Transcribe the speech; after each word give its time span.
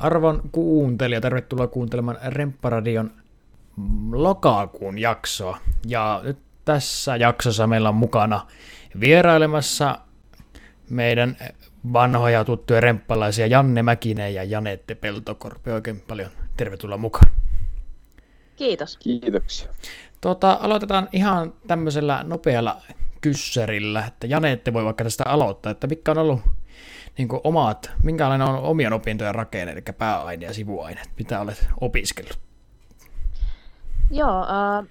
Arvon 0.00 0.42
kuuntelija, 0.52 1.20
tervetuloa 1.20 1.66
kuuntelemaan 1.66 2.18
Rempparadion 2.26 3.10
lokakuun 4.12 4.98
jaksoa. 4.98 5.58
Ja 5.86 6.20
nyt 6.24 6.38
tässä 6.64 7.16
jaksossa 7.16 7.66
meillä 7.66 7.88
on 7.88 7.94
mukana 7.94 8.46
vierailemassa 9.00 9.98
meidän 10.90 11.36
vanhoja 11.92 12.44
tuttuja 12.44 12.80
remppalaisia 12.80 13.46
Janne 13.46 13.82
Mäkinen 13.82 14.34
ja 14.34 14.44
Janette 14.44 14.94
Peltokorpi. 14.94 15.70
Oikein 15.70 16.00
paljon 16.08 16.30
tervetuloa 16.56 16.96
mukaan. 16.96 17.32
Kiitos. 18.56 18.96
Kiitoksia. 18.96 19.68
Tota, 20.20 20.58
aloitetaan 20.60 21.08
ihan 21.12 21.54
tämmöisellä 21.66 22.24
nopealla 22.24 22.82
kyssärillä, 23.20 24.04
että 24.06 24.26
Janette 24.26 24.72
voi 24.72 24.84
vaikka 24.84 25.04
tästä 25.04 25.24
aloittaa, 25.26 25.72
että 25.72 25.86
mikä 25.86 26.10
on 26.10 26.18
ollut 26.18 26.40
niin 27.18 27.28
kuin 27.28 27.40
omat, 27.44 27.90
minkälainen 28.02 28.48
on 28.48 28.62
omien 28.62 28.92
opintojen 28.92 29.34
rakenne, 29.34 29.72
eli 29.72 29.82
pääaine 29.98 30.46
ja 30.46 30.54
sivuaine, 30.54 31.02
mitä 31.18 31.40
olet 31.40 31.68
opiskellut? 31.80 32.38
Joo, 34.10 34.42
äh, 34.42 34.88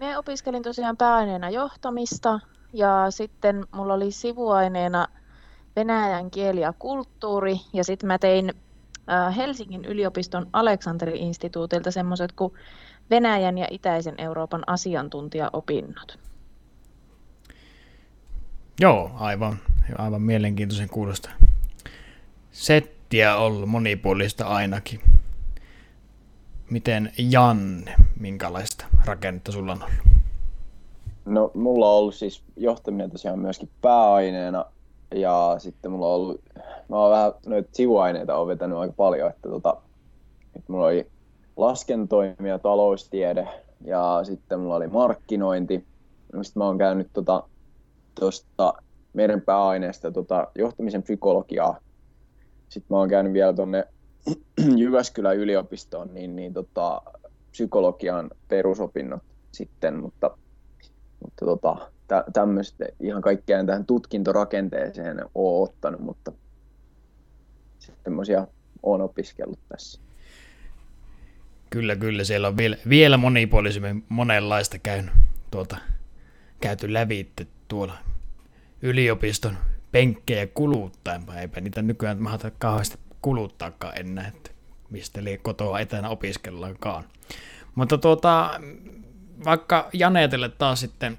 minä 0.00 0.18
opiskelin 0.18 0.62
tosiaan 0.62 0.96
pääaineena 0.96 1.50
johtamista 1.50 2.40
ja 2.72 3.06
sitten 3.10 3.66
mulla 3.72 3.94
oli 3.94 4.10
sivuaineena 4.10 5.08
venäjän 5.76 6.30
kieli 6.30 6.60
ja 6.60 6.72
kulttuuri 6.78 7.56
ja 7.72 7.84
sitten 7.84 8.06
mä 8.06 8.18
tein 8.18 8.54
äh, 9.10 9.36
Helsingin 9.36 9.84
yliopiston 9.84 10.46
Aleksanteri-instituutilta 10.52 11.90
semmoiset 11.90 12.32
kuin 12.32 12.52
Venäjän 13.10 13.58
ja 13.58 13.66
Itäisen 13.70 14.14
Euroopan 14.18 14.62
asiantuntijaopinnot. 14.66 16.18
Joo, 18.80 19.10
aivan, 19.14 19.56
aivan 19.98 20.22
mielenkiintoisen 20.22 20.88
kuulosta. 20.88 21.30
Settiä 22.56 23.36
ollut 23.36 23.68
monipuolista 23.68 24.46
ainakin. 24.46 25.00
Miten 26.70 27.12
Janne, 27.18 27.94
minkälaista 28.20 28.86
rakennetta 29.06 29.52
sulla 29.52 29.72
on 29.72 29.82
ollut? 29.82 29.94
No 31.24 31.50
mulla 31.54 31.90
on 31.90 31.98
ollut 31.98 32.14
siis 32.14 32.42
johtaminen 32.56 33.10
tosiaan 33.10 33.38
myöskin 33.38 33.68
pääaineena 33.82 34.64
ja 35.14 35.54
sitten 35.58 35.90
mulla 35.90 36.06
on 36.06 36.14
ollut, 36.14 36.40
mä 36.88 36.96
oon 36.96 37.10
vähän 37.10 37.32
noita 37.46 37.68
sivuaineita 37.72 38.36
on 38.36 38.48
vetänyt 38.48 38.78
aika 38.78 38.94
paljon, 38.96 39.30
että 39.30 39.48
tota, 39.48 39.76
että 40.56 40.72
mulla 40.72 40.86
oli 40.86 41.10
laskentoimi 41.56 42.48
ja 42.48 42.58
taloustiede 42.58 43.48
ja 43.84 44.20
sitten 44.22 44.60
mulla 44.60 44.76
oli 44.76 44.86
markkinointi. 44.86 45.86
Sitten 46.42 46.60
mä 46.60 46.64
oon 46.64 46.78
käynyt 46.78 47.08
tota, 47.12 47.44
meidän 49.12 49.40
pääaineesta 49.40 50.10
tota, 50.10 50.46
johtamisen 50.54 51.02
psykologiaa. 51.02 51.85
Sitten 52.68 52.86
mä 52.90 52.98
oon 52.98 53.08
käynyt 53.08 53.32
vielä 53.32 53.52
tuonne 53.52 53.84
Jyväskylän 54.76 55.36
yliopistoon, 55.36 56.14
niin, 56.14 56.36
niin 56.36 56.52
tota, 56.52 57.02
psykologian 57.50 58.30
perusopinnot 58.48 59.22
sitten, 59.52 60.00
mutta, 60.00 60.38
mutta 61.22 61.44
tota, 61.44 61.90
tä, 62.08 62.24
tämmöistä 62.32 62.84
ihan 63.00 63.22
kaikkea 63.22 63.64
tähän 63.64 63.86
tutkintorakenteeseen 63.86 65.24
ole 65.34 65.62
ottanut, 65.62 66.00
mutta 66.00 66.32
semmoisia 68.04 68.46
on 68.82 69.00
opiskellut 69.00 69.58
tässä. 69.68 70.00
Kyllä, 71.70 71.96
kyllä. 71.96 72.24
Siellä 72.24 72.48
on 72.48 72.56
vielä, 72.56 72.76
vielä 72.88 73.16
monipuolisemmin 73.16 74.04
monenlaista 74.08 74.78
käynyt, 74.78 75.14
tuota, 75.50 75.76
käyty 76.60 76.92
lävitte 76.92 77.46
tuolla 77.68 77.98
yliopiston 78.82 79.56
penkkejä 79.96 80.46
kuluttaen. 80.46 81.22
Eipä 81.40 81.60
niitä 81.60 81.82
nykyään 81.82 82.22
mahata 82.22 82.50
kauheasti 82.50 82.98
kuluttaakaan 83.22 83.98
enää, 83.98 84.28
että 84.28 84.50
mistä 84.90 85.20
eli 85.20 85.38
kotoa 85.38 85.80
etänä 85.80 86.08
opiskellaankaan. 86.08 87.04
Mutta 87.74 87.98
tuota, 87.98 88.60
vaikka 89.44 89.88
Janeetelle 89.92 90.48
taas 90.48 90.80
sitten 90.80 91.18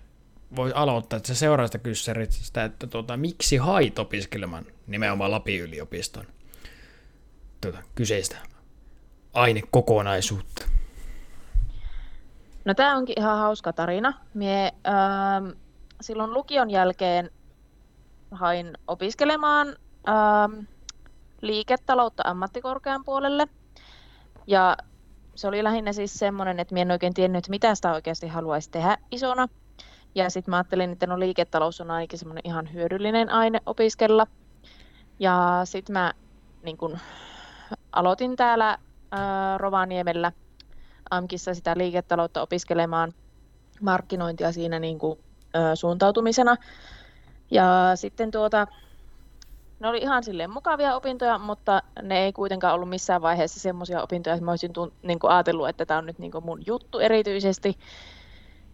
voi 0.56 0.72
aloittaa, 0.76 1.18
että 1.18 1.28
se 1.28 1.36
seuraavasta 1.36 1.78
kyssärit 1.78 2.30
että 2.66 2.88
tuota, 2.88 3.18
miksi 3.18 3.58
hait 3.58 4.00
opiskelemaan 4.00 4.66
nimenomaan 4.88 5.32
Lapin 5.32 5.62
yliopiston 5.62 6.26
tuota, 7.62 7.78
kyseistä 7.96 8.38
ainekokonaisuutta? 9.34 10.66
No 12.66 12.74
tämä 12.74 12.98
onkin 12.98 13.20
ihan 13.20 13.38
hauska 13.38 13.74
tarina. 13.74 14.14
Mie 14.34 14.74
ähm, 14.88 15.50
silloin 16.02 16.34
lukion 16.34 16.70
jälkeen 16.70 17.32
hain 18.32 18.78
opiskelemaan 18.88 19.68
ähm, 20.10 20.66
liiketaloutta 21.42 22.24
ammattikorkean 22.26 23.04
puolelle. 23.04 23.48
Ja 24.48 24.78
se 25.36 25.48
oli 25.48 25.64
lähinnä 25.64 25.94
siis 25.94 26.14
semmoinen, 26.14 26.60
että 26.60 26.74
minä 26.74 26.82
en 26.82 26.92
oikein 26.92 27.14
tiennyt, 27.14 27.50
mitä 27.50 27.76
sitä 27.76 27.94
oikeasti 27.94 28.28
haluaisi 28.28 28.72
tehdä 28.72 28.98
isona. 29.12 29.48
Ja 30.16 30.30
sitten 30.30 30.52
mä 30.52 30.58
ajattelin, 30.58 30.92
että 30.92 31.08
no 31.08 31.20
liiketalous 31.20 31.82
on 31.82 31.92
ainakin 31.92 32.20
semmoinen 32.20 32.42
ihan 32.46 32.74
hyödyllinen 32.74 33.30
aine 33.30 33.62
opiskella. 33.66 34.28
Ja 35.20 35.62
sitten 35.64 35.94
mä 35.94 36.14
niin 36.64 36.78
kun, 36.78 37.00
aloitin 37.92 38.36
täällä 38.36 38.78
ää, 39.12 39.58
Rovaniemellä 39.58 40.32
AMKissa 41.10 41.54
sitä 41.54 41.74
liiketaloutta 41.78 42.42
opiskelemaan 42.42 43.14
markkinointia 43.82 44.52
siinä 44.52 44.80
niin 44.80 45.00
kuin, 45.00 45.20
ää, 45.54 45.76
suuntautumisena. 45.76 46.56
Ja 47.52 47.92
sitten 47.96 48.32
tuota, 48.32 48.68
ne 49.80 49.88
oli 49.88 49.98
ihan 49.98 50.24
silleen 50.24 50.50
mukavia 50.50 50.96
opintoja, 50.96 51.38
mutta 51.38 51.82
ne 52.02 52.20
ei 52.20 52.34
kuitenkaan 52.34 52.76
ollut 52.76 52.90
missään 52.90 53.22
vaiheessa 53.22 53.60
semmoisia 53.60 54.04
opintoja, 54.04 54.34
että 54.34 54.46
mä 54.46 54.52
olisin 54.52 54.74
tunt, 54.74 54.94
niin 55.04 55.20
kuin 55.20 55.32
ajatellut, 55.32 55.70
että 55.70 55.86
tämä 55.86 55.98
on 55.98 56.06
nyt 56.06 56.20
niin 56.20 56.32
kuin 56.32 56.46
mun 56.46 56.64
juttu 56.66 57.00
erityisesti. 57.00 57.80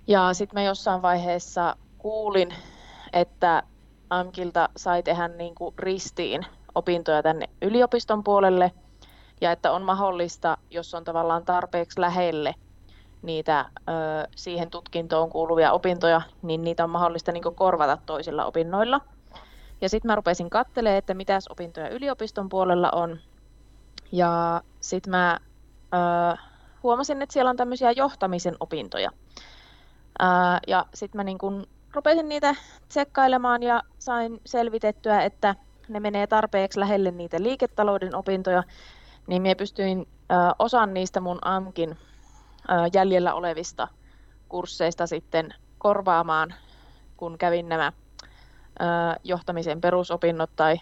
Ja 0.08 0.34
sitten 0.34 0.60
mä 0.60 0.64
jossain 0.64 1.02
vaiheessa 1.02 1.76
kuulin, 1.98 2.54
että 3.14 3.64
AMKilta 4.10 4.70
sai 4.78 5.04
tehdä 5.04 5.28
niin 5.28 5.56
kuin 5.56 5.74
ristiin 5.78 6.46
opintoja 6.76 7.24
tänne 7.24 7.50
yliopiston 7.62 8.24
puolelle– 8.24 8.72
ja 9.44 9.52
että 9.52 9.72
on 9.72 9.82
mahdollista, 9.82 10.58
jos 10.70 10.94
on 10.94 11.04
tavallaan 11.04 11.46
tarpeeksi 11.46 12.02
lähelle 12.02 12.56
niitä 13.24 13.66
ö, 13.78 13.92
siihen 14.36 14.70
tutkintoon 14.70 15.30
kuuluvia 15.30 15.72
opintoja, 15.72 16.22
niin 16.42 16.64
niitä 16.64 16.84
on 16.84 16.90
mahdollista 16.90 17.32
niin 17.32 17.44
korvata 17.56 17.98
toisilla 18.06 18.46
opinnoilla. 18.46 19.02
Ja 19.82 19.90
sitten 19.90 20.12
mä 20.12 20.16
rupesin 20.16 20.50
katselemaan, 20.50 20.98
että 20.98 21.14
mitäs 21.14 21.48
opintoja 21.48 21.90
yliopiston 21.90 22.50
puolella 22.50 22.92
on. 22.92 23.20
Ja 24.12 24.62
sitten 24.80 25.12
mä 25.12 25.40
ö, 25.94 26.38
huomasin, 26.84 27.22
että 27.22 27.34
siellä 27.34 27.50
on 27.50 27.58
tämmöisiä 27.58 27.92
johtamisen 27.92 28.56
opintoja. 28.60 29.10
Ö, 30.22 30.26
ja 30.68 30.86
sitten 30.94 31.20
mä 31.20 31.24
niin 31.24 31.38
kun 31.38 31.68
rupesin 31.94 32.30
niitä 32.30 32.56
tsekkailemaan 32.90 33.64
ja 33.64 33.84
sain 34.00 34.42
selvitettyä, 34.46 35.22
että 35.22 35.56
ne 35.88 36.00
menee 36.00 36.28
tarpeeksi 36.28 36.80
lähelle 36.80 37.12
niitä 37.12 37.44
liiketalouden 37.44 38.16
opintoja, 38.16 38.64
niin 39.28 39.42
minä 39.42 39.56
pystyin 39.56 40.08
ö, 40.32 40.36
osan 40.60 40.94
niistä 40.94 41.20
mun 41.20 41.40
AMKin 41.42 41.98
jäljellä 42.94 43.34
olevista 43.34 43.88
kursseista 44.50 45.08
sitten 45.08 45.54
korvaamaan, 45.78 46.54
kun 47.18 47.38
kävin 47.38 47.70
nämä 47.70 47.94
johtamisen 49.24 49.82
perusopinnot, 49.82 50.50
tai 50.56 50.80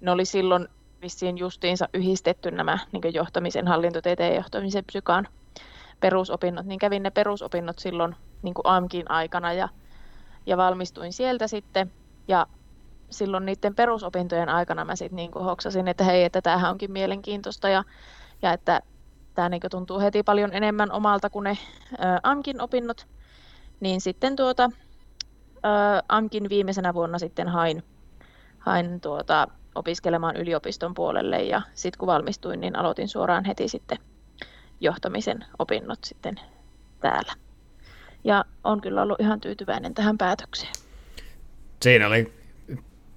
ne 0.00 0.10
oli 0.10 0.24
silloin 0.24 0.68
vissiin 1.02 1.38
justiinsa 1.38 1.88
yhdistetty 1.94 2.50
nämä 2.50 2.78
niin 2.92 3.14
johtamisen, 3.14 3.68
hallintotieteen 3.68 4.32
ja 4.34 4.40
johtamisen 4.40 4.84
psykaan 4.84 5.28
perusopinnot, 6.00 6.66
niin 6.66 6.78
kävin 6.78 7.02
ne 7.02 7.10
perusopinnot 7.10 7.78
silloin 7.78 8.16
niin 8.42 8.54
AMKin 8.64 9.10
aikana 9.10 9.52
ja, 9.52 9.68
ja 10.46 10.56
valmistuin 10.56 11.12
sieltä 11.12 11.46
sitten. 11.46 11.92
Ja 12.28 12.46
silloin 13.10 13.46
niiden 13.46 13.74
perusopintojen 13.74 14.48
aikana 14.48 14.84
mä 14.84 14.96
sitten 14.96 15.16
niin 15.16 15.30
hoksasin, 15.32 15.88
että 15.88 16.04
hei, 16.04 16.24
että 16.24 16.42
tämähän 16.42 16.70
onkin 16.70 16.92
mielenkiintoista 16.92 17.68
ja, 17.68 17.84
ja 18.42 18.52
että 18.52 18.80
tämä 19.36 19.48
niin 19.48 19.60
tuntuu 19.70 20.00
heti 20.00 20.22
paljon 20.22 20.50
enemmän 20.52 20.92
omalta 20.92 21.30
kuin 21.30 21.44
ne 21.44 21.58
ä, 22.00 22.20
AMKin 22.22 22.60
opinnot. 22.60 23.06
Niin 23.80 24.00
sitten 24.00 24.36
tuota, 24.36 24.70
ä, 25.64 26.02
AMKin 26.08 26.48
viimeisenä 26.48 26.94
vuonna 26.94 27.18
sitten 27.18 27.48
hain, 27.48 27.82
hain 28.58 29.00
tuota, 29.00 29.48
opiskelemaan 29.74 30.36
yliopiston 30.36 30.94
puolelle 30.94 31.42
ja 31.42 31.62
sitten 31.74 31.98
kun 31.98 32.06
valmistuin, 32.06 32.60
niin 32.60 32.76
aloitin 32.76 33.08
suoraan 33.08 33.44
heti 33.44 33.68
sitten 33.68 33.98
johtamisen 34.80 35.44
opinnot 35.58 35.98
sitten 36.04 36.40
täällä. 37.00 37.32
Ja 38.24 38.44
on 38.64 38.80
kyllä 38.80 39.02
ollut 39.02 39.20
ihan 39.20 39.40
tyytyväinen 39.40 39.94
tähän 39.94 40.18
päätökseen. 40.18 40.72
Siinä 41.82 42.06
oli 42.06 42.32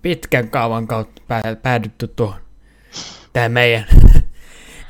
pitkän 0.01 0.49
kaavan 0.49 0.87
kautta 0.87 1.21
päädytty 1.61 2.07
tuohon 2.07 2.41
tähän 3.33 3.51
meidän, 3.51 3.85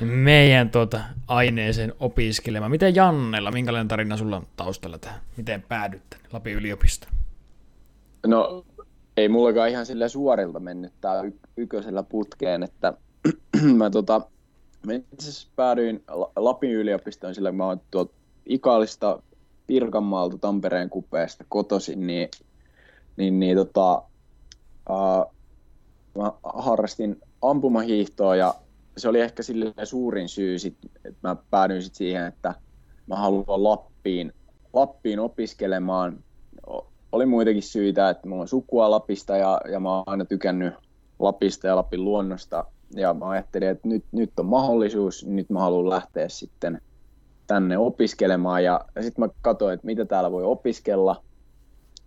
meidän 0.01 0.69
tuota 0.69 1.01
aineeseen 1.27 1.93
opiskelemaan. 1.99 2.71
Miten 2.71 2.95
Jannella, 2.95 3.51
minkälainen 3.51 3.87
tarina 3.87 4.17
sulla 4.17 4.37
on 4.37 4.47
taustalla 4.55 4.97
tähän? 4.97 5.21
Miten 5.37 5.61
päädyt 5.61 6.01
tänne 6.09 6.25
Lapin 6.33 6.53
yliopistoon? 6.53 7.13
No 8.27 8.65
ei 9.17 9.29
mullakaan 9.29 9.69
ihan 9.69 9.85
sille 9.85 10.09
suorilta 10.09 10.59
mennyt 10.59 10.93
tää 11.01 11.21
y- 11.21 11.39
yköisellä 11.57 12.03
putkeen, 12.03 12.63
että 12.63 12.93
mä 13.77 13.89
tota, 13.89 14.21
mä 14.85 14.93
itse 14.93 15.47
päädyin 15.55 16.03
Lapin 16.35 16.71
yliopistoon 16.71 17.35
sillä, 17.35 17.51
mä 17.51 17.65
oon 17.65 17.81
tuolta 17.91 18.13
Ikalista 18.45 19.21
Pirkanmaalta 19.67 20.37
Tampereen 20.37 20.89
kupeesta 20.89 21.45
kotoisin, 21.49 22.07
niin, 22.07 22.29
niin, 23.17 23.39
niin 23.39 23.57
tota, 23.57 24.03
uh, 24.89 25.33
mä 26.17 26.31
harrastin 26.43 27.21
ampumahiihtoa 27.41 28.35
ja 28.35 28.55
se 28.99 29.09
oli 29.09 29.21
ehkä 29.21 29.43
sille 29.43 29.73
suurin 29.83 30.29
syy, 30.29 30.59
sit, 30.59 30.77
että 31.05 31.27
mä 31.27 31.35
päädyin 31.49 31.83
sit 31.83 31.95
siihen, 31.95 32.25
että 32.25 32.53
mä 33.07 33.15
haluan 33.15 33.63
Lappiin, 33.63 34.33
Lappiin 34.73 35.19
opiskelemaan. 35.19 36.23
Oli 37.11 37.25
muitakin 37.25 37.63
syitä, 37.63 38.09
että 38.09 38.27
mulla 38.27 38.41
on 38.41 38.47
sukua 38.47 38.91
Lapista 38.91 39.37
ja, 39.37 39.61
ja 39.71 39.79
mä 39.79 39.95
oon 39.95 40.03
aina 40.07 40.25
tykännyt 40.25 40.73
Lapista 41.19 41.67
ja 41.67 41.75
Lapin 41.75 42.03
luonnosta. 42.03 42.65
Ja 42.95 43.13
mä 43.13 43.29
ajattelin, 43.29 43.69
että 43.69 43.87
nyt, 43.87 44.05
nyt 44.11 44.39
on 44.39 44.45
mahdollisuus, 44.45 45.25
nyt 45.25 45.49
mä 45.49 45.59
haluan 45.59 45.89
lähteä 45.89 46.29
sitten 46.29 46.81
tänne 47.47 47.77
opiskelemaan. 47.77 48.63
Ja, 48.63 48.85
ja 48.95 49.03
sitten 49.03 49.25
mä 49.25 49.29
katsoin, 49.41 49.73
että 49.73 49.85
mitä 49.85 50.05
täällä 50.05 50.31
voi 50.31 50.43
opiskella. 50.43 51.23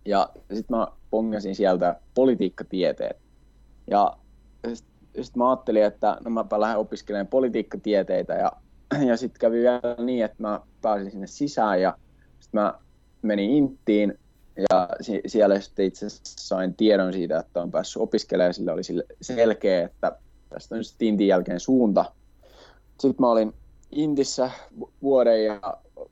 Ja 0.05 0.29
sitten 0.53 0.77
mä 0.77 0.87
pongasin 1.09 1.55
sieltä 1.55 1.99
politiikkatieteet. 2.15 3.17
Ja 3.91 4.17
sitten 5.21 5.39
mä 5.39 5.49
ajattelin, 5.49 5.83
että 5.83 6.17
no 6.25 6.31
mäpä 6.31 6.59
lähden 6.59 6.77
opiskelemaan 6.77 7.27
politiikkatieteitä 7.27 8.33
ja, 8.33 8.51
ja 9.07 9.17
sitten 9.17 9.39
kävi 9.39 9.57
vielä 9.57 9.81
niin, 10.05 10.25
että 10.25 10.37
mä 10.39 10.61
pääsin 10.81 11.11
sinne 11.11 11.27
sisään 11.27 11.81
ja 11.81 11.97
sitten 12.39 12.61
mä 12.61 12.73
menin 13.21 13.49
Inttiin 13.49 14.19
ja 14.57 14.89
si- 15.01 15.21
siellä 15.27 15.59
sitten 15.59 15.85
itse 15.85 16.05
sain 16.23 16.73
tiedon 16.75 17.13
siitä, 17.13 17.39
että 17.39 17.61
on 17.61 17.71
päässyt 17.71 18.01
opiskelemaan 18.01 18.49
ja 18.49 18.53
sille 18.53 18.71
oli 18.71 18.83
sille 18.83 19.05
selkeä, 19.21 19.85
että 19.85 20.17
tästä 20.49 20.75
on 20.75 20.83
sitten 20.83 21.07
Intin 21.07 21.27
jälkeen 21.27 21.59
suunta. 21.59 22.05
Sitten 22.99 23.15
mä 23.19 23.31
olin 23.31 23.53
Intissä 23.91 24.51
vuoden 25.01 25.45
ja 25.45 25.59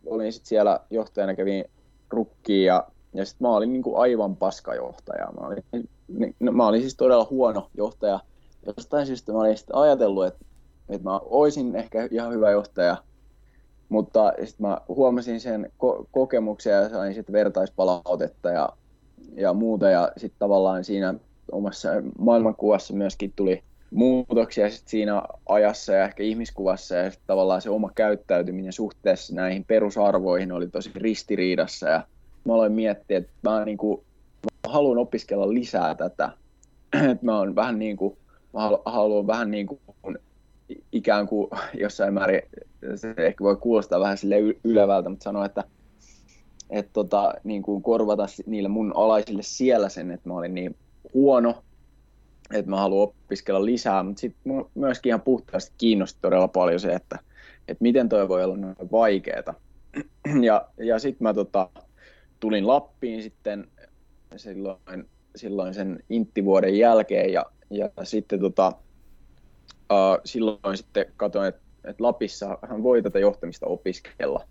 olin 0.06 0.33
sitten 0.33 0.50
siellä 0.50 0.80
johtajana, 0.89 1.36
kävin 1.36 1.65
rukkiin 2.09 2.65
ja, 2.65 2.88
ja 3.13 3.25
sitten 3.25 3.48
mä 3.48 3.56
olin 3.56 3.74
niin 3.74 3.83
kuin 3.83 3.98
aivan 3.98 4.36
paskajohtaja. 4.36 5.31
Mä 5.31 5.48
olin, 5.48 5.63
niin, 6.07 6.36
no, 6.39 6.51
mä 6.51 6.68
olin 6.68 6.81
siis 6.81 6.95
todella 6.95 7.27
huono 7.30 7.69
johtaja 7.77 8.19
jostain 8.66 9.08
syystä 9.08 9.31
mä 9.31 9.40
olin 9.40 9.58
sitten 9.58 9.75
ajatellut, 9.75 10.25
että, 10.25 10.46
että 10.90 11.10
mä 11.10 11.19
olisin 11.19 11.75
ehkä 11.75 12.08
ihan 12.12 12.34
hyvä 12.34 12.52
johtaja, 12.52 12.98
mutta 13.90 14.34
sitten 14.38 14.68
mä 14.68 14.81
huomasin 14.88 15.40
sen 15.40 15.72
ko- 15.84 16.06
kokemuksen 16.12 16.74
ja 16.74 16.90
sain 16.90 17.13
sitten 17.13 17.34
vertaispalautetta 17.34 18.50
ja, 18.50 18.69
ja 19.36 19.54
muuta. 19.54 19.90
Ja 19.90 20.12
sitten 20.18 20.40
tavallaan 20.40 20.84
siinä 20.84 21.13
omassa 21.52 21.90
maailmankuvassa 22.19 22.94
myöskin 22.94 23.34
tuli 23.36 23.63
muutoksia 23.92 24.69
sit 24.69 24.88
siinä 24.88 25.24
ajassa 25.50 25.94
ja 25.94 26.04
ehkä 26.04 26.24
ihmiskuvassa. 26.24 26.96
Ja 26.96 27.12
sitten 27.12 27.28
tavallaan 27.28 27.62
se 27.62 27.69
oma 27.69 27.92
käyttäytyminen 27.96 28.74
suhteessa 28.74 29.36
näihin 29.36 29.66
perusarvoihin 29.66 30.52
oli 30.52 30.68
tosi 30.68 30.92
ristiriidassa. 30.96 31.90
Ja 31.90 32.04
mä 32.46 32.54
aloin 32.54 32.72
miettiä, 32.72 33.18
että 33.18 33.31
mä, 33.44 33.66
niin 33.66 33.78
kuin, 33.78 34.04
mä 34.44 34.74
haluan 34.74 34.98
opiskella 34.98 35.54
lisää 35.54 35.96
tätä, 35.96 36.30
että 37.12 37.25
mä 37.25 37.38
oon 37.38 37.56
vähän 37.56 37.80
niin 37.80 37.98
kuin 37.98 38.18
mä 38.53 38.69
haluan 38.86 39.27
vähän 39.27 39.51
niin 39.51 39.68
kuin 39.68 39.80
ikään 40.92 41.27
kuin 41.27 41.50
jossain 41.80 42.13
määrin, 42.13 42.42
se 42.95 43.13
ehkä 43.18 43.44
voi 43.44 43.56
kuulostaa 43.56 44.00
vähän 44.00 44.18
sille 44.18 44.36
ylevältä, 44.63 45.09
mutta 45.09 45.24
sanoa, 45.24 45.45
että 45.45 45.63
että 46.71 46.94
tota, 46.94 47.33
niin 47.44 47.62
kuin 47.62 47.83
korvata 47.83 48.25
niille 48.45 48.69
mun 48.69 48.94
alaisille 48.95 49.44
siellä 49.44 49.89
sen, 49.89 50.12
että 50.12 50.30
mä 50.30 50.36
olin 50.36 50.53
niin 50.53 50.75
huono, 51.13 51.63
että 52.53 52.69
mä 52.69 52.77
haluan 52.77 53.09
opiskella 53.09 53.65
lisää, 53.65 54.03
mutta 54.03 54.19
sitten 54.19 54.65
myöskin 54.75 55.09
ihan 55.09 55.21
puhtaasti 55.21 55.74
kiinnosti 55.77 56.19
todella 56.21 56.48
paljon 56.48 56.80
se, 56.80 56.94
että, 56.94 57.19
että 57.68 57.81
miten 57.81 58.09
toi 58.09 58.30
voi 58.30 58.44
olla 58.44 58.57
noin 58.57 58.75
vaikeeta. 58.92 59.53
Ja, 60.42 60.68
ja 60.77 61.00
sitten 61.00 61.24
mä 61.24 61.33
tota, 61.33 61.69
tulin 62.39 62.68
Lappiin 62.68 63.24
sitten 63.24 63.68
silloin, 64.36 64.80
silloin 65.36 65.74
sen 65.74 66.03
inttivuoden 66.09 66.77
jälkeen 66.77 67.33
ja 67.33 67.45
ja 67.72 67.90
sitten 68.04 68.40
tota, 68.40 68.74
uh, 69.92 70.22
silloin 70.26 70.78
sitten 70.78 71.06
katsoin, 71.18 71.48
että, 71.48 71.62
että 71.84 72.04
Lapissa 72.04 72.58
hän 72.70 72.84
voi 72.84 73.02
tätä 73.04 73.20
johtamista 73.20 73.66
opiskella. 73.66 74.48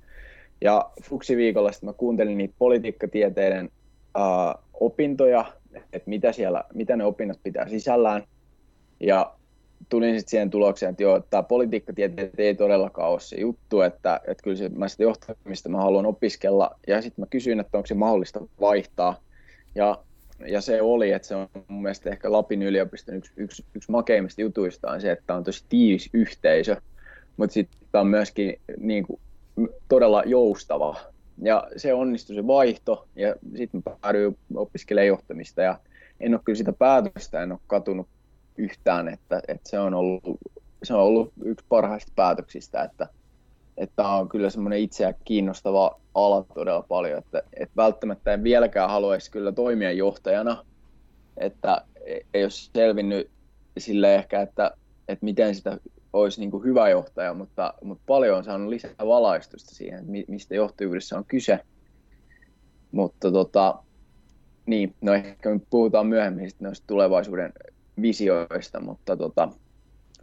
Ja 0.60 0.90
Fuksi-viikolla 1.02 1.72
sitten 1.72 1.88
mä 1.88 1.92
kuuntelin 1.92 2.38
niitä 2.38 2.54
politiikkatieteiden 2.58 3.70
uh, 4.18 4.62
opintoja, 4.74 5.52
että 5.92 6.10
mitä, 6.10 6.32
siellä, 6.32 6.64
mitä 6.74 6.96
ne 6.96 7.04
opinnot 7.04 7.38
pitää 7.42 7.68
sisällään. 7.68 8.22
Ja 9.00 9.34
tulin 9.88 10.18
sitten 10.18 10.30
siihen 10.30 10.50
tulokseen, 10.50 10.90
että 10.90 11.02
joo, 11.02 11.20
tämä 11.20 11.42
politiikkatieteet 11.42 12.40
ei 12.40 12.54
todellakaan 12.54 13.10
ole 13.10 13.20
se 13.20 13.40
juttu, 13.40 13.80
että, 13.80 14.20
että 14.26 14.42
kyllä 14.42 14.56
se, 14.56 14.68
mä 14.68 14.88
sitä 14.88 15.02
johtamista 15.02 15.68
mä 15.68 15.78
haluan 15.78 16.06
opiskella. 16.06 16.70
Ja 16.86 17.02
sitten 17.02 17.22
mä 17.22 17.26
kysyin, 17.30 17.60
että 17.60 17.78
onko 17.78 17.86
se 17.86 17.94
mahdollista 17.94 18.40
vaihtaa. 18.60 19.16
Ja 19.74 19.98
ja 20.46 20.60
se 20.60 20.82
oli, 20.82 21.12
että 21.12 21.28
se 21.28 21.34
on 21.34 21.48
mun 21.68 21.82
mielestä 21.82 22.10
ehkä 22.10 22.32
Lapin 22.32 22.62
yliopiston 22.62 23.14
yksi, 23.14 23.32
yksi, 23.36 23.64
yksi 23.74 23.90
makeimmista 23.90 24.40
jutuista 24.40 24.90
on 24.90 25.00
se, 25.00 25.12
että 25.12 25.34
on 25.34 25.44
tosi 25.44 25.64
tiivis 25.68 26.10
yhteisö, 26.12 26.76
mutta 27.36 27.54
sitten 27.54 28.00
on 28.00 28.06
myöskin 28.06 28.60
niin 28.78 29.06
kuin, 29.06 29.20
todella 29.88 30.22
joustava. 30.26 30.96
Ja 31.42 31.68
se 31.76 31.94
onnistui 31.94 32.36
se 32.36 32.46
vaihto, 32.46 33.08
ja 33.16 33.34
sitten 33.56 33.82
päädyin 33.82 34.38
opiskelemaan 34.54 35.06
johtamista, 35.06 35.62
ja 35.62 35.78
en 36.20 36.34
ole 36.34 36.40
kyllä 36.44 36.56
sitä 36.56 36.72
päätöstä, 36.72 37.42
en 37.42 37.52
ole 37.52 37.60
katunut 37.66 38.08
yhtään, 38.56 39.08
että, 39.08 39.42
että 39.48 39.70
se, 39.70 39.78
on 39.78 39.94
ollut, 39.94 40.22
se 40.82 40.94
on 40.94 41.00
ollut 41.00 41.32
yksi 41.44 41.66
parhaista 41.68 42.12
päätöksistä, 42.16 42.82
että, 42.82 43.08
että 43.80 44.08
on 44.08 44.28
kyllä 44.28 44.50
semmoinen 44.50 44.78
itseä 44.78 45.14
kiinnostava 45.24 46.00
ala 46.14 46.44
todella 46.54 46.82
paljon, 46.82 47.18
että, 47.18 47.42
että 47.52 47.76
välttämättä 47.76 48.32
en 48.32 48.44
vieläkään 48.44 48.90
haluaisi 48.90 49.30
kyllä 49.30 49.52
toimia 49.52 49.92
johtajana, 49.92 50.64
että 51.36 51.84
ei 52.34 52.44
ole 52.44 52.50
selvinnyt 52.50 53.30
sille 53.78 54.14
ehkä, 54.14 54.42
että, 54.42 54.70
että 55.08 55.24
miten 55.24 55.54
sitä 55.54 55.78
olisi 56.12 56.40
niin 56.40 56.50
kuin 56.50 56.64
hyvä 56.64 56.88
johtaja, 56.88 57.34
mutta, 57.34 57.74
mutta 57.84 58.04
paljon 58.06 58.38
on 58.38 58.44
saanut 58.44 58.68
lisää 58.68 58.94
valaistusta 59.06 59.74
siihen, 59.74 59.98
että 59.98 60.32
mistä 60.32 60.54
johtajuudessa 60.54 61.18
on 61.18 61.24
kyse. 61.24 61.58
Mutta 62.92 63.32
tota, 63.32 63.82
niin, 64.66 64.94
no 65.00 65.14
ehkä 65.14 65.50
me 65.50 65.60
puhutaan 65.70 66.06
myöhemmin 66.06 66.50
sitten 66.50 66.64
noista 66.64 66.86
tulevaisuuden 66.86 67.52
visioista, 68.02 68.80
mutta 68.80 69.16
tota, 69.16 69.48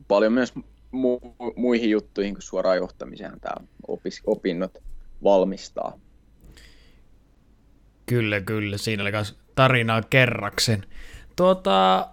paljon 0.07 0.33
myös 0.33 0.53
mu- 0.91 1.53
muihin 1.55 1.89
juttuihin 1.89 2.33
kuin 2.33 2.41
suoraan 2.41 2.77
johtamiseen 2.77 3.39
tämä 3.39 3.67
opis- 3.87 4.23
opinnot 4.25 4.77
valmistaa. 5.23 5.99
Kyllä, 8.05 8.41
kyllä. 8.41 8.77
Siinä 8.77 9.03
oli 9.03 9.11
myös 9.11 9.39
tarinaa 9.55 10.01
kerraksen. 10.01 10.85
Tuota, 11.35 12.07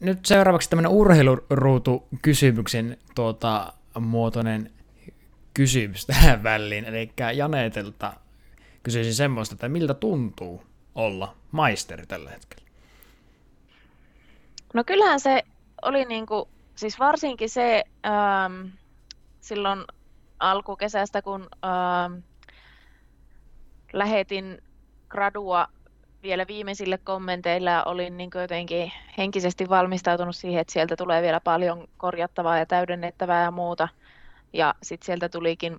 nyt 0.00 0.26
seuraavaksi 0.26 0.70
tämmöinen 0.70 0.92
urheiluruutu 0.92 2.08
kysymyksen 2.22 2.96
tuota, 3.14 3.72
muotoinen 4.00 4.70
kysymys 5.54 6.06
tähän 6.06 6.42
väliin. 6.42 6.84
Eli 6.84 7.12
Janetelta 7.34 8.12
kysyisin 8.82 9.14
semmoista, 9.14 9.54
että 9.54 9.68
miltä 9.68 9.94
tuntuu 9.94 10.62
olla 10.94 11.36
maisteri 11.50 12.06
tällä 12.06 12.30
hetkellä? 12.30 12.70
No 14.74 14.84
kyllähän 14.84 15.20
se 15.20 15.42
oli 15.82 16.04
niin 16.04 16.26
kuin, 16.26 16.48
siis 16.80 16.98
varsinkin 16.98 17.50
se 17.50 17.84
ähm, 18.06 18.68
silloin 19.40 19.84
alkukesästä, 20.38 21.22
kun 21.22 21.48
ähm, 21.64 22.18
lähetin 23.92 24.62
gradua 25.08 25.68
vielä 26.22 26.46
viimeisille 26.46 26.98
kommenteilla 26.98 27.70
ja 27.70 27.84
olin 27.84 28.16
niin 28.16 28.30
jotenkin 28.34 28.92
henkisesti 29.18 29.68
valmistautunut 29.68 30.36
siihen, 30.36 30.60
että 30.60 30.72
sieltä 30.72 30.96
tulee 30.96 31.22
vielä 31.22 31.40
paljon 31.40 31.88
korjattavaa 31.96 32.58
ja 32.58 32.66
täydennettävää 32.66 33.42
ja 33.42 33.50
muuta. 33.50 33.88
Ja 34.52 34.74
sitten 34.82 35.06
sieltä 35.06 35.28
tulikin 35.28 35.76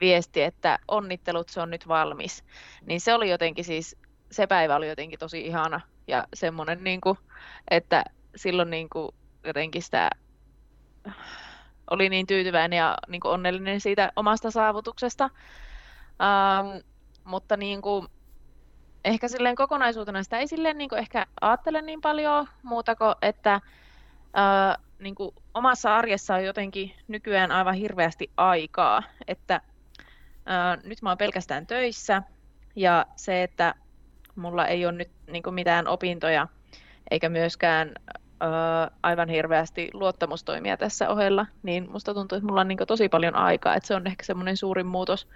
viesti, 0.00 0.42
että 0.42 0.78
onnittelut, 0.88 1.48
se 1.48 1.60
on 1.60 1.70
nyt 1.70 1.88
valmis. 1.88 2.44
Niin 2.86 3.00
se 3.00 3.14
oli 3.14 3.30
jotenkin 3.30 3.64
siis, 3.64 3.96
se 4.30 4.46
päivä 4.46 4.76
oli 4.76 4.88
jotenkin 4.88 5.18
tosi 5.18 5.46
ihana 5.46 5.80
ja 6.06 6.24
semmoinen, 6.34 6.84
niin 6.84 7.00
kuin, 7.00 7.18
että 7.70 8.04
silloin 8.36 8.70
niin 8.70 8.88
kuin 8.88 9.10
jotenkin 9.44 9.82
sitä 9.82 10.10
oli 11.90 12.08
niin 12.08 12.26
tyytyväinen 12.26 12.76
ja 12.76 12.96
niin 13.08 13.20
kuin 13.20 13.32
onnellinen 13.32 13.80
siitä 13.80 14.12
omasta 14.16 14.50
saavutuksesta. 14.50 15.30
Ähm, 16.20 16.86
mutta 17.24 17.56
niin 17.56 17.82
kuin, 17.82 18.08
ehkä 19.04 19.28
silleen 19.28 19.56
kokonaisuutena 19.56 20.22
sitä 20.22 20.38
ei 20.38 20.46
silleen 20.46 20.78
niin 20.78 20.88
kuin 20.88 20.98
ehkä 20.98 21.26
ajattele 21.40 21.82
niin 21.82 22.00
paljon 22.00 22.48
muuta 22.62 22.96
kuin, 22.96 23.14
että 23.22 23.60
ää, 24.32 24.78
niin 24.98 25.14
kuin 25.14 25.34
omassa 25.54 25.96
arjessa 25.96 26.34
on 26.34 26.44
jotenkin 26.44 26.94
nykyään 27.08 27.52
aivan 27.52 27.74
hirveästi 27.74 28.30
aikaa, 28.36 29.02
että 29.28 29.60
ää, 30.46 30.78
nyt 30.84 31.02
mä 31.02 31.10
oon 31.10 31.18
pelkästään 31.18 31.66
töissä 31.66 32.22
ja 32.76 33.06
se, 33.16 33.42
että 33.42 33.74
mulla 34.36 34.66
ei 34.66 34.86
ole 34.86 34.92
nyt 34.92 35.10
niin 35.26 35.42
kuin 35.42 35.54
mitään 35.54 35.88
opintoja 35.88 36.48
eikä 37.10 37.28
myöskään 37.28 37.92
aivan 39.02 39.28
hirveästi 39.28 39.90
luottamustoimia 39.92 40.76
tässä 40.76 41.08
ohella, 41.08 41.46
niin 41.62 41.90
musta 41.90 42.14
tuntuu, 42.14 42.36
että 42.36 42.46
mulla 42.46 42.60
on 42.60 42.68
niin 42.68 42.78
tosi 42.86 43.08
paljon 43.08 43.36
aikaa, 43.36 43.74
että 43.74 43.86
se 43.86 43.94
on 43.94 44.06
ehkä 44.06 44.24
semmoinen 44.24 44.56
suurin 44.56 44.86
muutos, 44.86 45.28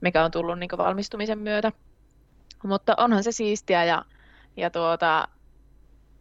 mikä 0.00 0.24
on 0.24 0.30
tullut 0.30 0.58
niin 0.58 0.70
valmistumisen 0.78 1.38
myötä. 1.38 1.72
Mutta 2.64 2.94
onhan 2.98 3.24
se 3.24 3.32
siistiä 3.32 3.84
ja, 3.84 4.04
ja 4.56 4.70
tuota, 4.70 5.28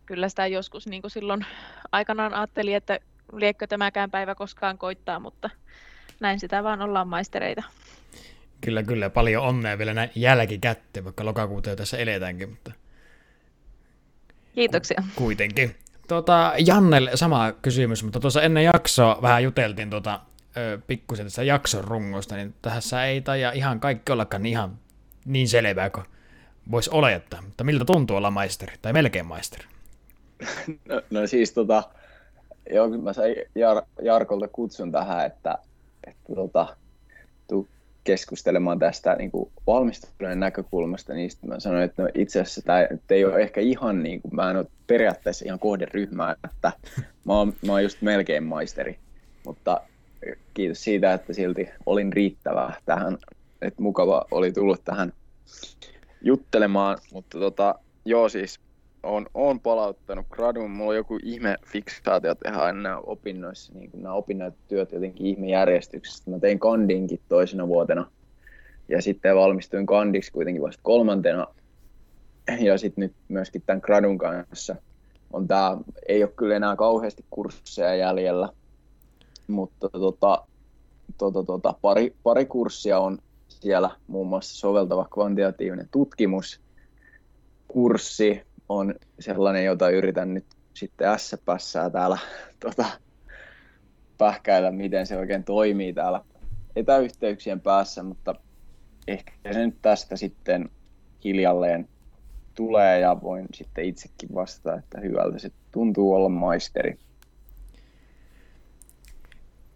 kyllä 0.06 0.30
sitä 0.30 0.48
joskus 0.48 0.88
niin 0.88 1.02
silloin 1.08 1.46
aikanaan 1.92 2.34
ajattelin, 2.34 2.76
että 2.76 3.00
liekkö 3.34 3.68
tämäkään 3.68 4.12
päivä 4.12 4.36
koskaan 4.36 4.78
koittaa, 4.78 5.20
mutta 5.20 5.50
näin 6.20 6.40
sitä 6.40 6.64
vaan 6.64 6.82
ollaan 6.82 7.08
maistereita. 7.08 7.64
Kyllä, 8.62 8.84
kyllä. 8.84 9.10
Paljon 9.10 9.44
onnea 9.44 9.78
vielä 9.78 9.94
näin 9.94 10.10
jälkikäteen, 10.16 11.06
vaikka 11.06 11.26
lokakuuta 11.26 11.70
jo 11.70 11.76
tässä 11.76 11.98
eletäänkin, 11.98 12.50
mutta... 12.50 12.72
Kiitoksia. 14.56 15.04
Kuitenkin. 15.16 15.76
Tuota, 16.08 16.54
Jannelle 16.66 17.12
sama 17.16 17.52
kysymys, 17.52 18.04
mutta 18.04 18.20
tuossa 18.20 18.42
ennen 18.42 18.64
jaksoa 18.64 19.20
vähän 19.22 19.44
juteltiin 19.44 19.90
tuota, 19.90 20.20
pikkusen 20.88 21.26
tässä 21.26 21.44
jakson 21.44 21.84
rungosta, 21.84 22.36
niin 22.36 22.56
tässä 22.62 23.06
ei 23.06 23.22
taida 23.22 23.52
ihan 23.52 23.80
kaikki 23.80 24.12
ollakaan 24.12 24.46
ihan 24.46 24.78
niin 25.26 25.48
selvää 25.48 25.90
kuin 25.90 26.06
voisi 26.72 26.90
olettaa. 26.94 27.42
Mutta 27.42 27.64
miltä 27.64 27.86
tuntuu 27.86 28.18
olla 28.18 28.32
maisteri, 28.32 28.74
tai 28.82 28.94
melkein 28.94 29.26
maisteri? 29.26 29.66
No, 30.90 31.02
no 31.10 31.28
siis 31.28 31.52
tota, 31.52 31.84
joo, 32.74 32.90
mä 32.90 33.14
sain 33.14 33.36
Jar, 33.56 33.84
Jarkolta 34.02 34.48
kutsun 34.48 34.92
tähän, 34.92 35.26
että, 35.26 35.58
että 36.08 36.36
tota, 36.36 36.78
keskustelemaan 38.04 38.80
tästä 38.80 39.16
niin 39.16 39.32
kuin 39.32 39.52
valmistuneen 39.68 40.40
näkökulmasta, 40.40 41.14
niin 41.14 41.32
mä 41.48 41.60
sanoin, 41.60 41.84
että 41.84 42.04
no 42.04 42.10
itse 42.16 42.42
asiassa 42.42 42.62
tämä 42.62 42.80
ei 43.10 43.26
ole 43.26 43.42
ehkä 43.42 43.62
ihan 43.62 44.04
niin 44.04 44.22
kuin, 44.22 44.36
mä 44.36 44.50
en 44.50 44.58
ole 44.58 44.66
periaatteessa 44.88 45.46
ihan 45.46 45.60
kohderyhmää, 45.60 46.36
että 46.44 46.72
mä 47.26 47.34
oon, 47.34 47.54
mä 47.66 47.72
oon 47.72 47.84
just 47.84 48.02
melkein 48.02 48.44
maisteri, 48.44 49.00
mutta 49.46 49.82
kiitos 50.54 50.84
siitä, 50.84 51.14
että 51.14 51.34
silti 51.34 51.70
olin 51.86 52.14
riittävä 52.14 52.74
tähän, 52.86 53.18
että 53.62 53.82
mukava 53.82 54.26
oli 54.32 54.52
tullut 54.52 54.82
tähän 54.86 55.14
juttelemaan, 56.22 56.98
mutta 57.14 57.40
tota, 57.40 57.76
joo 58.06 58.30
siis 58.30 58.60
on, 59.04 59.26
on 59.34 59.60
palauttanut 59.60 60.26
gradun. 60.30 60.72
Mulla 60.72 60.90
on 60.90 60.96
joku 60.96 61.20
ihme 61.24 61.58
fiksaatio 61.66 62.36
tehdä 62.36 62.58
aina 62.58 63.00
opinnoissa, 63.00 63.74
niin 63.74 63.92
kuin 63.92 64.04
nämä 64.04 64.16
opinnot-työt 64.16 64.92
jotenkin 64.92 65.28
ihme 65.28 65.48
järjestyksessä. 65.48 66.32
Mä 66.32 66.40
tein 66.40 66.60
kandinkin 66.60 67.20
toisena 67.30 67.68
vuotena 67.68 68.12
ja 68.90 69.02
sitten 69.02 69.36
valmistuin 69.36 69.86
kandiksi 69.86 70.32
kuitenkin 70.32 70.64
vasta 70.64 70.84
kolmantena. 70.84 71.48
Ja 72.60 72.78
sitten 72.78 73.02
nyt 73.02 73.14
myöskin 73.28 73.64
tämän 73.66 73.82
gradun 73.84 74.18
kanssa 74.18 74.76
on 75.34 75.48
tämä, 75.48 75.78
ei 76.08 76.24
ole 76.24 76.32
kyllä 76.36 76.56
enää 76.56 76.76
kauheasti 76.76 77.26
kursseja 77.30 77.96
jäljellä, 77.96 78.50
mutta 79.48 79.90
tota, 79.90 80.48
tota, 81.18 81.44
tota, 81.44 81.74
pari, 81.82 82.16
pari 82.24 82.46
kurssia 82.46 83.00
on 83.00 83.18
siellä, 83.48 83.90
muun 84.08 84.28
muassa 84.28 84.56
soveltava 84.56 85.08
kvantitatiivinen 85.14 85.88
tutkimus, 85.92 86.62
kurssi, 87.68 88.42
on 88.70 88.96
sellainen, 89.20 89.66
jota 89.66 89.90
yritän 89.90 90.34
nyt 90.34 90.46
sitten 90.74 91.20
S-pässää 91.20 91.90
täällä 91.90 92.18
tota, 92.60 92.86
pähkäillä, 94.18 94.72
miten 94.72 95.08
se 95.08 95.18
oikein 95.18 95.44
toimii 95.44 95.94
täällä 95.94 96.22
etäyhteyksien 96.76 97.62
päässä, 97.62 98.04
mutta 98.04 98.36
ehkä 99.08 99.32
se 99.52 99.66
nyt 99.66 99.78
tästä 99.82 100.16
sitten 100.16 100.70
hiljalleen 101.24 101.88
tulee 102.56 103.00
ja 103.00 103.22
voin 103.22 103.46
sitten 103.54 103.86
itsekin 103.86 104.30
vastata, 104.36 104.76
että 104.76 105.00
hyvältä 105.00 105.40
se 105.40 105.52
tuntuu 105.72 106.14
olla 106.14 106.30
maisteri. 106.30 107.00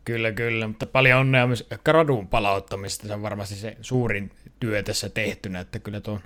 Kyllä, 0.06 0.32
kyllä, 0.32 0.67
mutta 0.67 0.86
paljon 0.86 1.20
onnea 1.20 1.48
myös 1.48 1.67
gradun 1.86 2.27
palauttamista. 2.27 3.08
Se 3.08 3.13
on 3.13 3.22
varmasti 3.22 3.56
se 3.56 3.77
suurin 3.82 4.32
työ 4.60 4.84
tässä 4.84 5.10
tehtynä, 5.10 5.60
että 5.60 5.79
kyllä 5.79 6.01
tuon 6.01 6.20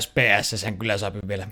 SPS 0.00 0.60
sen 0.60 0.78
kyllä 0.78 0.98
saa 0.98 1.12
vielä 1.28 1.48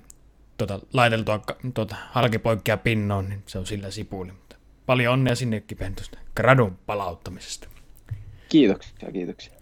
tuota, 0.58 0.80
laiteltua 0.92 1.42
tuota, 1.74 1.96
halkipoikkia 2.10 2.76
pinnoon, 2.76 3.28
niin 3.28 3.42
se 3.46 3.58
on 3.58 3.66
sillä 3.66 3.90
sipuli. 3.90 4.32
Mutta 4.32 4.56
paljon 4.86 5.12
onnea 5.12 5.34
sinnekin 5.34 5.78
pentusta 5.78 6.18
gradun 6.36 6.78
palauttamisesta. 6.86 7.68
Kiitoksia, 8.48 9.12
kiitoksia. 9.12 9.52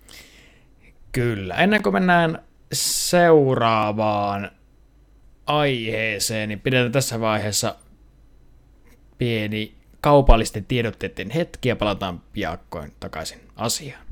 Kyllä. 1.12 1.54
Ennen 1.54 1.82
kuin 1.82 1.92
mennään 1.92 2.44
seuraavaan 2.72 4.50
aiheeseen, 5.46 6.48
niin 6.48 6.60
pidetään 6.60 6.92
tässä 6.92 7.20
vaiheessa 7.20 7.76
pieni 9.18 9.74
kaupallisten 10.00 10.64
tiedotteiden 10.64 11.30
hetki 11.30 11.68
ja 11.68 11.76
palataan 11.76 12.22
piakkoin 12.32 12.92
takaisin 13.00 13.40
asiaan. 13.56 14.03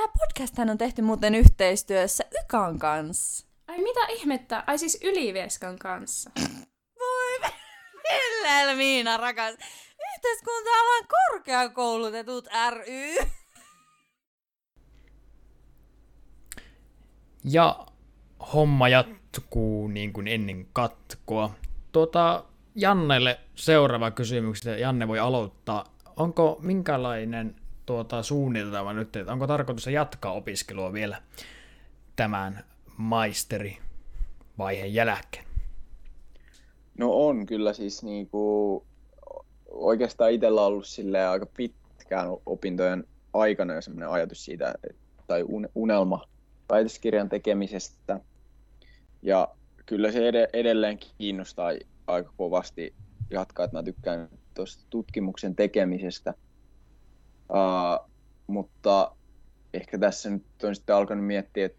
Tämä 0.00 0.12
podcast 0.18 0.58
on 0.58 0.78
tehty 0.78 1.02
muuten 1.02 1.34
yhteistyössä 1.34 2.24
Ykan 2.42 2.78
kanssa. 2.78 3.46
Ai 3.68 3.78
mitä 3.78 4.06
ihmettä? 4.08 4.64
Ai 4.66 4.78
siis 4.78 4.98
Ylivieskan 5.02 5.78
kanssa. 5.78 6.30
Voi 6.98 7.50
Miina 8.76 9.16
rakas. 9.16 9.54
Yhteiskunta-alan 10.14 11.06
korkeakoulutetut 11.08 12.48
ry. 12.70 13.26
Ja 17.44 17.86
homma 18.52 18.88
jatkuu 18.88 19.88
niin 19.88 20.12
kuin 20.12 20.28
ennen 20.28 20.66
katkoa. 20.72 21.54
Tuota, 21.92 22.44
Jannelle 22.74 23.40
seuraava 23.54 24.10
kysymys. 24.10 24.60
Janne 24.78 25.08
voi 25.08 25.18
aloittaa. 25.18 25.84
Onko 26.16 26.58
minkälainen 26.62 27.59
tuota, 27.90 28.22
suunnitelma 28.22 28.92
nyt, 28.92 29.16
että 29.16 29.32
onko 29.32 29.46
tarkoitus 29.46 29.86
jatkaa 29.86 30.32
opiskelua 30.32 30.92
vielä 30.92 31.22
tämän 32.16 32.64
maisterivaiheen 32.96 34.94
jälkeen? 34.94 35.44
No 36.98 37.12
on 37.12 37.46
kyllä 37.46 37.72
siis 37.72 38.02
niinku, 38.02 38.84
oikeastaan 39.70 40.32
itsellä 40.32 40.62
ollut 40.62 40.86
aika 41.30 41.46
pitkään 41.46 42.28
opintojen 42.46 43.04
aikana 43.32 43.74
jo 43.74 43.80
sellainen 43.80 44.08
ajatus 44.08 44.44
siitä, 44.44 44.74
tai 45.26 45.44
unelma 45.74 46.24
väitöskirjan 46.68 47.28
tekemisestä. 47.28 48.20
Ja 49.22 49.48
kyllä 49.86 50.12
se 50.12 50.28
edelleen 50.52 50.98
kiinnostaa 51.18 51.72
aika 52.06 52.32
kovasti 52.36 52.94
jatkaa, 53.30 53.64
että 53.64 53.76
mä 53.76 53.82
tykkään 53.82 54.28
tuosta 54.54 54.84
tutkimuksen 54.90 55.56
tekemisestä– 55.56 56.34
Uh, 57.50 58.10
mutta 58.46 59.16
ehkä 59.74 59.98
tässä 59.98 60.30
nyt 60.30 60.44
on 60.62 60.74
sitten 60.74 60.96
alkanut 60.96 61.26
miettiä, 61.26 61.66
että 61.66 61.78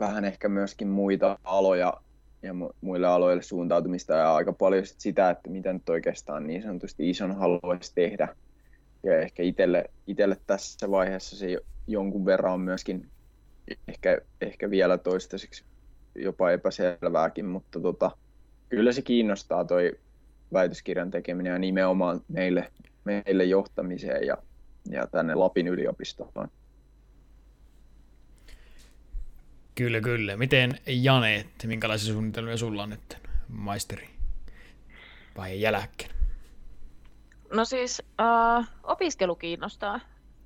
vähän 0.00 0.24
ehkä 0.24 0.48
myöskin 0.48 0.88
muita 0.88 1.38
aloja 1.44 1.94
ja 2.42 2.54
muille 2.80 3.06
aloille 3.06 3.42
suuntautumista 3.42 4.14
ja 4.14 4.34
aika 4.34 4.52
paljon 4.52 4.86
sit 4.86 5.00
sitä, 5.00 5.30
että 5.30 5.50
mitä 5.50 5.72
nyt 5.72 5.88
oikeastaan 5.88 6.46
niin 6.46 6.62
sanotusti 6.62 7.10
ison 7.10 7.36
haluaisi 7.36 7.92
tehdä. 7.94 8.36
Ja 9.02 9.20
ehkä 9.20 9.42
itselle, 9.42 9.84
itselle 10.06 10.36
tässä 10.46 10.90
vaiheessa 10.90 11.36
se 11.36 11.58
jonkun 11.86 12.24
verran 12.24 12.52
on 12.52 12.60
myöskin 12.60 13.10
ehkä, 13.88 14.20
ehkä 14.40 14.70
vielä 14.70 14.98
toistaiseksi 14.98 15.64
jopa 16.14 16.50
epäselvääkin, 16.50 17.46
mutta 17.46 17.80
tota, 17.80 18.10
kyllä 18.68 18.92
se 18.92 19.02
kiinnostaa 19.02 19.64
toi 19.64 19.98
väitöskirjan 20.52 21.10
tekeminen 21.10 21.52
ja 21.52 21.58
nimenomaan 21.58 22.20
meille, 22.28 22.72
meille 23.04 23.44
johtamiseen 23.44 24.26
ja 24.26 24.36
ja 24.90 25.06
tänne 25.06 25.34
Lapin 25.34 25.68
yliopistoon. 25.68 26.48
Kyllä, 29.74 30.00
kyllä. 30.00 30.36
Miten 30.36 30.78
Jane, 30.86 31.46
minkälaisia 31.64 32.12
suunnitelmia 32.12 32.56
sulla 32.56 32.82
on 32.82 32.90
nyt 32.90 33.18
maisteri 33.48 34.08
vai 35.36 35.60
jälkeen? 35.60 36.10
No 37.52 37.64
siis 37.64 38.02
uh, 38.20 38.64
opiskelu 38.82 39.36
kiinnostaa. 39.36 40.00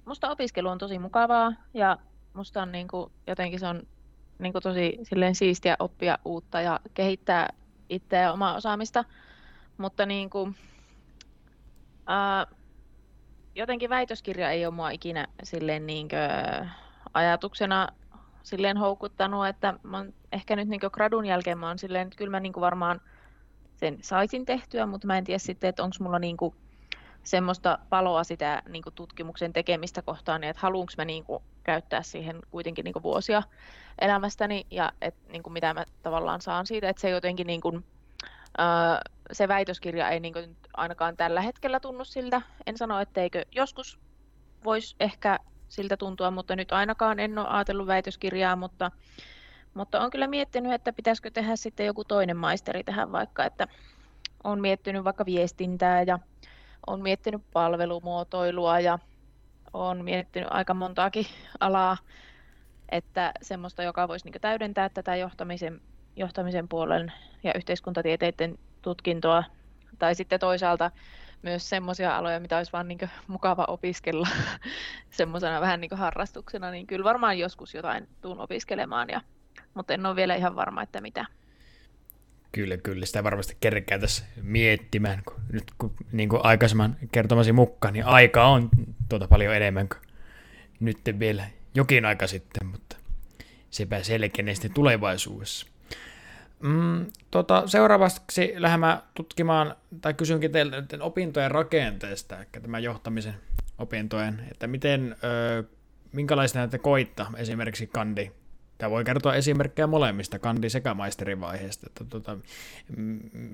Musta 0.04 0.30
opiskelu 0.30 0.68
on 0.68 0.78
tosi 0.78 0.98
mukavaa 0.98 1.52
ja 1.74 1.98
musta 2.34 2.62
on 2.62 2.72
niinku, 2.72 3.12
jotenkin 3.26 3.60
se 3.60 3.66
on 3.66 3.82
niinku 4.38 4.60
tosi 4.60 4.98
silleen 5.02 5.34
siistiä 5.34 5.76
oppia 5.78 6.18
uutta 6.24 6.60
ja 6.60 6.80
kehittää 6.94 7.48
itseä 7.88 8.22
ja 8.22 8.32
omaa 8.32 8.56
osaamista. 8.56 9.04
Mutta 9.78 10.06
niinku, 10.06 10.42
uh, 10.42 10.54
jotenkin 13.56 13.90
väitöskirja 13.90 14.50
ei 14.50 14.66
ole 14.66 14.74
mua 14.74 14.90
ikinä 14.90 15.26
silleen 15.42 15.86
niinkö 15.86 16.16
ajatuksena 17.14 17.88
silleen 18.42 18.76
houkuttanut, 18.76 19.46
että 19.46 19.74
mä 19.82 19.96
oon 19.96 20.14
ehkä 20.32 20.56
nyt 20.56 20.68
niinkö 20.68 20.90
gradun 20.90 21.26
jälkeen 21.26 21.58
mä 21.58 21.68
oon 21.68 21.78
silleen, 21.78 22.06
että 22.06 22.18
kyllä 22.18 22.30
mä 22.30 22.40
niinku 22.40 22.60
varmaan 22.60 23.00
sen 23.76 23.98
saisin 24.02 24.46
tehtyä, 24.46 24.86
mutta 24.86 25.06
mä 25.06 25.18
en 25.18 25.24
tiedä 25.24 25.38
sitten, 25.38 25.68
että 25.68 25.82
onko 25.82 25.96
mulla 26.00 26.18
niinku 26.18 26.54
semmoista 27.22 27.78
paloa 27.90 28.24
sitä 28.24 28.62
niinku 28.68 28.90
tutkimuksen 28.90 29.52
tekemistä 29.52 30.02
kohtaan, 30.02 30.44
että 30.44 30.62
haluanko 30.62 30.92
mä 30.98 31.04
niinku 31.04 31.42
käyttää 31.64 32.02
siihen 32.02 32.38
kuitenkin 32.50 32.84
niin 32.84 33.02
vuosia 33.02 33.42
elämästäni 34.00 34.66
ja 34.70 34.92
et, 35.00 35.14
niin 35.28 35.42
mitä 35.48 35.74
mä 35.74 35.84
tavallaan 36.02 36.40
saan 36.40 36.66
siitä, 36.66 36.88
että 36.88 37.00
se 37.00 37.10
jotenkin 37.10 37.46
niin 37.46 37.60
kuin, 37.60 37.84
ää, 38.58 39.02
se 39.32 39.48
väitöskirja 39.48 40.08
ei 40.08 40.20
niin 40.20 40.32
kuin 40.32 40.56
ainakaan 40.76 41.16
tällä 41.16 41.40
hetkellä 41.40 41.80
tunnu 41.80 42.04
siltä. 42.04 42.42
En 42.66 42.76
sano, 42.76 43.00
etteikö 43.00 43.44
joskus 43.52 43.98
voisi 44.64 44.96
ehkä 45.00 45.38
siltä 45.68 45.96
tuntua, 45.96 46.30
mutta 46.30 46.56
nyt 46.56 46.72
ainakaan 46.72 47.20
en 47.20 47.38
ole 47.38 47.48
ajatellut 47.48 47.86
väitöskirjaa, 47.86 48.56
mutta, 48.56 48.90
mutta 49.74 50.00
olen 50.00 50.10
kyllä 50.10 50.26
miettinyt, 50.26 50.72
että 50.72 50.92
pitäisikö 50.92 51.30
tehdä 51.30 51.56
sitten 51.56 51.86
joku 51.86 52.04
toinen 52.04 52.36
maisteri 52.36 52.84
tähän 52.84 53.12
vaikka, 53.12 53.44
että 53.44 53.68
olen 54.44 54.60
miettinyt 54.60 55.04
vaikka 55.04 55.26
viestintää 55.26 56.02
ja 56.02 56.18
olen 56.86 57.02
miettinyt 57.02 57.42
palvelumuotoilua 57.52 58.80
ja 58.80 58.98
olen 59.72 60.04
miettinyt 60.04 60.48
aika 60.52 60.74
montaakin 60.74 61.26
alaa, 61.60 61.96
että 62.88 63.32
semmoista, 63.42 63.82
joka 63.82 64.08
voisi 64.08 64.30
niin 64.30 64.40
täydentää 64.40 64.88
tätä 64.88 65.16
johtamisen, 65.16 65.80
johtamisen 66.16 66.68
puolen 66.68 67.12
ja 67.42 67.52
yhteiskuntatieteiden 67.54 68.58
tutkintoa, 68.86 69.44
tai 69.98 70.14
sitten 70.14 70.40
toisaalta 70.40 70.90
myös 71.42 71.68
semmoisia 71.68 72.16
aloja, 72.16 72.40
mitä 72.40 72.56
olisi 72.56 72.72
vaan 72.72 72.88
niin 72.88 72.98
mukava 73.26 73.64
opiskella 73.68 74.28
semmoisena 75.18 75.60
vähän 75.60 75.80
niin 75.80 75.90
harrastuksena, 75.94 76.70
niin 76.70 76.86
kyllä 76.86 77.04
varmaan 77.04 77.38
joskus 77.38 77.74
jotain 77.74 78.08
tuun 78.20 78.40
opiskelemaan, 78.40 79.08
ja, 79.08 79.20
mutta 79.74 79.94
en 79.94 80.06
ole 80.06 80.16
vielä 80.16 80.34
ihan 80.34 80.56
varma, 80.56 80.82
että 80.82 81.00
mitä. 81.00 81.26
Kyllä, 82.52 82.76
kyllä. 82.76 83.06
Sitä 83.06 83.24
varmasti 83.24 83.56
kerkää 83.60 83.98
tässä 83.98 84.24
miettimään. 84.42 85.22
Kun 85.24 85.40
nyt 85.52 85.64
kun 85.78 85.94
niin 86.12 86.28
kuin 86.28 86.44
aikaisemman 86.44 86.96
kertomasi 87.12 87.52
mukaan, 87.52 87.94
niin 87.94 88.04
aika 88.04 88.46
on 88.46 88.68
tuota 89.08 89.28
paljon 89.28 89.54
enemmän 89.54 89.88
kuin 89.88 90.00
nyt 90.80 90.98
vielä 91.18 91.44
jokin 91.74 92.04
aika 92.04 92.26
sitten, 92.26 92.66
mutta 92.66 92.96
sepä 93.70 94.02
selkenee 94.02 94.54
sitten 94.54 94.74
tulevaisuudessa. 94.74 95.66
Mm, 96.62 97.06
tota, 97.30 97.66
seuraavaksi 97.66 98.54
lähdemme 98.56 98.98
tutkimaan, 99.14 99.74
tai 100.00 100.14
kysynkin 100.14 100.52
teiltä 100.52 100.82
opintojen 101.00 101.50
rakenteesta, 101.50 102.36
eli 102.36 102.46
tämän 102.62 102.82
johtamisen 102.82 103.34
opintojen, 103.78 104.42
että 104.50 104.66
miten, 104.66 105.16
ö, 105.24 105.64
minkälaista 106.12 106.58
näitä 106.58 106.78
koitta 106.78 107.26
esimerkiksi 107.36 107.86
kandi 107.86 108.32
Tämä 108.78 108.90
voi 108.90 109.04
kertoa 109.04 109.34
esimerkkejä 109.34 109.86
molemmista 109.86 110.38
kandi- 110.38 110.70
sekä 110.70 110.94
maisterivaiheesta. 110.94 111.86
Että, 111.86 112.04
tuota, 112.04 112.38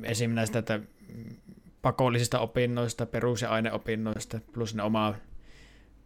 esim. 0.03 0.31
näistä 0.31 0.59
että 0.59 0.81
pakollisista 1.83 2.41
opinnoista, 2.41 3.07
perus- 3.07 3.43
ja 3.43 3.51
aineopinnoista, 3.51 4.41
plus 4.53 4.75
ne 4.75 4.83
oma 4.83 5.15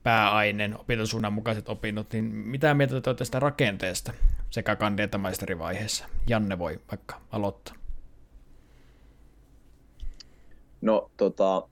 pääaineen 0.06 0.80
opintosuunnan 0.80 1.32
mukaiset 1.32 1.68
opinnot, 1.68 2.12
niin 2.12 2.24
mitä 2.24 2.74
mieltä 2.74 3.00
te 3.00 3.14
tästä 3.14 3.40
rakenteesta 3.40 4.12
sekä 4.50 4.76
kandi- 4.76 5.02
että 5.02 5.18
maisterivaiheessa? 5.18 6.04
Janne 6.28 6.58
voi 6.58 6.80
vaikka 6.90 7.20
aloittaa. 7.30 7.74
No 10.80 11.10
tota, 11.16 11.68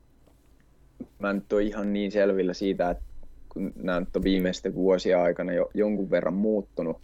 mä 1.19 1.33
nyt 1.33 1.53
ole 1.53 1.63
ihan 1.63 1.93
niin 1.93 2.13
selvillä 2.13 2.55
siitä, 2.55 2.91
että 2.91 3.05
kun 3.49 3.73
nämä 3.77 4.01
nyt 4.01 4.17
on 4.17 4.25
viimeisten 4.25 4.75
vuosien 4.75 5.19
aikana 5.19 5.53
jo 5.53 5.71
jonkun 5.75 6.11
verran 6.11 6.35
muuttunut, 6.35 7.01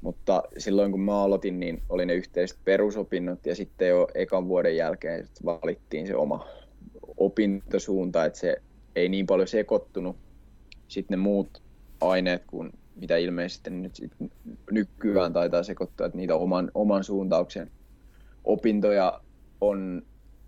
mutta 0.00 0.42
silloin 0.58 0.90
kun 0.90 1.00
mä 1.00 1.22
aloitin, 1.22 1.60
niin 1.60 1.82
oli 1.88 2.06
ne 2.06 2.14
yhteiset 2.14 2.58
perusopinnot 2.64 3.46
ja 3.46 3.54
sitten 3.54 3.88
jo 3.88 4.08
ekan 4.14 4.48
vuoden 4.48 4.76
jälkeen 4.76 5.28
valittiin 5.44 6.06
se 6.06 6.16
oma 6.16 6.46
opintosuunta, 7.16 8.24
että 8.24 8.38
se 8.38 8.56
ei 8.96 9.08
niin 9.08 9.26
paljon 9.26 9.48
sekoittunut 9.48 10.16
sitten 10.88 11.18
ne 11.18 11.22
muut 11.22 11.62
aineet 12.00 12.42
kuin 12.46 12.72
mitä 12.96 13.16
ilmeisesti 13.16 13.70
nyt 13.70 13.96
sit 13.96 14.12
nykyään 14.70 15.32
taitaa 15.32 15.62
sekoittua, 15.62 16.06
että 16.06 16.18
niitä 16.18 16.34
oman, 16.34 16.70
oman 16.74 17.04
suuntauksen 17.04 17.70
opintoja 18.44 19.20
on 19.60 20.02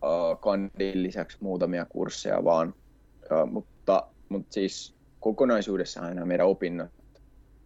uh, 0.05 0.41
kandin 0.41 1.03
lisäksi 1.03 1.39
muutamia 1.41 1.85
kursseja 1.85 2.45
vaan, 2.45 2.75
uh, 3.33 3.51
mutta, 3.51 4.07
mutta 4.29 4.53
siis 4.53 4.95
kokonaisuudessaan 5.21 6.07
aina 6.07 6.27
meidän 6.27 6.47
opinnot 6.47 6.91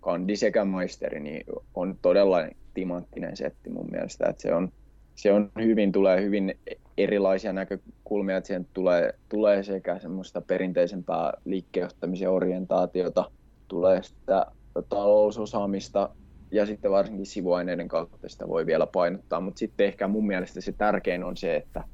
kandi 0.00 0.36
sekä 0.36 0.64
maisteri 0.64 1.20
niin 1.20 1.44
on 1.74 1.98
todella 2.02 2.38
timanttinen 2.74 3.36
setti 3.36 3.70
mun 3.70 3.88
mielestä, 3.90 4.26
että 4.28 4.42
se 4.42 4.54
on, 4.54 4.72
se 5.14 5.32
on 5.32 5.50
hyvin, 5.60 5.92
tulee 5.92 6.22
hyvin 6.22 6.58
erilaisia 6.98 7.52
näkökulmia, 7.52 8.36
että 8.36 8.46
siihen 8.46 8.66
tulee, 8.72 9.14
tulee 9.28 9.62
sekä 9.62 9.98
semmoista 9.98 10.40
perinteisempää 10.40 11.32
liikkeenjohtamisen 11.44 12.30
orientaatiota, 12.30 13.30
tulee 13.68 14.02
sitä 14.02 14.46
talousosaamista 14.88 16.10
ja 16.50 16.66
sitten 16.66 16.90
varsinkin 16.90 17.26
sivuaineiden 17.26 17.88
kautta 17.88 18.28
sitä 18.28 18.48
voi 18.48 18.66
vielä 18.66 18.86
painottaa, 18.86 19.40
mutta 19.40 19.58
sitten 19.58 19.86
ehkä 19.86 20.08
mun 20.08 20.26
mielestä 20.26 20.60
se 20.60 20.72
tärkein 20.72 21.24
on 21.24 21.36
se, 21.36 21.56
että, 21.56 21.84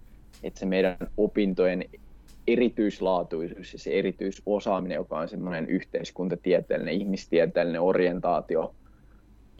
että 0.42 0.60
se 0.60 0.66
meidän 0.66 0.96
opintojen 1.16 1.84
erityislaatuisuus 2.46 3.72
ja 3.72 3.78
se 3.78 3.90
erityisosaaminen, 3.98 4.96
joka 4.96 5.18
on 5.18 5.28
semmoinen 5.28 5.66
yhteiskuntatieteellinen, 5.66 6.94
ihmistieteellinen 6.94 7.80
orientaatio 7.80 8.74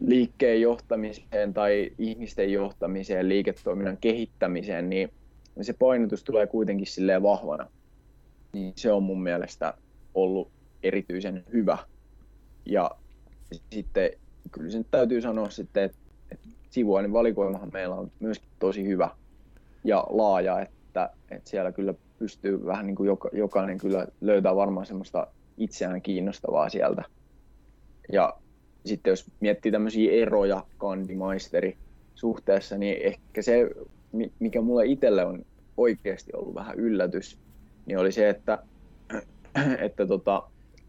liikkeen 0.01 0.61
johtamiseen 0.61 1.55
tai 1.55 1.91
ihmisten 1.99 2.53
johtamiseen, 2.53 3.29
liiketoiminnan 3.29 3.99
kehittämiseen, 4.01 4.91
niin 4.91 5.13
se 5.63 5.73
painotus 5.73 6.25
tulee 6.25 6.47
kuitenkin 6.47 6.87
silleen 6.87 7.23
vahvana. 7.23 7.71
Niin 8.53 8.73
se 8.77 8.93
on 8.93 9.03
mun 9.03 9.23
mielestä 9.23 9.75
ollut 10.15 10.51
erityisen 10.83 11.45
hyvä. 11.53 11.79
Ja 12.67 12.91
sitten 13.73 14.11
kyllä 14.51 14.71
sen 14.71 14.87
täytyy 14.91 15.21
sanoa 15.21 15.51
sitten, 15.51 15.85
että, 15.85 15.99
että 16.33 16.49
sivuainen 16.71 17.13
valikoimahan 17.13 17.71
meillä 17.73 17.95
on 17.95 18.11
myöskin 18.21 18.49
tosi 18.59 18.87
hyvä 18.87 19.11
ja 19.85 20.07
laaja, 20.09 20.61
että, 20.61 21.11
että 21.31 21.51
siellä 21.51 21.73
kyllä 21.73 21.95
pystyy 22.19 22.67
vähän 22.67 22.87
niin 22.87 22.97
kuin 22.97 23.07
joka, 23.07 23.29
jokainen 23.33 23.79
kyllä 23.79 24.07
löytää 24.21 24.57
varmaan 24.57 24.87
semmoista 24.87 25.27
itseään 25.59 26.03
kiinnostavaa 26.03 26.69
sieltä. 26.69 27.05
Ja 28.13 28.37
sitten 28.87 29.11
jos 29.11 29.27
miettii 29.41 29.73
tämmöisiä 29.73 30.13
eroja 30.13 30.65
kandimaisteri 30.79 31.77
suhteessa, 32.15 32.79
niin 32.79 32.97
ehkä 33.03 33.43
se, 33.43 33.71
mikä 34.39 34.61
mulle 34.61 34.87
itselle 34.87 35.25
on 35.25 35.45
oikeasti 35.77 36.33
ollut 36.35 36.55
vähän 36.55 36.79
yllätys, 36.79 37.39
niin 37.87 37.99
oli 37.99 38.13
se, 38.13 38.29
että, 38.29 38.59
että 39.87 40.07
tota, 40.07 40.43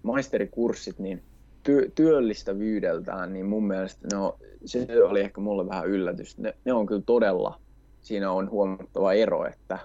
maisterikurssit 0.03 0.99
niin 0.99 1.23
työ, 1.63 1.89
työllistävyydeltään, 1.95 3.33
niin 3.33 3.45
mun 3.45 3.67
mielestä 3.67 4.07
ne 4.11 4.17
on, 4.17 4.33
se 4.65 5.03
oli 5.03 5.19
ehkä 5.19 5.41
mulle 5.41 5.67
vähän 5.67 5.87
yllätys. 5.87 6.37
Ne, 6.37 6.53
ne 6.65 6.73
on 6.73 6.85
kyllä 6.85 7.03
todella, 7.05 7.59
siinä 8.01 8.31
on 8.31 8.49
huomattava 8.49 9.13
ero, 9.13 9.45
että 9.45 9.79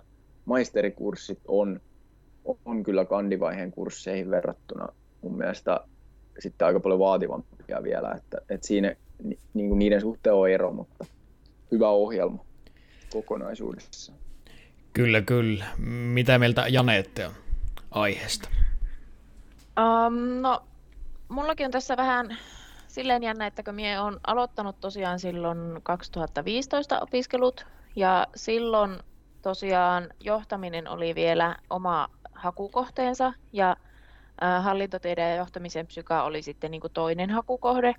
maisterikurssit 0.44 1.40
on, 1.48 1.80
on 2.64 2.82
kyllä 2.82 3.04
kandivaiheen 3.04 3.70
kursseihin 3.70 4.30
verrattuna 4.30 4.88
mun 5.22 5.36
mielestä 5.36 5.80
sitten 6.38 6.66
aika 6.66 6.80
paljon 6.80 6.98
vaativampia 6.98 7.82
vielä, 7.82 8.12
että, 8.12 8.38
että 8.48 8.66
siinä 8.66 8.96
niin 9.54 9.68
kuin 9.68 9.78
niiden 9.78 10.00
suhteen 10.00 10.34
on 10.34 10.50
ero, 10.50 10.72
mutta 10.72 11.06
hyvä 11.72 11.88
ohjelma 11.88 12.45
kokonaisuudessa. 13.12 14.12
Kyllä, 14.92 15.22
kyllä. 15.22 15.64
Mitä 16.12 16.38
mieltä 16.38 16.68
Janeette 16.68 17.26
on 17.26 17.32
aiheesta? 17.90 18.48
Um, 19.78 20.40
no, 20.40 20.62
mullakin 21.28 21.66
on 21.66 21.72
tässä 21.72 21.96
vähän 21.96 22.38
silleen 22.88 23.22
jännä, 23.22 23.46
että 23.46 23.62
kun 23.62 23.74
minä 23.74 24.02
olen 24.02 24.20
aloittanut 24.26 24.80
tosiaan 24.80 25.18
silloin 25.18 25.58
2015 25.82 27.00
opiskelut, 27.00 27.66
ja 27.96 28.26
silloin 28.36 28.98
tosiaan 29.42 30.08
johtaminen 30.20 30.88
oli 30.88 31.14
vielä 31.14 31.56
oma 31.70 32.08
hakukohteensa 32.32 33.32
ja 33.52 33.76
hallintotiede 34.60 35.30
ja 35.30 35.36
johtamisen 35.36 35.86
psyka 35.86 36.22
oli 36.22 36.42
sitten 36.42 36.70
niin 36.70 36.80
kuin 36.80 36.92
toinen 36.92 37.30
hakukohde. 37.30 37.94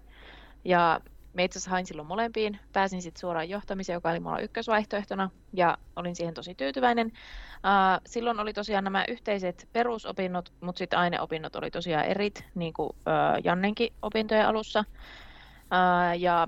Ja 0.65 1.00
me 1.38 1.43
itse 1.43 1.60
asiassa 1.60 1.71
hain 1.71 1.86
silloin 1.86 2.08
molempiin. 2.08 2.60
Pääsin 2.73 3.02
sitten 3.02 3.19
suoraan 3.19 3.50
johtamiseen, 3.50 3.93
joka 3.93 4.10
oli 4.10 4.19
mulla 4.19 4.39
ykkösvaihtoehtona, 4.39 5.30
ja 5.54 5.78
olin 5.95 6.15
siihen 6.15 6.34
tosi 6.34 6.56
tyytyväinen. 6.56 7.12
silloin 8.06 8.39
oli 8.39 8.54
tosiaan 8.54 8.84
nämä 8.84 9.06
yhteiset 9.08 9.69
perusopinnot, 9.73 10.54
mutta 10.62 10.80
sitten 10.80 11.00
aineopinnot 11.00 11.56
oli 11.56 11.71
tosiaan 11.71 12.06
erit, 12.06 12.45
niin 12.56 12.73
kuin 12.73 12.89
Jannenkin 13.43 13.93
opintojen 14.02 14.47
alussa. 14.47 14.84
ja 16.19 16.47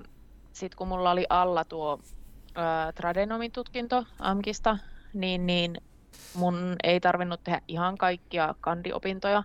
sitten 0.54 0.78
kun 0.78 0.88
mulla 0.88 1.12
oli 1.12 1.26
alla 1.30 1.66
tuo 1.66 2.00
tradenomin 2.96 3.52
tutkinto 3.52 4.06
AMKista, 4.20 4.78
niin, 5.14 5.46
niin 5.46 5.78
mun 6.34 6.76
ei 6.84 7.00
tarvinnut 7.00 7.44
tehdä 7.44 7.62
ihan 7.68 7.98
kaikkia 7.98 8.56
kandiopintoja. 8.62 9.44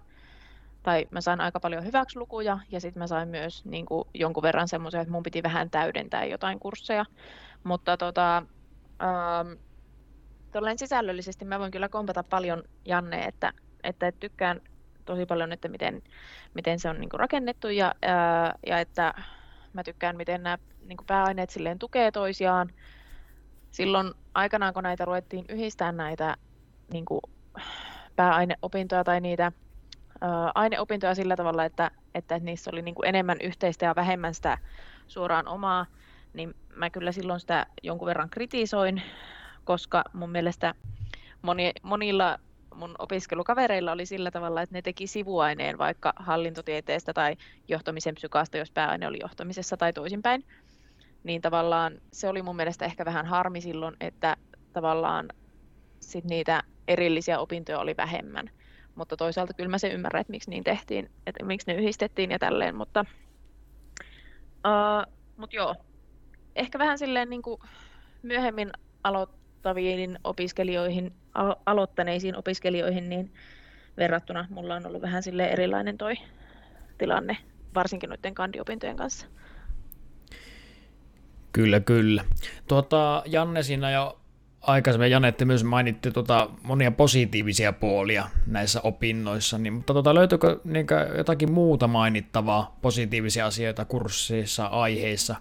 Tai 0.84 1.06
mä 1.10 1.20
sain 1.20 1.40
aika 1.40 1.60
paljon 1.60 1.84
hyväkslukuja 1.84 2.58
ja 2.70 2.80
sitten 2.80 3.02
mä 3.02 3.06
sain 3.06 3.28
myös 3.28 3.64
niin 3.64 3.86
kuin, 3.86 4.08
jonkun 4.14 4.42
verran 4.42 4.68
semmoisia, 4.68 5.00
että 5.00 5.12
mun 5.12 5.22
piti 5.22 5.42
vähän 5.42 5.70
täydentää 5.70 6.24
jotain 6.24 6.60
kursseja. 6.60 7.04
Mutta 7.64 7.96
tota, 7.96 8.36
ähm, 9.02 9.52
sisällöllisesti 10.76 11.44
mä 11.44 11.58
voin 11.58 11.70
kyllä 11.70 11.88
kompata 11.88 12.24
paljon 12.30 12.62
Janne, 12.84 13.24
että, 13.24 13.52
että 13.82 14.12
tykkään, 14.12 14.60
tosi 15.04 15.26
paljon, 15.26 15.52
että 15.52 15.68
miten, 15.68 16.02
miten 16.54 16.78
se 16.78 16.88
on 16.88 17.00
niin 17.00 17.10
kuin 17.10 17.20
rakennettu 17.20 17.68
ja, 17.68 17.94
ää, 18.02 18.54
ja 18.66 18.78
että 18.78 19.14
mä 19.72 19.82
tykkään, 19.82 20.16
miten 20.16 20.42
nämä 20.42 20.58
niin 20.86 20.96
kuin 20.96 21.06
pääaineet 21.06 21.50
silleen 21.50 21.78
tukee 21.78 22.10
toisiaan. 22.10 22.70
Silloin 23.70 24.14
aikanaan, 24.34 24.74
kun 24.74 24.82
näitä 24.82 25.04
ruvettiin 25.04 25.44
yhdistää 25.48 25.92
näitä 25.92 26.36
niin 26.92 27.04
kuin 27.04 27.20
pääaineopintoja 28.16 29.04
tai 29.04 29.20
niitä 29.20 29.52
aineopintoja 30.54 31.14
sillä 31.14 31.36
tavalla, 31.36 31.64
että, 31.64 31.90
että 32.14 32.38
niissä 32.38 32.70
oli 32.72 32.82
niin 32.82 32.94
kuin 32.94 33.08
enemmän 33.08 33.38
yhteistä 33.42 33.86
ja 33.86 33.94
vähemmän 33.96 34.34
sitä 34.34 34.58
suoraan 35.06 35.48
omaa, 35.48 35.86
niin 36.32 36.54
mä 36.76 36.90
kyllä 36.90 37.12
silloin 37.12 37.40
sitä 37.40 37.66
jonkun 37.82 38.06
verran 38.06 38.30
kritisoin, 38.30 39.02
koska 39.64 40.04
mun 40.12 40.30
mielestä 40.30 40.74
moni, 41.42 41.72
monilla 41.82 42.38
mun 42.74 42.94
opiskelukavereilla 42.98 43.92
oli 43.92 44.06
sillä 44.06 44.30
tavalla, 44.30 44.62
että 44.62 44.74
ne 44.74 44.82
teki 44.82 45.06
sivuaineen 45.06 45.78
vaikka 45.78 46.12
hallintotieteestä 46.16 47.12
tai 47.12 47.36
johtamisen 47.68 48.14
psykaasta, 48.14 48.58
jos 48.58 48.70
pääaine 48.70 49.06
oli 49.06 49.18
johtamisessa 49.20 49.76
tai 49.76 49.92
toisinpäin. 49.92 50.44
Niin 51.24 51.42
tavallaan 51.42 52.00
se 52.12 52.28
oli 52.28 52.42
mun 52.42 52.56
mielestä 52.56 52.84
ehkä 52.84 53.04
vähän 53.04 53.26
harmi 53.26 53.60
silloin, 53.60 53.96
että 54.00 54.36
tavallaan 54.72 55.28
sit 56.00 56.24
niitä 56.24 56.62
erillisiä 56.88 57.38
opintoja 57.38 57.78
oli 57.78 57.96
vähemmän. 57.96 58.50
Mutta 58.94 59.16
toisaalta 59.16 59.54
kyllä 59.54 59.70
mä 59.70 59.78
sen 59.78 59.92
ymmärrän, 59.92 60.20
että 60.20 60.30
miksi 60.30 60.50
niin 60.50 60.64
tehtiin, 60.64 61.10
että 61.26 61.44
miksi 61.44 61.72
ne 61.72 61.78
yhdistettiin 61.78 62.30
ja 62.30 62.38
tälleen, 62.38 62.76
mutta, 62.76 63.04
uh, 64.66 65.12
mut 65.36 65.52
joo, 65.52 65.74
ehkä 66.56 66.78
vähän 66.78 66.98
silleen 66.98 67.30
niin 67.30 67.42
kuin 67.42 67.60
myöhemmin 68.22 68.72
aloittaviin 69.04 70.18
opiskelijoihin, 70.24 71.12
alo- 71.34 71.62
aloittaneisiin 71.66 72.36
opiskelijoihin, 72.36 73.08
niin 73.08 73.34
verrattuna 73.96 74.46
mulla 74.50 74.74
on 74.74 74.86
ollut 74.86 75.02
vähän 75.02 75.22
sille 75.22 75.46
erilainen 75.46 75.98
toi 75.98 76.14
tilanne, 76.98 77.36
varsinkin 77.74 78.10
noiden 78.10 78.34
kandiopintojen 78.34 78.96
kanssa. 78.96 79.26
Kyllä, 81.52 81.80
kyllä. 81.80 82.24
Tuota, 82.68 83.22
Janne 83.26 83.62
siinä 83.62 83.90
jo 83.90 84.20
aikaisemmin, 84.66 85.10
Janette 85.10 85.44
myös 85.44 85.64
mainitti 85.64 86.10
tuota, 86.10 86.50
monia 86.62 86.90
positiivisia 86.90 87.72
puolia 87.72 88.30
näissä 88.46 88.80
opinnoissa, 88.80 89.58
niin, 89.58 89.72
mutta 89.72 89.92
tuota, 89.92 90.14
löytyykö 90.14 90.60
niin 90.64 90.86
jotakin 91.16 91.52
muuta 91.52 91.88
mainittavaa 91.88 92.78
positiivisia 92.82 93.46
asioita 93.46 93.84
kursseissa, 93.84 94.66
aiheissa, 94.66 95.36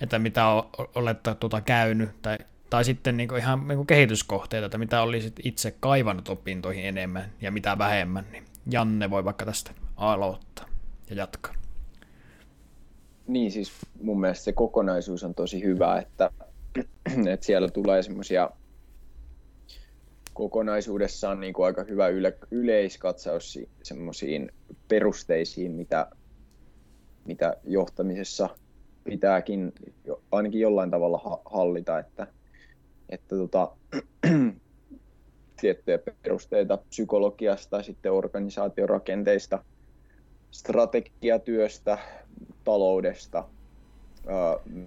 että 0.00 0.18
mitä 0.18 0.46
olette 0.94 1.34
tuota 1.34 1.60
käynyt, 1.60 2.22
tai, 2.22 2.38
tai 2.70 2.84
sitten 2.84 3.16
niin 3.16 3.36
ihan 3.38 3.68
niin 3.68 3.86
kehityskohteita, 3.86 4.66
että 4.66 4.78
mitä 4.78 5.02
olisit 5.02 5.40
itse 5.44 5.74
kaivannut 5.80 6.28
opintoihin 6.28 6.84
enemmän 6.84 7.24
ja 7.40 7.50
mitä 7.50 7.78
vähemmän, 7.78 8.24
niin 8.32 8.44
Janne 8.70 9.10
voi 9.10 9.24
vaikka 9.24 9.44
tästä 9.44 9.70
aloittaa 9.96 10.66
ja 11.10 11.16
jatkaa. 11.16 11.54
Niin, 13.26 13.50
siis 13.50 13.72
mun 14.02 14.20
mielestä 14.20 14.44
se 14.44 14.52
kokonaisuus 14.52 15.24
on 15.24 15.34
tosi 15.34 15.62
hyvä, 15.62 15.98
että, 15.98 16.30
että 17.32 17.46
siellä 17.46 17.68
tulee 17.68 18.02
semmoisia 18.02 18.50
kokonaisuudessaan 20.40 21.40
niin 21.40 21.52
kuin 21.52 21.66
aika 21.66 21.84
hyvä 21.84 22.08
yle, 22.08 22.38
yleiskatsaus 22.50 23.58
semmoisiin 23.82 24.52
perusteisiin, 24.88 25.72
mitä, 25.72 26.06
mitä 27.24 27.56
johtamisessa 27.64 28.48
pitääkin 29.04 29.72
jo, 30.04 30.22
ainakin 30.32 30.60
jollain 30.60 30.90
tavalla 30.90 31.42
hallita, 31.44 31.98
että, 31.98 32.26
että 33.08 33.36
tota, 33.36 33.72
tiettyjä 35.60 35.98
perusteita 36.22 36.76
psykologiasta, 36.76 37.82
sitten 37.82 38.12
organisaatiorakenteista, 38.12 39.64
strategiatyöstä, 40.50 41.98
taloudesta, 42.64 43.44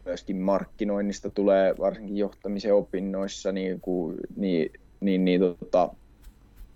myöskin 0.05 0.37
markkinoinnista 0.37 1.29
tulee 1.29 1.75
varsinkin 1.79 2.17
johtamisen 2.17 2.75
opinnoissa, 2.75 3.51
niin, 3.51 3.81
kuin, 3.81 4.17
niin, 4.35 4.71
niin, 5.05 5.25
niin 5.25 5.41
tota, 5.41 5.89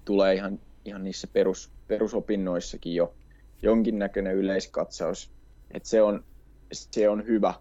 tulee 0.06 0.34
ihan, 0.34 0.60
ihan 0.86 1.04
niissä 1.04 1.28
perus, 1.34 1.72
perusopinnoissakin 1.88 2.96
jo 2.96 3.14
jonkinnäköinen 3.62 4.36
yleiskatsaus. 4.36 5.32
Et 5.72 5.86
se, 5.86 6.02
on, 6.02 6.24
se 6.72 7.10
on 7.10 7.26
hyvä. 7.26 7.54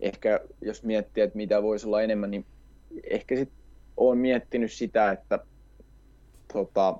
Ehkä 0.00 0.40
jos 0.60 0.82
miettii, 0.82 1.22
että 1.22 1.36
mitä 1.36 1.62
voisi 1.62 1.86
olla 1.86 2.02
enemmän, 2.02 2.30
niin 2.30 2.46
ehkä 3.10 3.36
sit 3.36 3.50
olen 3.96 4.18
miettinyt 4.18 4.72
sitä, 4.72 5.10
että 5.10 5.38
tota, 6.52 6.98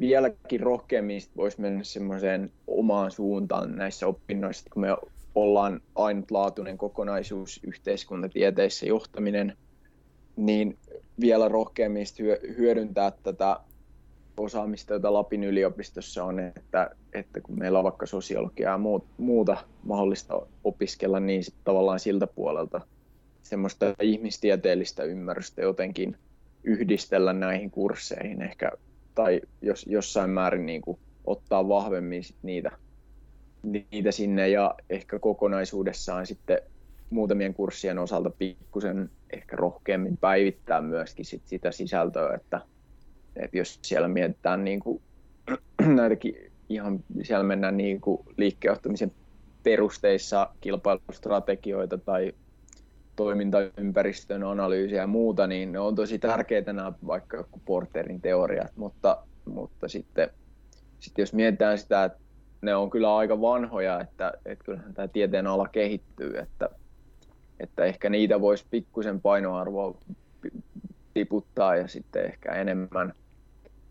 vieläkin 0.00 0.60
rohkeammin 0.60 1.20
voisi 1.36 1.60
mennä 1.60 1.84
semmoiseen 1.84 2.52
omaan 2.66 3.10
suuntaan 3.10 3.76
näissä 3.76 4.06
opinnoissa, 4.06 4.70
kun 4.72 4.82
me 4.82 4.88
ollaan 5.34 5.80
ainutlaatuinen 5.94 6.78
kokonaisuus 6.78 7.60
yhteiskuntatieteissä 7.62 8.86
johtaminen, 8.86 9.56
niin 10.36 10.78
vielä 11.20 11.48
rohkeammin 11.48 12.06
hyödyntää 12.58 13.10
tätä 13.10 13.60
osaamista, 14.36 14.92
jota 14.92 15.12
Lapin 15.12 15.44
yliopistossa 15.44 16.24
on, 16.24 16.38
että, 16.38 16.90
että 17.12 17.40
kun 17.40 17.58
meillä 17.58 17.78
on 17.78 17.84
vaikka 17.84 18.06
sosiologiaa 18.06 18.72
ja 18.72 18.80
muuta 19.18 19.56
mahdollista 19.82 20.46
opiskella, 20.64 21.20
niin 21.20 21.44
sit 21.44 21.54
tavallaan 21.64 22.00
siltä 22.00 22.26
puolelta 22.26 22.80
semmoista 23.42 23.94
ihmistieteellistä 24.02 25.04
ymmärrystä 25.04 25.62
jotenkin 25.62 26.16
yhdistellä 26.64 27.32
näihin 27.32 27.70
kursseihin 27.70 28.42
ehkä, 28.42 28.72
tai 29.14 29.40
jos, 29.62 29.86
jossain 29.88 30.30
määrin 30.30 30.66
niin 30.66 30.82
kuin 30.82 30.98
ottaa 31.24 31.68
vahvemmin 31.68 32.24
sit 32.24 32.36
niitä, 32.42 32.70
niitä 33.90 34.12
sinne 34.12 34.48
ja 34.48 34.74
ehkä 34.90 35.18
kokonaisuudessaan 35.18 36.26
sitten 36.26 36.58
muutamien 37.10 37.54
kurssien 37.54 37.98
osalta 37.98 38.30
pikkusen 38.30 39.10
ehkä 39.32 39.56
rohkeammin 39.56 40.16
päivittää 40.16 40.80
myöskin 40.80 41.24
sit 41.24 41.42
sitä 41.46 41.72
sisältöä, 41.72 42.34
että, 42.34 42.60
että 43.36 43.58
jos 43.58 43.78
siellä 43.82 44.08
mietitään 44.08 44.64
niin 44.64 44.80
kuin, 44.80 45.02
näitäkin 46.00 46.52
ihan 46.68 47.04
siellä 47.22 47.44
mennään 47.44 47.76
niin 47.76 48.00
kuin 48.00 48.20
liikkeenjohtamisen 48.36 49.12
perusteissa 49.62 50.48
kilpailustrategioita 50.60 51.98
tai 51.98 52.32
toimintaympäristön 53.16 54.44
analyysiä 54.44 55.00
ja 55.00 55.06
muuta, 55.06 55.46
niin 55.46 55.72
ne 55.72 55.78
on 55.78 55.94
tosi 55.94 56.18
tärkeitä 56.18 56.72
nämä 56.72 56.92
vaikka 57.06 57.36
joku 57.36 57.60
Porterin 57.64 58.20
teoriat, 58.20 58.76
mutta, 58.76 59.22
mutta 59.44 59.88
sitten, 59.88 60.30
sitten 60.98 61.22
jos 61.22 61.32
mietitään 61.32 61.78
sitä, 61.78 62.04
että 62.04 62.18
ne 62.62 62.74
on 62.74 62.90
kyllä 62.90 63.16
aika 63.16 63.40
vanhoja, 63.40 64.00
että, 64.00 64.32
että 64.44 64.64
kyllähän 64.64 64.94
tämä 64.94 65.08
tieteen 65.08 65.46
ala 65.46 65.68
kehittyy, 65.68 66.38
että, 66.38 66.68
että 67.60 67.84
ehkä 67.84 68.10
niitä 68.10 68.40
voisi 68.40 68.66
pikkusen 68.70 69.20
painoarvoa 69.20 69.94
tiputtaa 71.14 71.76
ja 71.76 71.88
sitten 71.88 72.24
ehkä 72.24 72.52
enemmän, 72.52 73.14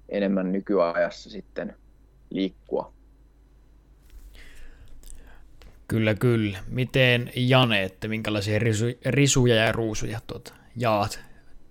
enemmän 0.10 0.52
nykyajassa 0.52 1.30
sitten 1.30 1.76
liikkua. 2.30 2.94
Kyllä, 5.88 6.14
kyllä. 6.14 6.58
Miten 6.68 7.32
Jane, 7.36 7.84
että 7.84 8.08
minkälaisia 8.08 8.60
risu, 8.60 8.86
risuja 9.06 9.56
ja 9.56 9.72
ruusuja 9.72 10.20
tuota, 10.28 10.54
jaat 10.76 11.20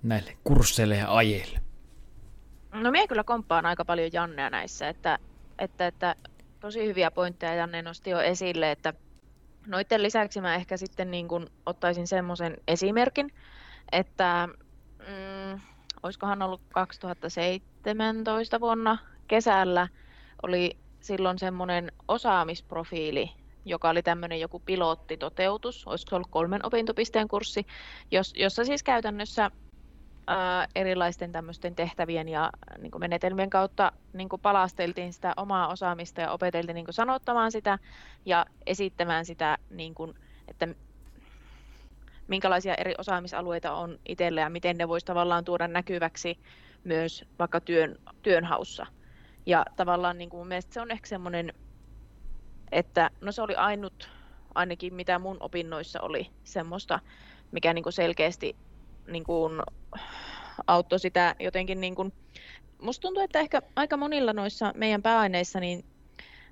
näille 0.03 0.37
kursseille 0.45 0.97
ja 0.97 1.17
ajeille? 1.17 1.61
No 2.73 2.91
minä 2.91 3.07
kyllä 3.07 3.25
komppaan 3.25 3.67
aika 3.67 3.85
paljon 3.85 4.11
Jannea 4.13 4.51
näissä, 4.51 4.89
että, 4.89 5.19
että, 5.59 5.87
että 5.87 6.15
tosi 6.61 6.87
hyviä 6.87 7.11
pointteja 7.11 7.55
Janne 7.55 7.83
nosti 7.83 8.11
jo 8.11 8.21
esille, 8.21 8.71
että 8.71 8.95
noiden 9.67 10.03
lisäksi 10.03 10.41
mä 10.41 10.55
ehkä 10.55 10.77
sitten 10.77 11.11
niin 11.11 11.29
kuin 11.29 11.47
ottaisin 11.67 12.07
semmoisen 12.07 12.57
esimerkin, 12.69 13.31
että 13.93 14.49
mm, 14.99 15.61
olisikohan 16.03 16.43
ollut 16.43 16.61
2017 16.75 18.61
vuonna 18.61 18.99
kesällä 19.29 19.89
oli 20.43 20.77
silloin 21.01 21.39
semmoinen 21.39 21.93
osaamisprofiili 22.09 23.31
joka 23.65 23.89
oli 23.89 24.03
tämmöinen 24.03 24.41
joku 24.41 24.61
pilottitoteutus, 24.61 25.87
olisiko 25.87 26.17
ollut 26.17 26.31
kolmen 26.31 26.67
opintopisteen 26.67 27.29
kurssi, 27.29 27.67
jos, 28.11 28.33
jossa 28.37 28.65
siis 28.65 28.83
käytännössä 28.83 29.51
ää, 30.27 30.67
erilaisten 30.75 31.33
tämmöisten 31.33 31.75
tehtävien 31.75 32.29
ja 32.29 32.51
niin 32.79 32.91
kuin 32.91 33.01
menetelmien 33.01 33.51
kautta 33.51 33.93
niin 34.13 34.29
kuin 34.29 34.43
palasteltiin 34.43 35.13
sitä 35.13 35.33
omaa 35.37 35.69
osaamista 35.69 36.21
ja 36.21 36.33
opeteltiin 36.33 36.75
niin 36.75 36.85
kuin 36.85 36.95
sanottamaan 36.95 37.53
sitä 37.53 37.79
ja 38.27 38.47
esittämään 38.67 39.25
sitä, 39.25 39.59
niin 39.71 39.95
kuin, 39.95 40.15
että 40.49 40.69
minkälaisia 42.29 42.75
eri 42.75 42.95
osaamisalueita 42.99 43.73
on 43.73 43.99
itsellä 44.09 44.41
ja 44.41 44.51
miten 44.51 44.77
ne 44.77 44.89
voisi 44.89 45.07
tavallaan 45.07 45.45
tuoda 45.45 45.69
näkyväksi 45.69 46.39
myös 46.85 47.25
vaikka 47.39 47.61
työn, 47.61 47.97
työnhaussa. 48.23 48.87
Ja 49.47 49.67
tavallaan 49.77 50.19
niin 50.19 50.31
kuin 50.31 50.39
mun 50.41 50.49
mielestä 50.49 50.75
se 50.75 50.81
on 50.81 50.91
ehkä 50.91 51.09
semmoinen 51.09 51.53
että 52.75 53.11
no 53.21 53.33
se 53.33 53.43
oli 53.43 53.55
ainut, 53.55 54.09
ainakin 54.55 54.95
mitä 54.95 55.19
mun 55.19 55.37
opinnoissa 55.41 56.01
oli 56.01 56.31
semmoista, 56.45 57.01
mikä 57.53 57.73
niin 57.73 57.83
kuin 57.83 57.93
selkeästi 57.93 58.57
niin 59.07 59.25
kuin 59.25 59.53
auttoi 60.67 60.99
sitä 60.99 61.35
jotenkin 61.41 61.81
niin 61.81 61.95
kuin 61.95 62.13
musta 62.83 63.03
tuntuu, 63.03 63.23
että 63.23 63.41
ehkä 63.41 63.63
aika 63.77 63.97
monilla 63.97 64.33
noissa 64.33 64.73
meidän 64.77 65.03
pääaineissa, 65.03 65.61
niin, 65.61 65.85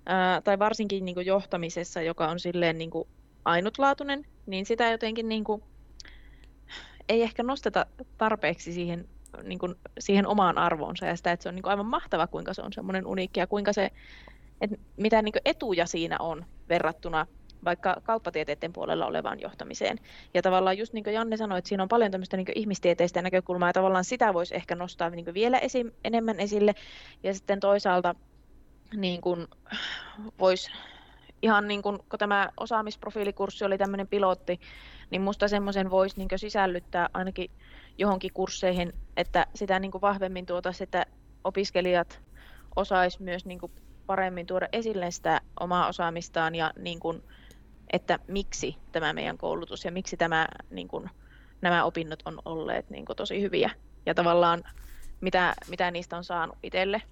ää, 0.07 0.41
tai 0.41 0.59
varsinkin 0.59 1.05
niin 1.05 1.15
kuin 1.15 1.27
johtamisessa, 1.27 2.03
joka 2.03 2.29
on 2.29 2.41
silleen 2.41 2.79
niin 2.79 2.91
kuin 2.91 3.09
ainutlaatuinen, 3.45 4.25
niin 4.47 4.67
sitä 4.67 4.91
jotenkin 4.91 5.29
niin 5.29 5.45
kuin, 5.45 5.63
ei 7.09 7.23
ehkä 7.23 7.43
nosteta 7.43 7.87
tarpeeksi 8.19 8.73
siihen, 8.73 9.09
niin 9.43 9.59
kuin, 9.59 9.75
siihen 9.99 10.27
omaan 10.27 10.59
arvoonsa 10.59 11.07
ja 11.07 11.17
sitä, 11.17 11.33
että 11.33 11.43
se 11.43 11.49
on 11.49 11.55
niin 11.55 11.63
kuin 11.63 11.71
aivan 11.71 11.87
mahtava, 11.87 12.27
kuinka 12.27 12.55
se 12.55 12.63
on 12.63 12.73
semmoinen 12.73 13.07
uniikki 13.07 13.41
ja 13.41 13.47
kuinka 13.47 13.73
se, 13.73 13.91
että 14.61 14.77
mitä 14.97 15.23
niin 15.23 15.33
kuin 15.33 15.43
etuja 15.45 15.87
siinä 15.87 16.17
on 16.21 16.45
verrattuna 16.69 17.27
vaikka 17.65 17.97
kauppatieteiden 18.03 18.73
puolella 18.73 19.07
olevaan 19.07 19.41
johtamiseen. 19.41 19.99
Ja 20.35 20.43
tavallaan 20.43 20.79
just 20.79 20.93
niin 20.93 21.05
kuin 21.05 21.15
Janne 21.15 21.37
sanoi, 21.37 21.59
että 21.59 21.69
siinä 21.69 21.83
on 21.83 21.89
paljon 21.89 22.11
tämmöistä 22.11 22.37
niin 22.37 22.47
ihmistieteistä 22.55 23.23
näkökulmaa, 23.23 23.69
ja 23.69 23.73
tavallaan 23.73 24.05
sitä 24.05 24.35
voisi 24.35 24.57
ehkä 24.57 24.75
nostaa 24.75 25.11
niin 25.11 25.35
vielä 25.35 25.59
esi- 25.59 25.95
enemmän 26.05 26.41
esille. 26.41 26.75
Ja 27.23 27.35
sitten 27.35 27.61
toisaalta 27.61 28.15
niin 28.97 29.21
kuin 29.21 29.47
voisi 30.39 30.71
ihan 31.43 31.69
niin 31.69 31.83
kuin, 31.83 31.99
kun 32.09 32.19
tämä 32.19 32.51
osaamisprofiilikurssi 32.61 33.65
oli 33.65 33.79
tämmöinen 33.79 34.09
pilotti, 34.09 34.61
niin 35.11 35.23
musta 35.23 35.49
semmoisen 35.49 35.91
voisi 35.91 36.19
niin 36.19 36.29
sisällyttää 36.37 37.09
ainakin 37.15 37.51
johonkin 37.99 38.33
kursseihin, 38.35 38.93
että 39.17 39.47
sitä 39.55 39.79
niin 39.79 39.93
vahvemmin 40.01 40.47
tuota, 40.47 40.71
että 40.81 41.07
opiskelijat 41.45 42.23
osais 42.77 43.21
myös 43.21 43.47
niin 43.47 43.61
paremmin 44.07 44.47
tuoda 44.47 44.69
esille 44.73 45.11
sitä 45.11 45.41
omaa 45.61 45.89
osaamistaan 45.89 46.55
ja 46.55 46.73
niin 46.79 47.01
kuin, 47.01 47.23
että 47.91 48.19
miksi 48.29 48.77
tämä 48.93 49.13
meidän 49.13 49.39
koulutus 49.39 49.85
ja 49.85 49.93
miksi 49.93 50.17
tämä, 50.17 50.49
niin 50.71 50.89
kuin, 50.89 51.11
nämä 51.61 51.85
opinnot 51.85 52.23
on 52.25 52.39
olleet 52.45 52.91
niin 52.91 53.05
kuin, 53.05 53.17
tosi 53.17 53.41
hyviä 53.41 53.71
ja 54.07 54.15
tavallaan 54.15 54.65
mitä, 55.21 55.55
mitä 55.71 55.91
niistä 55.91 56.17
on 56.17 56.25
saanut 56.25 56.59
itselle. 56.63 57.03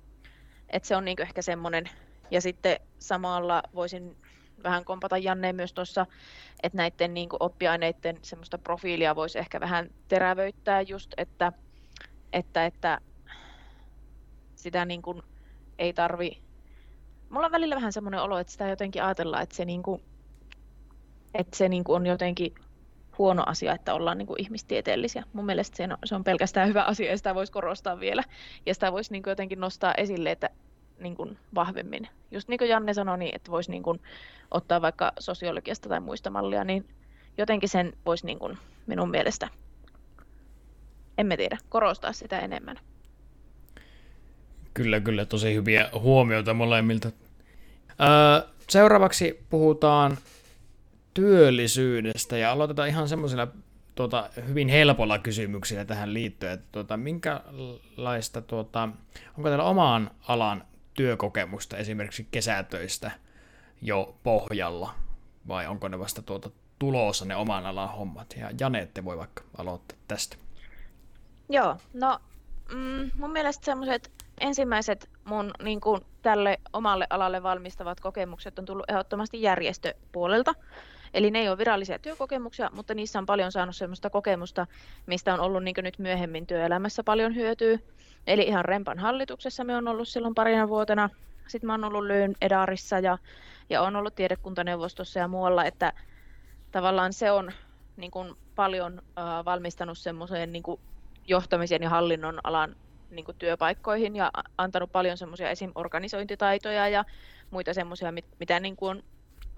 Et 0.68 0.84
se 0.84 0.96
on 0.96 1.04
niin 1.04 1.16
kuin, 1.16 1.26
ehkä 1.26 1.42
semmoinen. 1.42 1.84
Ja 2.30 2.40
sitten 2.40 2.80
samalla 2.98 3.62
voisin 3.74 4.16
vähän 4.62 4.84
kompata 4.84 5.18
Janne 5.18 5.52
myös 5.52 5.72
tuossa, 5.72 6.06
että 6.62 6.76
näiden 6.76 7.14
niin 7.14 7.28
kuin, 7.28 7.42
oppiaineiden 7.42 8.18
semmoista 8.22 8.58
profiilia 8.58 9.16
voisi 9.16 9.38
ehkä 9.38 9.60
vähän 9.60 9.90
terävöittää 10.08 10.80
just, 10.80 11.12
että, 11.16 11.52
että, 12.32 12.66
että 12.66 13.00
sitä 14.54 14.84
niin 14.84 15.02
kuin, 15.02 15.22
ei 15.78 15.92
tarvi 15.92 16.42
mulla 17.30 17.46
on 17.46 17.52
välillä 17.52 17.74
vähän 17.74 17.92
semmoinen 17.92 18.20
olo, 18.20 18.38
että 18.38 18.52
sitä 18.52 18.68
jotenkin 18.68 19.02
ajatellaan, 19.02 19.42
että 19.42 19.56
se 19.56 19.64
niin 19.64 19.82
kuin, 19.82 20.02
että 21.34 21.56
se 21.56 21.68
niin 21.68 21.84
kuin 21.84 21.96
on 21.96 22.06
jotenkin 22.06 22.54
huono 23.18 23.42
asia, 23.46 23.74
että 23.74 23.94
ollaan 23.94 24.18
niin 24.18 24.26
kuin 24.26 24.40
ihmistieteellisiä. 24.40 25.24
Mun 25.32 25.46
mielestä 25.46 25.76
se 25.76 25.84
on, 25.84 25.98
se 26.04 26.14
on 26.14 26.24
pelkästään 26.24 26.68
hyvä 26.68 26.82
asia 26.82 27.10
ja 27.10 27.16
sitä 27.16 27.34
voisi 27.34 27.52
korostaa 27.52 28.00
vielä. 28.00 28.22
Ja 28.66 28.74
sitä 28.74 28.92
voisi 28.92 29.12
niin 29.12 29.22
kuin 29.22 29.30
jotenkin 29.30 29.60
nostaa 29.60 29.94
esille, 29.94 30.30
että 30.30 30.50
niin 30.98 31.16
kuin 31.16 31.38
vahvemmin. 31.54 32.08
Just 32.30 32.48
niin 32.48 32.58
kuin 32.58 32.70
Janne 32.70 32.94
sanoi, 32.94 33.18
niin 33.18 33.34
että 33.34 33.50
voisi 33.50 33.70
niin 33.70 33.82
kuin 33.82 34.00
ottaa 34.50 34.82
vaikka 34.82 35.12
sosiologiasta 35.18 35.88
tai 35.88 36.00
muista 36.00 36.30
mallia, 36.30 36.64
niin 36.64 36.88
jotenkin 37.38 37.68
sen 37.68 37.92
voisi 38.06 38.26
niin 38.26 38.38
kuin 38.38 38.58
minun 38.86 39.10
mielestä, 39.10 39.48
emme 41.18 41.36
tiedä, 41.36 41.58
korostaa 41.68 42.12
sitä 42.12 42.38
enemmän. 42.38 42.78
Kyllä, 44.74 45.00
kyllä, 45.00 45.24
tosi 45.24 45.54
hyviä 45.54 45.88
huomioita 45.98 46.54
molemmilta. 46.54 47.10
Öö, 48.00 48.48
seuraavaksi 48.68 49.44
puhutaan 49.50 50.18
työllisyydestä 51.20 52.36
ja 52.36 52.52
aloitetaan 52.52 52.88
ihan 52.88 53.08
semmoisilla 53.08 53.48
tuota, 53.94 54.30
hyvin 54.48 54.68
helpolla 54.68 55.18
kysymyksillä 55.18 55.84
tähän 55.84 56.14
liittyen, 56.14 56.52
että 56.52 56.66
tuota, 56.72 56.96
minkälaista, 56.96 58.42
tuota, 58.42 58.88
onko 59.36 59.48
teillä 59.48 59.64
omaan 59.64 60.10
alan 60.28 60.64
työkokemusta 60.94 61.76
esimerkiksi 61.76 62.28
kesätöistä 62.30 63.10
jo 63.82 64.14
pohjalla 64.22 64.94
vai 65.48 65.66
onko 65.66 65.88
ne 65.88 65.98
vasta 65.98 66.22
tuota, 66.22 66.50
tulossa 66.78 67.24
ne 67.24 67.36
oman 67.36 67.66
alan 67.66 67.88
hommat? 67.88 68.34
Ja 68.40 68.50
Janette 68.60 69.04
voi 69.04 69.18
vaikka 69.18 69.42
aloittaa 69.58 69.98
tästä. 70.08 70.36
Joo, 71.48 71.76
no 71.94 72.18
mm, 72.74 73.10
mun 73.14 73.32
mielestä 73.32 73.64
semmoiset 73.64 74.10
ensimmäiset 74.40 75.10
mun 75.24 75.50
niin 75.62 75.80
kuin, 75.80 76.00
tälle 76.22 76.60
omalle 76.72 77.06
alalle 77.10 77.42
valmistavat 77.42 78.00
kokemukset 78.00 78.58
on 78.58 78.64
tullut 78.64 78.90
ehdottomasti 78.90 79.42
järjestöpuolelta. 79.42 80.54
Eli 81.14 81.30
ne 81.30 81.38
ei 81.38 81.48
ole 81.48 81.58
virallisia 81.58 81.98
työkokemuksia, 81.98 82.70
mutta 82.72 82.94
niissä 82.94 83.18
on 83.18 83.26
paljon 83.26 83.52
saanut 83.52 83.76
sellaista 83.76 84.10
kokemusta, 84.10 84.66
mistä 85.06 85.34
on 85.34 85.40
ollut 85.40 85.64
niin 85.64 85.74
nyt 85.82 85.98
myöhemmin 85.98 86.46
työelämässä 86.46 87.04
paljon 87.04 87.34
hyötyä. 87.34 87.78
Eli 88.26 88.42
ihan 88.42 88.64
Rempan 88.64 88.98
hallituksessa 88.98 89.64
me 89.64 89.76
on 89.76 89.88
ollut 89.88 90.08
silloin 90.08 90.34
parina 90.34 90.68
vuotena. 90.68 91.10
Sitten 91.46 91.66
mä 91.66 91.72
oon 91.72 91.84
ollut 91.84 92.04
Lyyn 92.04 92.34
Edarissa 92.40 92.98
ja, 92.98 93.18
ja 93.70 93.82
on 93.82 93.96
ollut 93.96 94.14
tiedekuntaneuvostossa 94.14 95.18
ja 95.20 95.28
muualla, 95.28 95.64
että 95.64 95.92
tavallaan 96.72 97.12
se 97.12 97.30
on 97.30 97.52
niin 97.96 98.10
kuin 98.10 98.34
paljon 98.54 99.02
äh, 99.18 99.44
valmistanut 99.44 99.98
semmoiseen 99.98 100.52
niin 100.52 100.62
johtamisen 101.26 101.82
ja 101.82 101.90
hallinnon 101.90 102.40
alan 102.44 102.76
niin 103.10 103.24
kuin 103.24 103.36
työpaikkoihin 103.38 104.16
ja 104.16 104.30
antanut 104.58 104.92
paljon 104.92 105.16
semmoisia 105.16 105.50
esim. 105.50 105.72
organisointitaitoja 105.74 106.88
ja 106.88 107.04
muita 107.50 107.74
semmoisia, 107.74 108.12
mitä 108.38 108.60
niin 108.60 108.76
kuin 108.76 108.96
on 108.96 109.02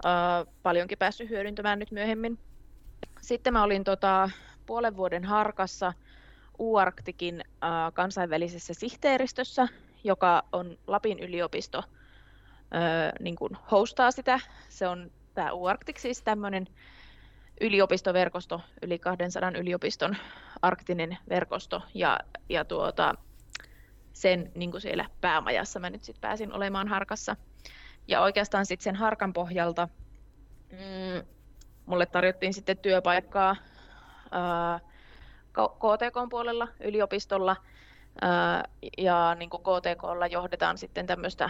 äh, 0.05 0.53
paljonkin 0.63 0.97
päässyt 0.97 1.29
hyödyntämään 1.29 1.79
nyt 1.79 1.91
myöhemmin. 1.91 2.39
Sitten 3.21 3.53
mä 3.53 3.63
olin 3.63 3.83
tota, 3.83 4.29
puolen 4.65 4.97
vuoden 4.97 5.23
harkassa 5.23 5.93
UArktikin 6.59 7.41
äh, 7.41 7.93
kansainvälisessä 7.93 8.73
sihteeristössä, 8.73 9.67
joka 10.03 10.43
on 10.51 10.77
Lapin 10.87 11.19
yliopisto, 11.19 11.77
äh, 11.77 13.13
niin 13.19 13.35
kuin 13.35 13.57
hostaa 13.71 14.11
sitä. 14.11 14.39
Se 14.69 14.87
on 14.87 15.11
tämä 15.33 15.51
UArktik 15.51 15.99
siis 15.99 16.21
tämmöinen 16.21 16.67
yliopistoverkosto, 17.61 18.61
yli 18.81 18.99
200 18.99 19.51
yliopiston 19.57 20.15
arktinen 20.61 21.17
verkosto, 21.29 21.81
ja, 21.93 22.19
ja 22.49 22.65
tuota, 22.65 23.15
sen 24.13 24.51
niin 24.55 24.71
kuin 24.71 24.81
siellä 24.81 25.05
päämajassa 25.21 25.79
mä 25.79 25.89
nyt 25.89 26.03
sitten 26.03 26.21
pääsin 26.21 26.53
olemaan 26.53 26.87
harkassa. 26.87 27.35
Ja 28.07 28.21
oikeastaan 28.21 28.65
sitten 28.65 28.83
sen 28.83 28.95
harkan 28.95 29.33
pohjalta 29.33 29.87
mm, 30.71 31.27
mulle 31.85 32.05
tarjottiin 32.05 32.53
sitten 32.53 32.77
työpaikkaa 32.77 33.55
ää, 34.31 34.79
KTK 35.53 36.29
puolella 36.29 36.67
yliopistolla 36.79 37.55
ää, 38.21 38.63
ja 38.97 39.35
niin 39.35 39.49
kuin 39.49 39.63
KTKlla 39.63 40.27
johdetaan 40.27 40.77
sitten 40.77 41.07
tämmöistä 41.07 41.49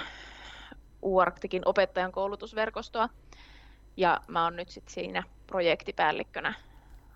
UArktikin 1.01 1.61
opettajan 1.65 2.11
koulutusverkostoa. 2.11 3.09
Ja 3.97 4.21
mä 4.27 4.43
oon 4.43 4.55
nyt 4.55 4.69
sitten 4.69 4.93
siinä 4.93 5.23
projektipäällikkönä. 5.47 6.53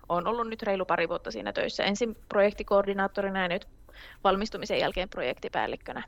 Olen 0.08 0.26
ollut 0.26 0.48
nyt 0.48 0.62
reilu 0.62 0.84
pari 0.84 1.08
vuotta 1.08 1.30
siinä 1.30 1.52
töissä. 1.52 1.84
Ensin 1.84 2.16
projektikoordinaattorina 2.28 3.42
ja 3.42 3.48
nyt 3.48 3.68
valmistumisen 4.24 4.78
jälkeen 4.78 5.08
projektipäällikkönä. 5.08 6.02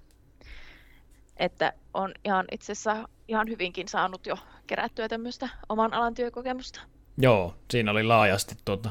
Että 1.40 1.72
on 1.94 2.14
ihan 2.24 2.44
itse 2.53 2.72
asiassa 2.72 3.09
ihan 3.29 3.48
hyvinkin 3.48 3.88
saanut 3.88 4.26
jo 4.26 4.37
kerättyä 4.66 5.09
tämmöistä 5.09 5.48
oman 5.68 5.94
alan 5.94 6.14
työkokemusta. 6.14 6.81
Joo, 7.18 7.55
siinä 7.70 7.90
oli 7.90 8.03
laajasti 8.03 8.55
tuota, 8.64 8.90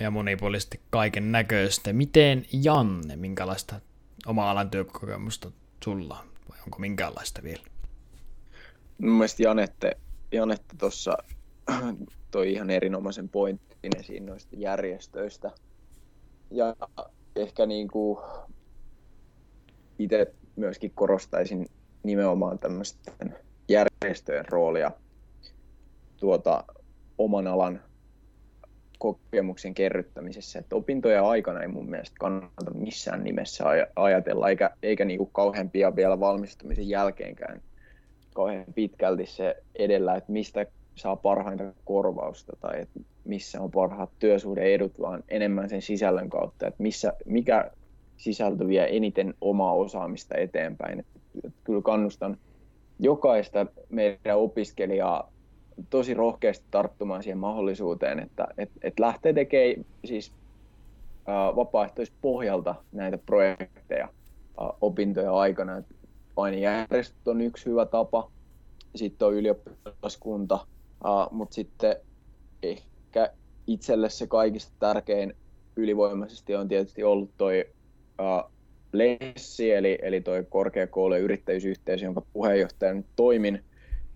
ja 0.00 0.10
monipuolisesti 0.10 0.80
kaiken 0.90 1.32
näköistä. 1.32 1.92
Miten 1.92 2.46
Janne, 2.62 3.16
minkälaista 3.16 3.80
oma 4.26 4.50
alan 4.50 4.70
työkokemusta 4.70 5.50
sulla 5.84 6.24
vai 6.50 6.58
onko 6.64 6.78
minkäänlaista 6.78 7.42
vielä? 7.42 7.62
Mun 8.98 9.12
mielestä 9.12 9.42
Janette, 9.42 9.96
Janette 10.32 10.76
tuossa 10.78 11.18
toi 12.30 12.52
ihan 12.52 12.70
erinomaisen 12.70 13.28
pointin 13.28 13.96
esiin 14.00 14.26
noista 14.26 14.56
järjestöistä. 14.56 15.50
Ja 16.50 16.76
ehkä 17.36 17.66
niin 17.66 17.88
kuin 17.88 18.18
itse 19.98 20.34
myöskin 20.56 20.90
korostaisin 20.94 21.66
nimenomaan 22.06 22.58
tämmöisten 22.58 23.36
järjestöjen 23.68 24.48
roolia 24.48 24.90
tuota, 26.16 26.64
oman 27.18 27.46
alan 27.46 27.80
kokemuksen 28.98 29.74
kerryttämisessä. 29.74 30.58
Että 30.58 30.76
opintojen 30.76 31.22
aikana 31.22 31.60
ei 31.60 31.68
mun 31.68 31.90
mielestä 31.90 32.16
kannata 32.20 32.70
missään 32.74 33.24
nimessä 33.24 33.64
ajatella, 33.96 34.48
eikä, 34.48 34.70
eikä 34.82 35.04
niin 35.04 35.18
kuin 35.18 35.30
kauhean 35.32 35.70
pian 35.70 35.96
vielä 35.96 36.20
valmistumisen 36.20 36.88
jälkeenkään 36.88 37.62
kauhean 38.36 38.64
pitkälti 38.74 39.26
se 39.26 39.56
edellä, 39.74 40.14
että 40.14 40.32
mistä 40.32 40.66
saa 40.94 41.16
parhainta 41.16 41.64
korvausta 41.84 42.56
tai 42.60 42.80
että 42.80 43.00
missä 43.24 43.60
on 43.60 43.70
parhaat 43.70 44.10
työsuhdeedut, 44.18 45.00
vaan 45.00 45.24
enemmän 45.28 45.68
sen 45.68 45.82
sisällön 45.82 46.30
kautta, 46.30 46.66
että 46.66 46.82
missä, 46.82 47.12
mikä 47.26 47.70
sisältö 48.16 48.68
vie 48.68 48.96
eniten 48.96 49.34
omaa 49.40 49.72
osaamista 49.72 50.34
eteenpäin. 50.36 51.06
Kyllä 51.64 51.82
kannustan 51.82 52.36
jokaista 52.98 53.66
meidän 53.88 54.38
opiskelijaa 54.38 55.32
tosi 55.90 56.14
rohkeasti 56.14 56.66
tarttumaan 56.70 57.22
siihen 57.22 57.38
mahdollisuuteen, 57.38 58.18
että 58.18 58.48
et, 58.58 58.70
et 58.82 58.98
lähtee 58.98 59.32
tekemään 59.32 59.86
siis 60.04 60.32
ää, 61.26 61.56
vapaaehtoispohjalta 61.56 62.74
näitä 62.92 63.18
projekteja. 63.18 64.08
opintojen 64.80 65.30
aikana. 65.32 65.82
Painijärjestöt 66.34 67.28
on 67.28 67.40
yksi 67.40 67.66
hyvä 67.66 67.86
tapa, 67.86 68.30
sitten 68.94 69.28
on 69.28 69.34
ylioppilaskunta, 69.34 70.66
mutta 71.30 71.54
sitten 71.54 71.96
ehkä 72.62 73.32
itselle 73.66 74.10
se 74.10 74.26
kaikista 74.26 74.72
tärkein 74.78 75.36
ylivoimaisesti 75.76 76.54
on 76.54 76.68
tietysti 76.68 77.04
ollut 77.04 77.30
toi 77.38 77.64
Lessi, 78.98 79.72
eli, 79.72 79.98
eli 80.02 80.20
toi 80.20 80.46
korkeakoulujen 80.48 81.22
yrittäjyysyhteisö, 81.22 82.04
jonka 82.04 82.22
puheenjohtajana 82.32 82.96
nyt 82.96 83.06
toimin, 83.16 83.64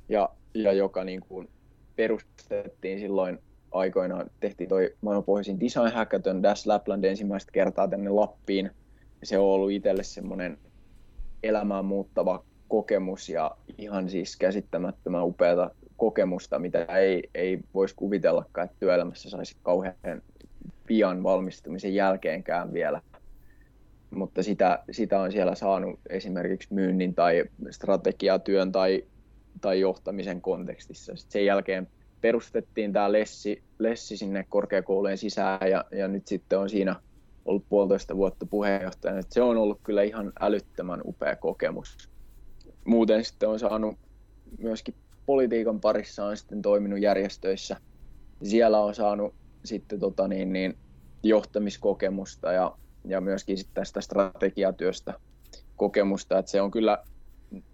ja, 0.09 0.29
ja 0.55 0.73
joka 0.73 1.05
niin 1.05 1.21
kuin 1.21 1.49
perustettiin 1.97 3.01
silloin 3.01 3.39
aikoinaan, 3.73 4.31
tehtiin 4.41 4.69
toi 4.69 4.95
maailmanpohjaisin 5.01 5.61
Design 5.61 5.93
Hackathon 5.93 6.43
Dash 6.43 6.67
Lapland 6.67 7.05
ensimmäistä 7.05 7.53
kertaa 7.53 7.89
tänne 7.89 8.11
Lappiin. 8.11 8.71
Ja 9.21 9.27
se 9.27 9.39
on 9.39 9.45
ollut 9.45 9.71
itselle 9.71 10.03
semmoinen 10.03 10.59
elämään 11.43 11.85
muuttava 11.85 12.45
kokemus 12.69 13.29
ja 13.29 13.57
ihan 13.79 14.11
siis 14.11 14.37
käsittämättömän 14.37 15.25
upeata 15.25 15.71
kokemusta, 15.97 16.59
mitä 16.59 16.85
ei, 16.85 17.23
ei 17.35 17.59
voisi 17.75 17.95
kuvitellakaan, 17.95 18.65
että 18.65 18.77
työelämässä 18.81 19.31
saisi 19.31 19.57
kauhean 19.63 20.23
pian 20.87 21.23
valmistumisen 21.23 21.95
jälkeenkään 21.95 22.73
vielä. 22.73 23.03
Mutta 24.11 24.43
sitä, 24.43 24.83
sitä 24.91 25.21
on 25.21 25.33
siellä 25.33 25.55
saanut 25.55 26.01
esimerkiksi 26.09 26.75
myynnin 26.75 27.15
tai 27.15 27.45
strategiatyön 27.71 28.73
tai, 28.73 29.05
tai 29.61 29.81
johtamisen 29.81 30.41
kontekstissa. 30.41 31.17
Sitten 31.17 31.33
sen 31.33 31.45
jälkeen 31.45 31.89
perustettiin 32.21 32.93
tämä 32.93 33.13
Lessi, 33.13 33.63
Lessi 33.79 34.17
sinne 34.17 34.47
korkeakoulujen 34.49 35.19
sisään 35.19 35.71
ja, 35.71 35.85
ja 35.93 36.09
nyt 36.09 36.27
sitten 36.27 36.59
on 36.59 36.71
siinä 36.71 36.97
ollut 37.45 37.65
puolitoista 37.69 38.17
vuotta 38.17 38.47
puheenjohtajana. 38.47 39.23
se 39.31 39.43
on 39.43 39.57
ollut 39.57 39.81
kyllä 39.83 40.03
ihan 40.03 40.33
älyttömän 40.41 41.01
upea 41.05 41.37
kokemus. 41.37 42.11
Muuten 42.85 43.25
sitten 43.25 43.49
on 43.49 43.59
saanut 43.59 43.99
myöskin 44.59 44.95
politiikan 45.27 45.81
parissa 45.81 46.25
on 46.25 46.37
sitten 46.37 46.63
toiminut 46.63 47.01
järjestöissä. 47.01 47.77
Siellä 48.43 48.81
on 48.81 48.95
saanut 48.95 49.35
sitten 49.65 50.01
tota 50.01 50.29
niin, 50.29 50.53
niin, 50.53 50.77
johtamiskokemusta 51.23 52.53
ja, 52.53 52.77
ja 53.05 53.21
myöskin 53.21 53.59
tästä 53.75 54.01
strategiatyöstä 54.01 55.15
kokemusta. 55.77 56.39
että 56.39 56.51
se 56.51 56.61
on 56.61 56.71
kyllä 56.71 56.99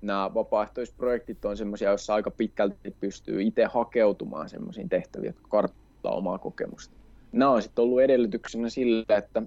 nämä 0.03 0.35
vapaaehtoisprojektit 0.35 1.45
on 1.45 1.57
sellaisia, 1.57 1.89
joissa 1.89 2.15
aika 2.15 2.31
pitkälti 2.31 2.97
pystyy 3.01 3.43
itse 3.43 3.65
hakeutumaan 3.65 4.49
sellaisiin 4.49 4.89
tehtäviin, 4.89 5.29
jotka 5.29 5.49
karttaa 5.49 6.12
omaa 6.12 6.39
kokemusta. 6.39 6.95
Nämä 7.33 7.51
on 7.51 7.62
sitten 7.62 7.83
ollut 7.83 8.01
edellytyksenä 8.01 8.69
sille, 8.69 9.17
että, 9.19 9.43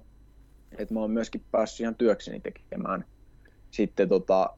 että 0.78 0.94
mä 0.94 1.00
oon 1.00 1.12
myöskin 1.12 1.44
päässyt 1.52 1.80
ihan 1.80 1.96
työkseni 1.96 2.40
tekemään 2.40 3.06
sitten 3.72 4.10
tota, 4.10 4.50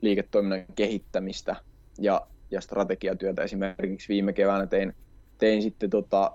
liiketoiminnan 0.00 0.64
kehittämistä 0.74 1.56
ja, 1.98 2.26
ja 2.50 2.60
strategiatyötä. 2.60 3.42
Esimerkiksi 3.42 4.08
viime 4.08 4.32
keväänä 4.32 4.66
tein, 4.66 4.94
tein 5.38 5.62
sitten 5.62 5.90
tota, 5.90 6.32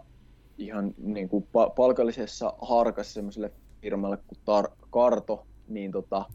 ihan 0.57 0.93
niin 0.97 1.29
kuin 1.29 1.47
palkallisessa 1.75 2.53
harkassa 2.61 3.13
semmoiselle 3.13 3.51
firmalle 3.81 4.17
kuin 4.17 4.39
Tar- 4.39 4.87
Karto, 4.89 5.47
niin 5.67 5.91
tota, 5.91 6.25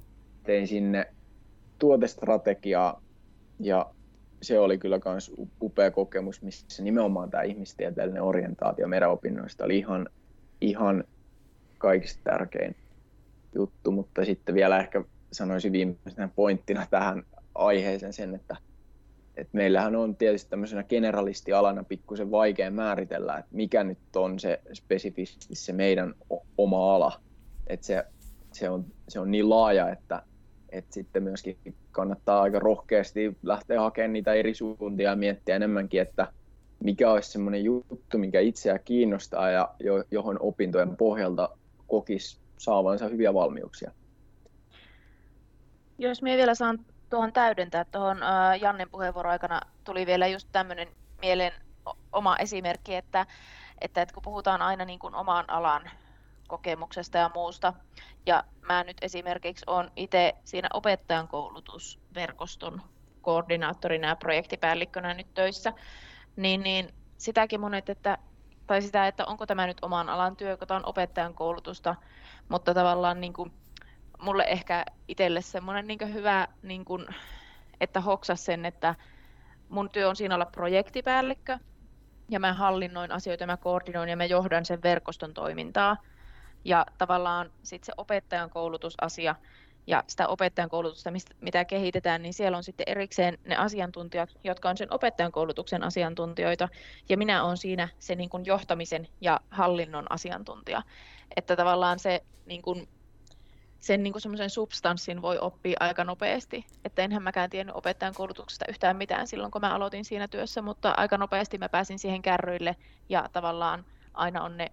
tein 0.42 0.68
sinne 0.68 1.06
tuotestrategiaa 1.78 3.02
ja 3.60 3.90
se 4.42 4.58
oli 4.58 4.78
kyllä 4.78 5.00
myös 5.04 5.32
upea 5.62 5.90
kokemus, 5.90 6.42
missä 6.42 6.82
nimenomaan 6.82 7.30
tämä 7.30 7.42
ihmistieteellinen 7.42 8.22
orientaatio 8.22 8.88
meidän 8.88 9.10
opinnoista 9.10 9.64
oli 9.64 9.78
ihan, 9.78 10.08
ihan 10.60 11.04
kaikista 11.78 12.20
tärkein 12.24 12.76
juttu, 13.54 13.92
mutta 13.92 14.24
sitten 14.24 14.54
vielä 14.54 14.80
ehkä 14.80 15.04
sanoisin 15.32 15.72
viimeisenä 15.72 16.28
pointtina 16.36 16.86
tähän 16.90 17.22
aiheeseen 17.54 18.12
sen, 18.12 18.34
että, 18.34 18.56
että 19.36 19.56
meillähän 19.56 19.96
on 19.96 20.16
tietysti 20.16 20.50
tämmöisenä 20.50 20.82
generalistialana 20.82 21.84
pikkusen 21.84 22.30
vaikea 22.30 22.70
määritellä, 22.70 23.38
että 23.38 23.50
mikä 23.56 23.84
nyt 23.84 24.16
on 24.16 24.38
se 24.38 24.60
spesifisti 24.72 25.54
se 25.54 25.72
meidän 25.72 26.14
oma 26.58 26.94
ala. 26.94 27.20
Että 27.66 27.86
se, 27.86 28.04
se, 28.52 28.70
on, 28.70 28.84
se 29.08 29.20
on 29.20 29.30
niin 29.30 29.50
laaja, 29.50 29.90
että, 29.90 30.22
että 30.68 30.94
sitten 30.94 31.22
myöskin 31.22 31.58
kannattaa 31.90 32.42
aika 32.42 32.58
rohkeasti 32.58 33.36
lähteä 33.42 33.80
hakemaan 33.80 34.12
niitä 34.12 34.32
eri 34.32 34.54
suuntia 34.54 35.10
ja 35.10 35.16
miettiä 35.16 35.56
enemmänkin, 35.56 36.02
että 36.02 36.32
mikä 36.84 37.10
olisi 37.10 37.30
semmoinen 37.30 37.64
juttu, 37.64 38.18
mikä 38.18 38.40
itseä 38.40 38.78
kiinnostaa 38.78 39.50
ja 39.50 39.74
johon 40.10 40.36
opintojen 40.40 40.96
pohjalta 40.96 41.48
kokisi 41.86 42.40
saavansa 42.58 43.08
hyviä 43.08 43.34
valmiuksia. 43.34 43.92
Jos 45.98 46.22
minä 46.22 46.36
vielä 46.36 46.54
saan 46.54 46.78
tuohon 47.10 47.32
täydentää, 47.32 47.84
tuohon 47.84 48.18
Jannen 48.60 48.90
puheenvuoron 48.90 49.32
aikana 49.32 49.60
tuli 49.84 50.06
vielä 50.06 50.26
just 50.26 50.48
tämmöinen 50.52 50.88
mieleen 51.20 51.52
oma 52.12 52.36
esimerkki, 52.36 52.94
että, 52.94 53.26
että, 53.80 54.02
että 54.02 54.14
kun 54.14 54.22
puhutaan 54.22 54.62
aina 54.62 54.84
niin 54.84 54.98
kuin 54.98 55.14
oman 55.14 55.44
alan 55.48 55.90
kokemuksesta 56.52 57.18
ja 57.18 57.30
muusta. 57.34 57.72
Ja 58.26 58.44
mä 58.60 58.84
nyt 58.84 58.96
esimerkiksi 59.02 59.64
olen 59.66 59.90
itse 59.96 60.32
siinä 60.44 60.68
opettajan 60.72 61.28
koulutusverkoston 61.28 62.82
koordinaattorina 63.22 64.08
ja 64.08 64.16
projektipäällikkönä 64.16 65.14
nyt 65.14 65.34
töissä, 65.34 65.72
niin, 66.36 66.62
niin 66.62 66.94
sitäkin 67.18 67.60
monet, 67.60 67.88
että, 67.88 68.18
tai 68.66 68.82
sitä, 68.82 69.06
että 69.06 69.24
onko 69.26 69.46
tämä 69.46 69.66
nyt 69.66 69.78
oman 69.82 70.08
alan 70.08 70.36
työ, 70.36 70.56
kun 70.56 70.68
tämä 70.68 70.78
on 70.78 70.86
opettajan 70.86 71.34
koulutusta, 71.34 71.94
mutta 72.48 72.74
tavallaan 72.74 73.20
niin 73.20 73.32
kuin, 73.32 73.52
mulle 74.22 74.44
ehkä 74.48 74.84
itselle 75.08 75.40
semmoinen 75.40 75.86
niin 75.86 76.14
hyvä, 76.14 76.48
niin 76.62 76.84
kuin, 76.84 77.06
että 77.80 78.00
hoksas 78.00 78.44
sen, 78.44 78.64
että 78.64 78.94
mun 79.68 79.90
työ 79.90 80.08
on 80.08 80.16
siinä 80.16 80.34
olla 80.34 80.46
projektipäällikkö, 80.46 81.58
ja 82.30 82.40
mä 82.40 82.52
hallinnoin 82.52 83.12
asioita, 83.12 83.46
mä 83.46 83.56
koordinoin 83.56 84.08
ja 84.08 84.16
mä 84.16 84.24
johdan 84.24 84.64
sen 84.64 84.82
verkoston 84.82 85.34
toimintaa. 85.34 85.96
Ja 86.64 86.86
tavallaan 86.98 87.52
sitten 87.62 87.86
se 87.86 87.92
opettajan 87.96 88.50
koulutusasia 88.50 89.34
ja 89.86 90.04
sitä 90.06 90.28
opettajan 90.28 90.70
koulutusta, 90.70 91.10
mistä, 91.10 91.34
mitä 91.40 91.64
kehitetään, 91.64 92.22
niin 92.22 92.34
siellä 92.34 92.56
on 92.56 92.64
sitten 92.64 92.84
erikseen 92.88 93.38
ne 93.44 93.56
asiantuntijat, 93.56 94.30
jotka 94.44 94.70
on 94.70 94.76
sen 94.76 94.94
opettajan 94.94 95.32
koulutuksen 95.32 95.84
asiantuntijoita, 95.84 96.68
ja 97.08 97.16
minä 97.16 97.44
olen 97.44 97.56
siinä 97.56 97.88
se 97.98 98.14
niin 98.14 98.30
kuin 98.30 98.46
johtamisen 98.46 99.08
ja 99.20 99.40
hallinnon 99.50 100.06
asiantuntija. 100.12 100.82
Että 101.36 101.56
tavallaan 101.56 101.98
se 101.98 102.22
niin 102.46 102.62
kuin, 102.62 102.88
sen 103.80 104.02
niin 104.02 104.12
kuin 104.12 104.22
semmoisen 104.22 104.50
substanssin 104.50 105.22
voi 105.22 105.38
oppia 105.38 105.76
aika 105.80 106.04
nopeasti. 106.04 106.66
Että 106.84 107.02
enhän 107.02 107.22
mäkään 107.22 107.50
tiennyt 107.50 107.76
opettajan 107.76 108.14
koulutuksesta 108.14 108.64
yhtään 108.68 108.96
mitään 108.96 109.26
silloin, 109.26 109.50
kun 109.50 109.60
mä 109.60 109.74
aloitin 109.74 110.04
siinä 110.04 110.28
työssä, 110.28 110.62
mutta 110.62 110.94
aika 110.96 111.18
nopeasti 111.18 111.58
mä 111.58 111.68
pääsin 111.68 111.98
siihen 111.98 112.22
kärryille 112.22 112.76
ja 113.08 113.28
tavallaan 113.32 113.84
aina 114.14 114.42
on 114.42 114.56
ne 114.56 114.72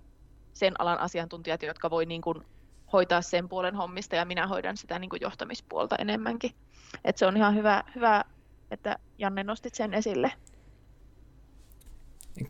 sen 0.59 0.73
alan 0.79 0.99
asiantuntijat, 0.99 1.63
jotka 1.63 1.89
voi 1.89 2.05
niin 2.05 2.21
kuin 2.21 2.37
hoitaa 2.93 3.21
sen 3.21 3.49
puolen 3.49 3.75
hommista 3.75 4.15
ja 4.15 4.25
minä 4.25 4.47
hoidan 4.47 4.77
sitä 4.77 4.99
niin 4.99 5.09
kuin 5.09 5.21
johtamispuolta 5.21 5.95
enemmänkin. 5.95 6.51
Et 7.05 7.17
se 7.17 7.25
on 7.25 7.37
ihan 7.37 7.55
hyvä, 7.55 7.83
hyvä, 7.95 8.23
että 8.71 8.99
Janne 9.17 9.43
nostit 9.43 9.75
sen 9.75 9.93
esille. 9.93 10.31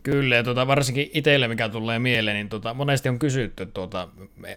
Kyllä, 0.02 0.36
ja 0.36 0.44
tuota, 0.44 0.66
varsinkin 0.66 1.10
itselle, 1.14 1.48
mikä 1.48 1.68
tulee 1.68 1.98
mieleen, 1.98 2.36
niin 2.36 2.48
tuota, 2.48 2.74
monesti 2.74 3.08
on 3.08 3.18
kysytty 3.18 3.66
tuota, 3.66 4.08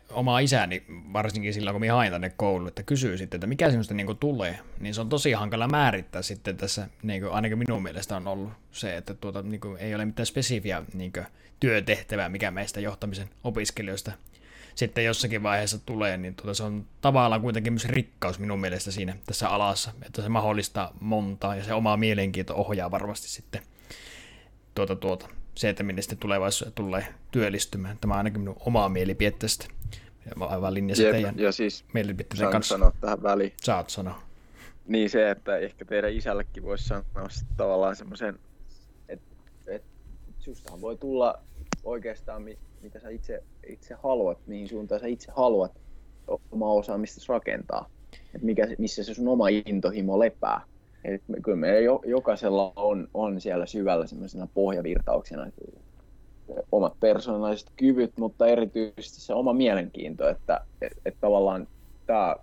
omaa 0.10 0.40
isäni, 0.40 0.84
varsinkin 1.14 1.54
silloin 1.54 1.74
kun 1.74 1.82
minä 1.82 1.94
hain 1.94 2.12
tänne 2.12 2.30
kouluun, 2.30 2.68
että 2.68 2.84
kysyy 2.84 3.18
sitten, 3.18 3.38
että 3.38 3.48
mikä 3.48 3.72
sinusta 3.72 3.94
niin 3.94 4.18
tulee, 4.18 4.60
niin 4.80 4.94
se 4.94 5.02
on 5.02 5.10
tosi 5.10 5.32
hankala 5.32 5.68
määrittää 5.68 6.22
sitten 6.22 6.58
tässä, 6.58 6.88
niin 7.04 7.22
kuin, 7.22 7.34
ainakin 7.34 7.58
minun 7.58 7.84
mielestä 7.84 8.16
on 8.16 8.28
ollut 8.28 8.52
se, 8.72 8.98
että 8.98 9.14
tuota, 9.14 9.42
niin 9.42 9.62
kuin, 9.62 9.78
ei 9.78 9.96
ole 9.96 10.06
mitään 10.06 10.26
spesifiä 10.26 10.84
niin 10.94 11.14
kuin, 11.14 11.26
työtehtävää, 11.60 12.30
mikä 12.30 12.52
meistä 12.52 12.80
johtamisen 12.80 13.30
opiskelijoista 13.44 14.12
sitten 14.76 15.06
jossakin 15.06 15.44
vaiheessa 15.44 15.80
tulee, 15.86 16.18
niin 16.18 16.36
tuota, 16.36 16.54
se 16.54 16.64
on 16.64 16.86
tavallaan 17.02 17.42
kuitenkin 17.42 17.74
myös 17.74 17.86
rikkaus 17.86 18.40
minun 18.40 18.60
mielestä 18.60 18.92
siinä 18.92 19.18
tässä 19.26 19.50
alassa, 19.50 19.92
että 20.06 20.22
se 20.22 20.30
mahdollistaa 20.30 20.94
montaa 21.00 21.56
ja 21.56 21.64
se 21.64 21.74
oma 21.74 21.98
mielenkiinto 21.98 22.56
ohjaa 22.56 22.92
varmasti 22.92 23.28
sitten 23.28 23.62
tuota, 24.76 24.96
tuota, 24.96 25.30
se, 25.56 25.70
että 25.70 25.84
minne 25.84 26.02
sitten 26.02 26.18
tulevaisuudessa 26.18 26.76
tulee 26.76 27.08
työllistymään. 27.32 27.98
Tämä 28.02 28.14
on 28.14 28.18
ainakin 28.18 28.42
minun 28.42 28.58
omaa 28.60 28.90
mielipide 28.90 29.32
tästä. 29.32 29.66
Aivan 30.40 30.74
linjassa 30.74 31.04
teidän 31.04 31.40
ja 31.40 31.52
siis 31.52 31.86
mielipiteiden 31.94 32.50
kanssa. 32.52 32.76
sanoa 32.76 32.92
tähän 33.02 33.24
väliin. 33.24 33.54
Saat 33.62 33.90
sanoa. 33.90 34.22
Niin 34.88 35.10
se, 35.10 35.32
että 35.32 35.58
ehkä 35.58 35.86
teidän 35.86 36.14
isällekin 36.14 36.64
voisi 36.64 36.84
sanoa 36.88 37.28
tavallaan 37.58 37.96
semmoisen, 37.96 38.40
sustahan 40.44 40.82
voi 40.82 40.98
tulla 40.98 41.40
oikeastaan 41.84 42.44
mitä 42.82 43.00
sä 43.00 43.10
itse, 43.10 43.44
itse 43.68 43.96
haluat, 44.04 44.38
mihin 44.48 44.70
suuntaan 44.70 45.02
sä 45.02 45.08
itse 45.08 45.32
haluat 45.32 45.72
omaa 46.52 46.74
osaamista 46.74 47.34
rakentaa. 47.34 47.90
Että 48.36 48.46
mikä, 48.46 48.68
missä 48.78 49.04
se 49.04 49.14
sun 49.14 49.28
oma 49.28 49.48
intohimo 49.48 50.20
lepää. 50.20 50.62
Et 51.04 51.22
kyllä 51.44 51.58
meillä 51.58 52.00
jokaisella 52.06 52.74
on, 52.76 53.08
on 53.14 53.42
siellä 53.42 53.66
syvällä 53.66 54.08
semmoisena 54.08 54.48
pohjavirtauksena 54.54 55.52
omat 56.72 57.00
persoonalliset 57.00 57.70
kyvyt, 57.76 58.18
mutta 58.18 58.48
erityisesti 58.48 59.22
se 59.22 59.34
oma 59.34 59.54
mielenkiinto, 59.54 60.30
että 60.30 60.62
et, 60.82 60.94
et 61.06 61.16
tavallaan 61.22 61.68
tämä 62.06 62.36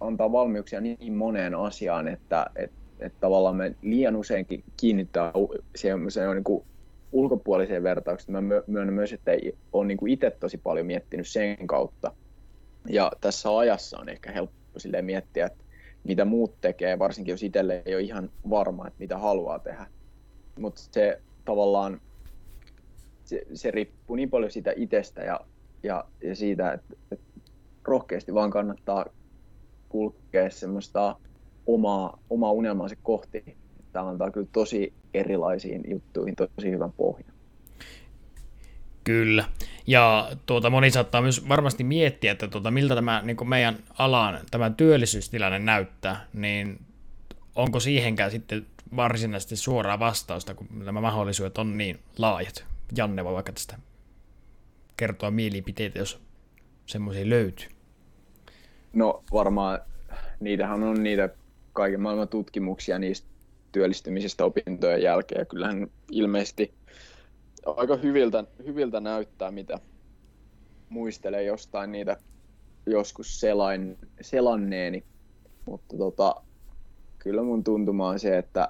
antaa 0.00 0.32
valmiuksia 0.32 0.80
niin 0.80 1.12
moneen 1.12 1.54
asiaan, 1.54 2.08
että, 2.08 2.46
että, 2.56 2.76
että 3.00 3.20
tavallaan 3.20 3.56
me 3.56 3.74
liian 3.82 4.16
useinkin 4.16 4.64
kiinnittää 4.76 5.32
siihen, 5.76 6.10
siihen 6.10 6.30
niin 6.30 6.44
kuin 6.44 6.64
ulkopuoliseen 7.14 7.82
vertaukseen. 7.82 8.44
Mä 8.44 8.62
myönnän 8.66 8.94
myös, 8.94 9.12
että 9.12 9.32
olen 9.72 9.88
niin 9.88 10.08
itse 10.08 10.30
tosi 10.30 10.58
paljon 10.58 10.86
miettinyt 10.86 11.28
sen 11.28 11.66
kautta. 11.66 12.12
Ja 12.88 13.12
tässä 13.20 13.58
ajassa 13.58 13.98
on 13.98 14.08
ehkä 14.08 14.32
helppo 14.32 14.54
miettiä, 15.02 15.46
että 15.46 15.64
mitä 16.04 16.24
muut 16.24 16.60
tekee, 16.60 16.98
varsinkin 16.98 17.32
jos 17.32 17.42
itselle 17.42 17.82
ei 17.86 17.94
ole 17.94 18.02
ihan 18.02 18.30
varma, 18.50 18.86
että 18.86 18.98
mitä 18.98 19.18
haluaa 19.18 19.58
tehdä. 19.58 19.86
Mutta 20.58 20.80
se 20.90 21.20
tavallaan, 21.44 22.00
se, 23.24 23.42
se 23.54 23.70
riippuu 23.70 24.16
niin 24.16 24.30
paljon 24.30 24.50
siitä 24.50 24.72
itsestä 24.76 25.22
ja, 25.22 25.40
ja, 25.82 26.04
ja 26.22 26.36
siitä, 26.36 26.72
että, 26.72 26.94
että 27.10 27.26
rohkeasti 27.84 28.34
vaan 28.34 28.50
kannattaa 28.50 29.06
kulkea 29.88 30.50
semmoista 30.50 31.16
omaa, 31.66 32.18
omaa 32.30 32.52
unelmaansa 32.52 32.96
kohti. 33.02 33.56
Tämä 33.92 34.08
antaa 34.08 34.30
kyllä 34.30 34.48
tosi 34.52 34.92
erilaisiin 35.14 35.82
juttuihin 35.90 36.36
tosi 36.36 36.70
hyvän 36.70 36.92
pohjan. 36.92 37.34
Kyllä. 39.04 39.44
Ja 39.86 40.30
tuota, 40.46 40.70
moni 40.70 40.90
saattaa 40.90 41.22
myös 41.22 41.48
varmasti 41.48 41.84
miettiä, 41.84 42.32
että 42.32 42.48
tuota, 42.48 42.70
miltä 42.70 42.94
tämä 42.94 43.22
niin 43.24 43.48
meidän 43.48 43.76
alan 43.98 44.40
tämä 44.50 44.70
työllisyystilanne 44.70 45.58
näyttää, 45.58 46.26
niin 46.32 46.78
onko 47.56 47.80
siihenkään 47.80 48.30
sitten 48.30 48.66
varsinaisesti 48.96 49.56
suoraa 49.56 49.98
vastausta, 49.98 50.54
kun 50.54 50.66
nämä 50.84 51.00
mahdollisuudet 51.00 51.58
on 51.58 51.78
niin 51.78 51.98
laajat. 52.18 52.64
Janne 52.96 53.24
voi 53.24 53.34
vaikka 53.34 53.52
tästä 53.52 53.78
kertoa 54.96 55.30
mielipiteitä, 55.30 55.98
jos 55.98 56.20
semmoisia 56.86 57.28
löytyy. 57.28 57.68
No 58.92 59.24
varmaan 59.32 59.78
niitähän 60.40 60.82
on 60.82 61.02
niitä 61.02 61.28
kaiken 61.72 62.00
maailman 62.00 62.28
tutkimuksia 62.28 62.98
niistä 62.98 63.33
työllistymisestä 63.74 64.44
opintojen 64.44 65.02
jälkeen. 65.02 65.38
Ja 65.38 65.44
kyllähän 65.44 65.86
ilmeisesti 66.10 66.74
aika 67.66 67.96
hyviltä, 67.96 68.44
hyviltä 68.66 69.00
näyttää, 69.00 69.50
mitä 69.50 69.78
muistelee 70.88 71.42
jostain 71.42 71.92
niitä 71.92 72.16
joskus 72.86 73.40
selain, 73.40 73.98
selanneeni. 74.20 75.04
Mutta 75.66 75.96
tota, 75.96 76.34
kyllä 77.18 77.42
mun 77.42 77.64
tuntuma 77.64 78.08
on 78.08 78.18
se, 78.18 78.38
että, 78.38 78.68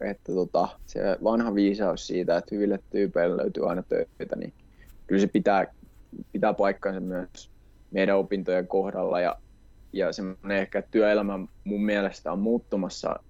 että 0.00 0.32
tota, 0.32 0.68
se 0.86 1.00
vanha 1.24 1.54
viisaus 1.54 2.06
siitä, 2.06 2.36
että 2.36 2.54
hyville 2.54 2.78
tyypeille 2.90 3.36
löytyy 3.36 3.70
aina 3.70 3.82
töitä, 3.82 4.36
niin 4.36 4.52
kyllä 5.06 5.20
se 5.20 5.26
pitää, 5.26 5.66
pitää 6.32 6.54
paikkansa 6.54 7.00
myös 7.00 7.50
meidän 7.90 8.18
opintojen 8.18 8.68
kohdalla. 8.68 9.20
Ja, 9.20 9.36
ja 9.92 10.12
semmoinen 10.12 10.58
ehkä 10.58 10.82
työelämä 10.82 11.38
mun 11.64 11.84
mielestä 11.84 12.32
on 12.32 12.38
muuttumassa 12.38 13.20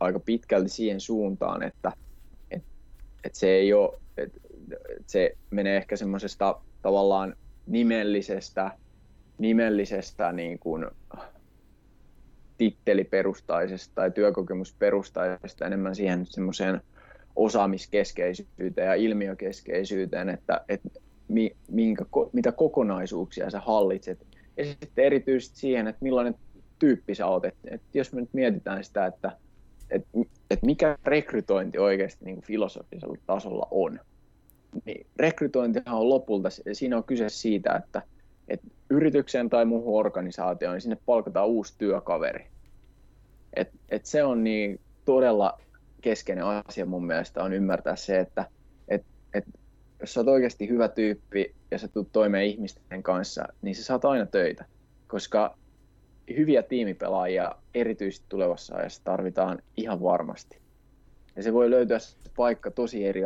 aika 0.00 0.20
pitkälti 0.20 0.68
siihen 0.68 1.00
suuntaan, 1.00 1.62
että 1.62 1.92
et, 2.50 2.62
et 3.24 3.34
se 3.34 3.48
ei 3.48 3.72
ole, 3.72 3.98
et, 4.16 4.32
et 4.72 5.08
se 5.08 5.36
menee 5.50 5.76
ehkä 5.76 5.96
semmoisesta 5.96 6.60
tavallaan 6.82 7.36
nimellisestä, 7.66 8.70
nimellisestä 9.38 10.32
niin 10.32 10.58
kuin 10.58 10.86
titteliperustaisesta 12.58 13.94
tai 13.94 14.10
työkokemusperustaisesta 14.10 15.66
enemmän 15.66 15.94
siihen 15.94 16.26
semmoiseen 16.26 16.80
osaamiskeskeisyyteen 17.36 18.86
ja 18.86 18.94
ilmiökeskeisyyteen, 18.94 20.28
että, 20.28 20.64
että 20.68 20.88
minkä, 21.68 22.04
mitä 22.32 22.52
kokonaisuuksia 22.52 23.50
sä 23.50 23.60
hallitset. 23.60 24.26
Ja 24.56 24.64
sitten 24.64 25.04
erityisesti 25.04 25.58
siihen, 25.58 25.86
että 25.86 26.02
millainen 26.02 26.34
tyyppi 26.78 27.14
sä 27.14 27.26
oot. 27.26 27.44
Et, 27.44 27.54
et 27.70 27.82
jos 27.94 28.12
me 28.12 28.20
nyt 28.20 28.30
mietitään 28.32 28.84
sitä, 28.84 29.06
että 29.06 29.32
et, 29.90 30.06
et 30.50 30.62
mikä 30.62 30.98
rekrytointi 31.04 31.78
oikeasti 31.78 32.24
niin 32.24 32.36
kuin 32.36 32.44
filosofisella 32.44 33.16
tasolla 33.26 33.68
on, 33.70 34.00
niin 34.84 35.06
rekrytointihan 35.16 35.98
on 35.98 36.08
lopulta, 36.08 36.48
siinä 36.72 36.96
on 36.96 37.04
kyse 37.04 37.28
siitä, 37.28 37.74
että, 37.74 38.02
että 38.48 38.66
yritykseen 38.90 39.50
tai 39.50 39.64
muuhun 39.64 40.00
organisaatioon, 40.00 40.74
niin 40.74 40.80
sinne 40.80 40.98
palkataan 41.06 41.48
uusi 41.48 41.74
työkaveri. 41.78 42.46
Et, 43.56 43.68
et 43.88 44.06
se 44.06 44.24
on 44.24 44.44
niin 44.44 44.80
todella 45.04 45.60
keskeinen 46.00 46.44
asia 46.44 46.86
mun 46.86 47.06
mielestä 47.06 47.42
on 47.42 47.52
ymmärtää 47.52 47.96
se, 47.96 48.20
että 48.20 48.46
et, 48.88 49.04
et, 49.34 49.44
jos 50.00 50.14
sä 50.14 50.20
oot 50.20 50.28
oikeasti 50.28 50.68
hyvä 50.68 50.88
tyyppi 50.88 51.54
ja 51.70 51.78
sä 51.78 51.88
tulet 51.88 52.08
toimeen 52.12 52.46
ihmisten 52.46 53.02
kanssa, 53.02 53.48
niin 53.62 53.74
sä 53.74 53.84
saat 53.84 54.04
aina 54.04 54.26
töitä, 54.26 54.64
koska 55.06 55.58
hyviä 56.36 56.62
tiimipelaajia 56.62 57.52
erityisesti 57.74 58.26
tulevassa 58.28 58.76
ajassa 58.76 59.04
tarvitaan 59.04 59.58
ihan 59.76 60.02
varmasti. 60.02 60.58
Ja 61.36 61.42
se 61.42 61.52
voi 61.52 61.70
löytyä 61.70 61.98
paikka 62.36 62.70
tosi 62.70 63.06
eri, 63.06 63.20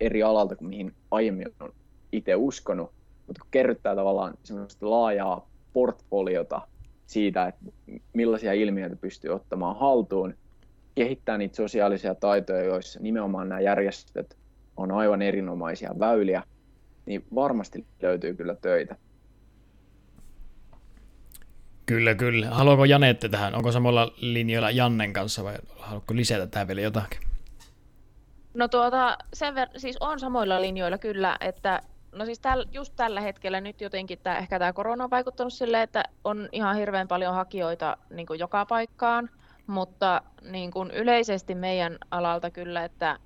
eri 0.00 0.22
alalta 0.22 0.56
kuin 0.56 0.68
mihin 0.68 0.94
aiemmin 1.10 1.46
on 1.60 1.72
itse 2.12 2.34
uskonut, 2.34 2.90
mutta 3.26 3.40
kun 3.40 3.50
kerryttää 3.50 3.94
tavallaan 3.94 4.34
semmoista 4.42 4.90
laajaa 4.90 5.48
portfoliota 5.72 6.60
siitä, 7.06 7.46
että 7.46 7.64
millaisia 8.12 8.52
ilmiöitä 8.52 8.96
pystyy 8.96 9.30
ottamaan 9.30 9.76
haltuun, 9.76 10.34
kehittää 10.94 11.38
niitä 11.38 11.56
sosiaalisia 11.56 12.14
taitoja, 12.14 12.62
joissa 12.62 13.00
nimenomaan 13.00 13.48
nämä 13.48 13.60
järjestöt 13.60 14.36
on 14.76 14.92
aivan 14.92 15.22
erinomaisia 15.22 15.94
väyliä, 15.98 16.42
niin 17.06 17.24
varmasti 17.34 17.84
löytyy 18.02 18.34
kyllä 18.34 18.54
töitä. 18.54 18.96
Kyllä, 21.90 22.14
kyllä. 22.14 22.50
Haluaako 22.50 22.84
Janette 22.84 23.28
tähän? 23.28 23.54
Onko 23.54 23.72
samalla 23.72 24.12
linjoilla 24.16 24.70
Jannen 24.70 25.12
kanssa 25.12 25.44
vai 25.44 25.54
haluatko 25.78 26.16
lisätä 26.16 26.46
tähän 26.46 26.68
vielä 26.68 26.80
jotakin? 26.80 27.20
No 28.54 28.68
tuota, 28.68 29.18
sen 29.32 29.54
ver- 29.54 29.78
siis 29.78 29.96
on 30.00 30.20
samoilla 30.20 30.60
linjoilla 30.60 30.98
kyllä, 30.98 31.36
että 31.40 31.80
no 32.12 32.24
siis 32.24 32.38
täl, 32.38 32.64
just 32.72 32.92
tällä 32.96 33.20
hetkellä 33.20 33.60
nyt 33.60 33.80
jotenkin 33.80 34.18
tää, 34.22 34.38
ehkä 34.38 34.58
tämä 34.58 34.72
korona 34.72 35.04
on 35.04 35.10
vaikuttanut 35.10 35.52
silleen, 35.52 35.82
että 35.82 36.04
on 36.24 36.48
ihan 36.52 36.76
hirveän 36.76 37.08
paljon 37.08 37.34
hakijoita 37.34 37.96
niin 38.10 38.26
kuin 38.26 38.38
joka 38.40 38.66
paikkaan, 38.66 39.30
mutta 39.66 40.22
niin 40.42 40.70
kuin 40.70 40.90
yleisesti 40.90 41.54
meidän 41.54 41.98
alalta 42.10 42.50
kyllä, 42.50 42.84
että 42.84 43.18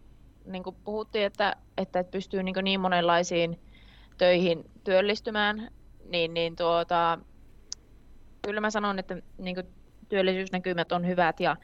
niin 0.45 0.63
kuin 0.63 0.77
puhuttiin, 0.85 1.25
että, 1.25 1.57
että 1.77 2.05
pystyy 2.05 2.43
niin, 2.43 2.55
kuin 2.55 2.65
niin 2.65 2.81
monenlaisiin 2.81 3.61
töihin 4.19 4.71
työllistymään, 4.85 5.71
niin, 6.09 6.35
niin 6.35 6.57
tuota, 6.57 7.19
kyllä 8.45 8.61
mä 8.61 8.71
sanon, 8.71 8.99
että 8.99 9.17
niin 9.39 9.55
kuin 9.55 9.67
työllisyysnäkymät 10.09 10.93
on 10.93 11.07
hyvät 11.07 11.41
ja 11.41 11.57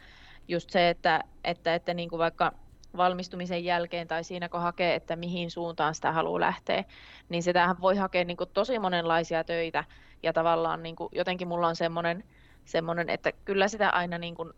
just 0.49 0.71
se, 0.71 0.91
että, 0.91 1.25
että, 1.45 1.75
että 1.75 1.95
niin 1.95 2.09
kuin 2.09 2.19
vaikka 2.19 2.53
valmistumisen 2.97 3.65
jälkeen 3.65 4.09
tai 4.09 4.25
siinä 4.25 4.49
kun 4.49 4.61
hakee, 4.61 4.95
että 4.95 5.17
mihin 5.17 5.51
suuntaan 5.51 5.95
sitä 5.95 6.13
haluaa 6.13 6.41
lähteä, 6.41 6.85
niin 7.29 7.43
sitähän 7.43 7.81
voi 7.81 7.97
hakea 7.97 8.25
niin 8.25 8.37
kuin 8.37 8.51
tosi 8.55 8.79
monenlaisia 8.79 9.45
töitä. 9.45 9.85
Ja 10.23 10.33
tavallaan 10.33 10.83
niin 10.83 10.97
kuin, 10.97 11.09
jotenkin 11.13 11.49
mulla 11.49 11.69
on 11.69 11.77
semmoinen, 11.77 12.25
semmoinen, 12.65 13.11
että 13.11 13.33
kyllä 13.45 13.69
sitä 13.69 13.91
aina 13.91 14.19
niin 14.19 14.35
kuin, 14.35 14.53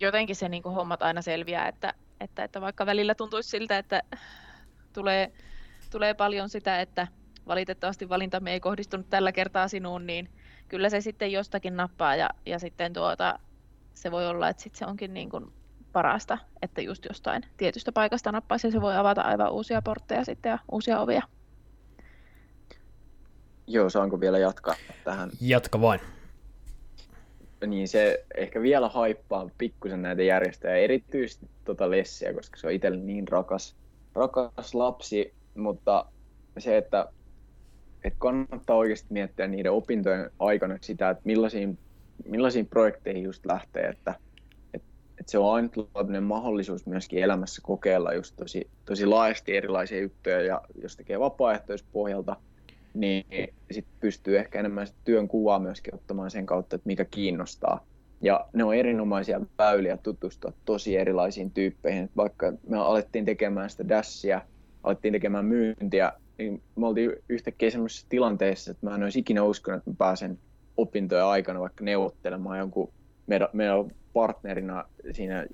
jotenkin 0.00 0.36
se 0.36 0.48
niin 0.48 0.62
kuin 0.62 0.74
hommat 0.74 1.02
aina 1.02 1.22
selviää, 1.22 1.68
että, 1.68 1.94
että, 2.20 2.44
että 2.44 2.60
vaikka 2.60 2.86
välillä 2.86 3.14
tuntuisi 3.14 3.48
siltä, 3.48 3.78
että 3.78 4.02
tulee, 4.92 5.32
tulee 5.90 6.14
paljon 6.14 6.48
sitä, 6.48 6.80
että 6.80 7.06
valitettavasti 7.46 8.08
valintamme 8.08 8.52
ei 8.52 8.60
kohdistunut 8.60 9.10
tällä 9.10 9.32
kertaa 9.32 9.68
sinuun, 9.68 10.06
niin 10.06 10.30
kyllä 10.72 10.90
se 10.90 11.00
sitten 11.00 11.32
jostakin 11.32 11.76
nappaa 11.76 12.16
ja, 12.16 12.30
ja 12.46 12.58
sitten 12.58 12.92
tuota, 12.92 13.38
se 13.94 14.10
voi 14.10 14.26
olla, 14.26 14.48
että 14.48 14.62
sitten 14.62 14.78
se 14.78 14.86
onkin 14.86 15.14
niin 15.14 15.30
kuin 15.30 15.52
parasta, 15.92 16.38
että 16.62 16.80
just 16.80 17.04
jostain 17.04 17.42
tietystä 17.56 17.92
paikasta 17.92 18.32
nappaisi 18.32 18.66
ja 18.66 18.70
se 18.70 18.80
voi 18.80 18.96
avata 18.96 19.22
aivan 19.22 19.52
uusia 19.52 19.82
portteja 19.82 20.24
sitten 20.24 20.50
ja 20.50 20.58
uusia 20.72 21.00
ovia. 21.00 21.22
Joo, 23.66 23.90
saanko 23.90 24.20
vielä 24.20 24.38
jatkaa 24.38 24.74
tähän? 25.04 25.30
Jatka 25.40 25.80
vain. 25.80 26.00
Niin 27.66 27.88
se 27.88 28.24
ehkä 28.36 28.62
vielä 28.62 28.88
haippaa 28.88 29.50
pikkusen 29.58 30.02
näitä 30.02 30.22
järjestöjä, 30.22 30.76
erityisesti 30.76 31.50
tuota 31.64 31.90
Lessiä, 31.90 32.34
koska 32.34 32.56
se 32.56 32.66
on 32.66 32.72
itselle 32.72 32.98
niin 32.98 33.28
rakas, 33.28 33.76
rakas 34.14 34.74
lapsi, 34.74 35.34
mutta 35.54 36.04
se, 36.58 36.76
että, 36.76 37.12
että 38.04 38.18
kannattaa 38.18 38.76
oikeasti 38.76 39.06
miettiä 39.10 39.48
niiden 39.48 39.72
opintojen 39.72 40.30
aikana 40.38 40.78
sitä, 40.80 41.10
että 41.10 41.22
millaisiin, 41.24 41.78
millaisiin 42.28 42.66
projekteihin 42.66 43.22
just 43.22 43.46
lähtee, 43.46 43.88
että 43.88 44.14
että 45.22 45.30
se 45.30 45.38
on 45.38 45.54
ainutlaatuinen 45.54 46.22
mahdollisuus 46.22 46.86
myöskin 46.86 47.22
elämässä 47.22 47.62
kokeilla 47.64 48.14
just 48.14 48.36
tosi, 48.36 48.70
tosi 48.84 49.06
laajasti 49.06 49.56
erilaisia 49.56 50.00
juttuja 50.00 50.40
ja 50.40 50.62
jos 50.82 50.96
tekee 50.96 51.20
vapaaehtoispohjalta, 51.20 52.36
niin 52.94 53.24
sitten 53.70 53.94
pystyy 54.00 54.38
ehkä 54.38 54.60
enemmän 54.60 54.86
työn 55.04 55.28
kuvaa 55.28 55.58
myöskin 55.58 55.94
ottamaan 55.94 56.30
sen 56.30 56.46
kautta, 56.46 56.76
että 56.76 56.86
mikä 56.86 57.04
kiinnostaa. 57.04 57.86
Ja 58.20 58.46
ne 58.52 58.64
on 58.64 58.74
erinomaisia 58.74 59.40
väyliä 59.58 59.96
tutustua 59.96 60.52
tosi 60.64 60.96
erilaisiin 60.96 61.50
tyyppeihin. 61.50 62.04
Että 62.04 62.16
vaikka 62.16 62.52
me 62.68 62.78
alettiin 62.78 63.24
tekemään 63.24 63.70
sitä 63.70 63.88
dashia, 63.88 64.42
alettiin 64.82 65.12
tekemään 65.12 65.44
myyntiä, 65.44 66.12
niin 66.42 66.62
me 66.76 66.86
oltiin 66.86 67.12
yhtäkkiä 67.28 67.70
sellaisessa 67.70 68.06
tilanteessa, 68.08 68.70
että 68.70 68.86
mä 68.86 68.94
en 68.94 69.02
olisi 69.02 69.18
ikinä 69.18 69.42
uskonut, 69.42 69.78
että 69.78 69.90
mä 69.90 69.96
pääsen 69.98 70.38
opintojen 70.76 71.24
aikana 71.24 71.60
vaikka 71.60 71.84
neuvottelemaan 71.84 72.58
jonkun 72.58 72.92
meidän, 73.26 73.48
meidän 73.52 73.90
partnerina 74.12 74.84
siinä, 75.12 75.46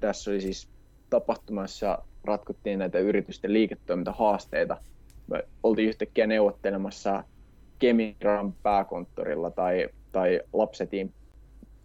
tässä 0.00 0.30
oli 0.30 0.40
siis 0.40 0.68
tapahtumassa 1.10 1.98
ratkottiin 2.24 2.78
näitä 2.78 2.98
yritysten 2.98 3.52
liiketoimintahaasteita. 3.52 4.76
Me 5.26 5.44
oltiin 5.62 5.88
yhtäkkiä 5.88 6.26
neuvottelemassa 6.26 7.24
Kemiran 7.78 8.52
pääkonttorilla 8.62 9.50
tai, 9.50 9.88
tai 10.12 10.40
Lapsetin 10.52 11.12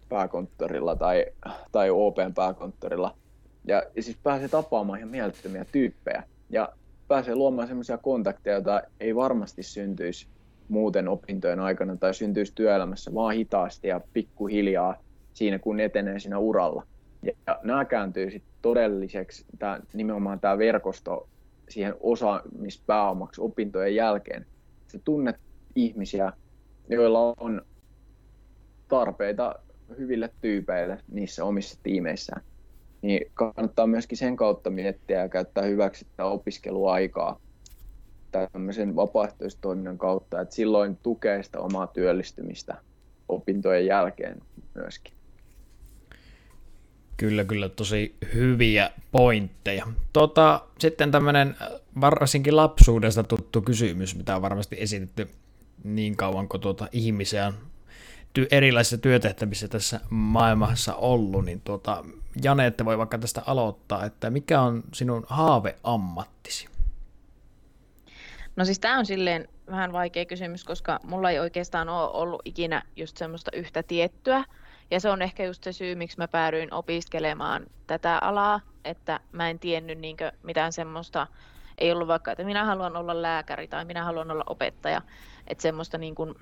pääkonttorilla 0.08 0.96
tai, 0.96 1.26
tai 1.72 1.90
OPn 1.90 2.34
pääkonttorilla. 2.34 3.14
Ja, 3.64 3.82
ja 3.94 4.02
siis 4.02 4.18
pääsee 4.22 4.48
tapaamaan 4.48 4.98
ihan 4.98 5.10
mielettömiä 5.10 5.64
tyyppejä. 5.72 6.22
Ja 6.50 6.68
pääsee 7.12 7.34
luomaan 7.34 7.68
sellaisia 7.68 7.98
kontakteja, 7.98 8.54
joita 8.54 8.82
ei 9.00 9.16
varmasti 9.16 9.62
syntyisi 9.62 10.26
muuten 10.68 11.08
opintojen 11.08 11.60
aikana 11.60 11.96
tai 11.96 12.14
syntyisi 12.14 12.52
työelämässä, 12.54 13.14
vaan 13.14 13.34
hitaasti 13.34 13.88
ja 13.88 14.00
pikkuhiljaa 14.12 15.02
siinä, 15.32 15.58
kun 15.58 15.80
etenee 15.80 16.18
siinä 16.18 16.38
uralla. 16.38 16.86
Ja 17.46 17.60
nämä 17.62 17.84
kääntyy 17.84 18.30
sitten 18.30 18.54
todelliseksi, 18.62 19.44
tää, 19.58 19.80
nimenomaan 19.94 20.40
tämä 20.40 20.58
verkosto 20.58 21.28
siihen 21.68 21.94
osaamispääomaksi 22.00 23.40
opintojen 23.40 23.94
jälkeen. 23.94 24.46
Sä 24.88 24.98
tunnet 25.04 25.36
ihmisiä, 25.74 26.32
joilla 26.88 27.34
on 27.40 27.62
tarpeita 28.88 29.54
hyville 29.98 30.30
tyypeille 30.40 30.98
niissä 31.08 31.44
omissa 31.44 31.78
tiimeissään. 31.82 32.42
Niin 33.02 33.30
kannattaa 33.34 33.86
myöskin 33.86 34.18
sen 34.18 34.36
kautta 34.36 34.70
miettiä 34.70 35.20
ja 35.20 35.28
käyttää 35.28 35.64
hyväksi 35.64 36.04
sitä 36.04 36.24
opiskeluaikaa 36.24 37.40
tämmöisen 38.32 38.96
vapaaehtoistoiminnan 38.96 39.98
kautta, 39.98 40.40
että 40.40 40.54
silloin 40.54 40.96
tukee 40.96 41.42
sitä 41.42 41.60
omaa 41.60 41.86
työllistymistä 41.86 42.76
opintojen 43.28 43.86
jälkeen 43.86 44.42
myöskin. 44.74 45.12
Kyllä, 47.16 47.44
kyllä, 47.44 47.68
tosi 47.68 48.14
hyviä 48.34 48.90
pointteja. 49.12 49.86
Tota, 50.12 50.62
sitten 50.78 51.10
tämmöinen 51.10 51.56
varsinkin 52.00 52.56
lapsuudesta 52.56 53.22
tuttu 53.22 53.62
kysymys, 53.62 54.16
mitä 54.16 54.36
on 54.36 54.42
varmasti 54.42 54.76
esitetty 54.78 55.28
niin 55.84 56.16
kauan 56.16 56.48
kuin 56.48 56.60
tuota 56.60 56.88
ihmisiä 56.92 57.46
on 57.46 57.54
ty- 58.38 58.46
erilaisissa 58.50 58.98
työtehtävissä 58.98 59.68
tässä 59.68 60.00
maailmassa 60.10 60.94
ollut, 60.94 61.44
niin 61.44 61.60
tuota, 61.60 62.04
Jane, 62.42 62.66
että 62.66 62.84
voi 62.84 62.98
vaikka 62.98 63.18
tästä 63.18 63.42
aloittaa, 63.46 64.04
että 64.04 64.30
mikä 64.30 64.60
on 64.60 64.82
sinun 64.92 65.26
haaveammattisi? 65.28 66.68
No 68.56 68.64
siis 68.64 68.80
tämä 68.80 68.98
on 68.98 69.06
silleen 69.06 69.48
vähän 69.70 69.92
vaikea 69.92 70.24
kysymys, 70.24 70.64
koska 70.64 71.00
mulla 71.02 71.30
ei 71.30 71.38
oikeastaan 71.38 71.88
ole 71.88 72.10
ollut 72.10 72.42
ikinä 72.44 72.82
just 72.96 73.16
semmoista 73.16 73.50
yhtä 73.54 73.82
tiettyä. 73.82 74.44
Ja 74.90 75.00
se 75.00 75.10
on 75.10 75.22
ehkä 75.22 75.44
just 75.44 75.64
se 75.64 75.72
syy, 75.72 75.94
miksi 75.94 76.18
mä 76.18 76.28
päädyin 76.28 76.74
opiskelemaan 76.74 77.66
tätä 77.86 78.18
alaa, 78.18 78.60
että 78.84 79.20
mä 79.32 79.50
en 79.50 79.58
tiennyt 79.58 79.98
niinkö 79.98 80.32
mitään 80.42 80.72
semmoista, 80.72 81.26
ei 81.78 81.92
ollut 81.92 82.08
vaikka, 82.08 82.32
että 82.32 82.44
minä 82.44 82.64
haluan 82.64 82.96
olla 82.96 83.22
lääkäri 83.22 83.68
tai 83.68 83.84
minä 83.84 84.04
haluan 84.04 84.30
olla 84.30 84.44
opettaja, 84.46 85.02
että 85.46 85.62
semmoista 85.62 85.98
niin 85.98 86.14
kuin 86.14 86.34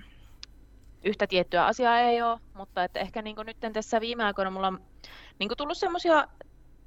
yhtä 1.05 1.27
tiettyä 1.27 1.67
asiaa 1.67 2.01
ei 2.01 2.23
ole, 2.23 2.41
mutta 2.55 2.85
että 2.85 3.01
ehkä 3.01 3.23
niin 3.23 3.37
nyt 3.45 3.57
tässä 3.73 4.01
viime 4.01 4.25
aikoina 4.25 4.51
mulla 4.51 4.67
on 4.67 4.81
niin 5.39 5.51
tullut 5.57 5.79
semmoisia 5.79 6.29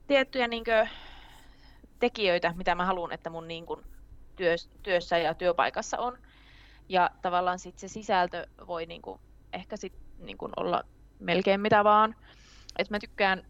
tiettyjä 0.08 0.48
niin 0.48 0.64
tekijöitä, 2.00 2.54
mitä 2.58 2.76
mä 2.76 2.86
haluan, 2.86 3.12
että 3.12 3.30
mun 3.30 3.48
niin 3.48 3.66
työssä 4.84 5.18
ja 5.18 5.34
työpaikassa 5.34 6.00
on. 6.00 6.18
Ja 6.90 7.12
tavallaan 7.22 7.60
sitten 7.60 7.90
se 7.90 7.94
sisältö 7.94 8.48
voi 8.68 8.86
niin 8.86 9.02
kuin, 9.02 9.20
ehkä 9.54 9.78
sit 9.78 9.94
niin 10.18 10.38
kuin 10.38 10.52
olla 10.58 10.84
melkein 11.20 11.62
mitä 11.62 11.84
vaan. 11.84 12.16
Et 12.80 12.90
mä 12.90 13.00
tykkään, 13.00 13.46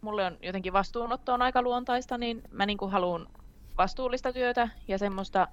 mulle 0.00 0.24
on 0.24 0.38
jotenkin 0.42 0.72
vastuunotto 0.72 1.34
on 1.34 1.42
aika 1.42 1.62
luontaista, 1.62 2.18
niin 2.18 2.42
mä 2.50 2.66
niin 2.66 2.78
kuin 2.78 2.90
haluan 2.90 3.26
vastuullista 3.78 4.32
työtä 4.32 4.68
ja 4.88 4.98
semmoista, 4.98 5.48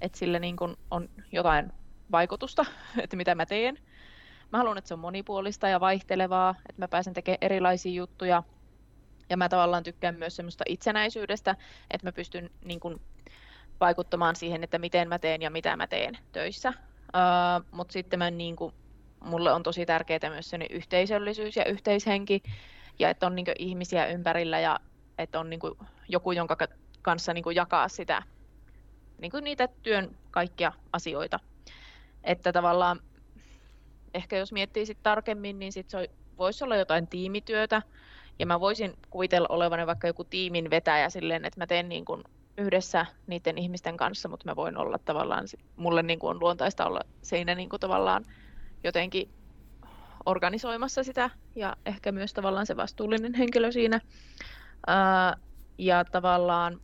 että 0.00 0.18
sille 0.18 0.38
niin 0.38 0.56
kuin 0.56 0.76
on 0.90 1.08
jotain 1.32 1.72
vaikutusta, 2.10 2.64
että 3.02 3.16
mitä 3.16 3.34
mä 3.34 3.46
teen. 3.46 3.78
Mä 4.52 4.58
haluan, 4.58 4.78
että 4.78 4.88
se 4.88 4.94
on 4.94 5.00
monipuolista 5.00 5.68
ja 5.68 5.80
vaihtelevaa, 5.80 6.54
että 6.68 6.82
mä 6.82 6.88
pääsen 6.88 7.14
tekemään 7.14 7.38
erilaisia 7.40 7.92
juttuja. 7.92 8.42
Ja 9.30 9.36
mä 9.36 9.48
tavallaan 9.48 9.82
tykkään 9.82 10.14
myös 10.14 10.36
semmoista 10.36 10.64
itsenäisyydestä, 10.68 11.56
että 11.90 12.06
mä 12.06 12.12
pystyn 12.12 12.50
niin 12.64 12.80
kuin, 12.80 13.00
vaikuttamaan 13.80 14.36
siihen, 14.36 14.64
että 14.64 14.78
miten 14.78 15.08
mä 15.08 15.18
teen 15.18 15.42
ja 15.42 15.50
mitä 15.50 15.76
mä 15.76 15.86
teen 15.86 16.18
töissä. 16.32 16.68
Uh, 16.68 17.66
Mutta 17.70 17.92
sitten 17.92 18.18
mä, 18.18 18.30
niin 18.30 18.56
kuin, 18.56 18.74
mulle 19.20 19.52
on 19.52 19.62
tosi 19.62 19.86
tärkeää 19.86 20.30
myös 20.30 20.50
se 20.50 20.58
yhteisöllisyys 20.70 21.56
ja 21.56 21.64
yhteishenki, 21.64 22.42
ja 22.98 23.10
että 23.10 23.26
on 23.26 23.34
niin 23.34 23.46
ihmisiä 23.58 24.06
ympärillä 24.06 24.60
ja 24.60 24.80
että 25.18 25.40
on 25.40 25.50
niin 25.50 25.60
joku, 26.08 26.32
jonka 26.32 26.56
kanssa 27.02 27.34
niin 27.34 27.44
jakaa 27.54 27.88
sitä, 27.88 28.22
niin 29.18 29.32
niitä 29.42 29.68
työn 29.82 30.16
kaikkia 30.30 30.72
asioita. 30.92 31.40
Että 32.24 32.52
tavallaan 32.52 33.00
ehkä 34.14 34.36
jos 34.36 34.52
miettii 34.52 34.86
sit 34.86 34.98
tarkemmin, 35.02 35.58
niin 35.58 35.72
sit 35.72 35.90
se 35.90 36.08
voisi 36.38 36.64
olla 36.64 36.76
jotain 36.76 37.06
tiimityötä, 37.06 37.82
ja 38.38 38.46
mä 38.46 38.60
voisin 38.60 38.94
kuvitella 39.10 39.48
olevani 39.50 39.86
vaikka 39.86 40.06
joku 40.06 40.24
tiimin 40.24 40.70
vetäjä 40.70 41.10
silleen, 41.10 41.44
että 41.44 41.60
mä 41.60 41.66
teen 41.66 41.88
niin 41.88 42.04
kuin 42.04 42.22
yhdessä 42.58 43.06
niiden 43.26 43.58
ihmisten 43.58 43.96
kanssa, 43.96 44.28
mutta 44.28 44.44
mä 44.44 44.56
voin 44.56 44.76
olla 44.76 44.98
tavallaan, 44.98 45.44
mulle 45.76 46.02
niin 46.02 46.18
kuin 46.18 46.30
on 46.30 46.40
luontaista 46.40 46.86
olla 46.86 47.00
siinä 47.22 47.54
niin 47.54 47.68
kuin 47.68 47.80
tavallaan 47.80 48.24
jotenkin 48.84 49.30
organisoimassa 50.26 51.02
sitä 51.02 51.30
ja 51.56 51.76
ehkä 51.86 52.12
myös 52.12 52.34
tavallaan 52.34 52.66
se 52.66 52.76
vastuullinen 52.76 53.34
henkilö 53.34 53.72
siinä. 53.72 54.00
Ää, 54.86 55.36
ja 55.78 56.04
tavallaan, 56.04 56.80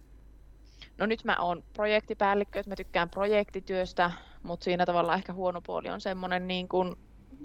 no 0.99 1.07
nyt 1.07 1.25
mä 1.25 1.37
oon 1.37 1.64
projektipäällikkö, 1.72 2.59
että 2.59 2.70
mä 2.70 2.77
tykkään 2.77 3.11
projektityöstä, 3.11 4.11
mutta 4.43 4.64
siinä 4.64 4.87
tavallaan 4.87 5.18
ehkä 5.18 5.33
huono 5.33 5.61
puoli 5.61 5.91
on 5.91 6.01
semmoinen 6.01 6.49
niin 6.49 6.68
kuin 6.68 6.95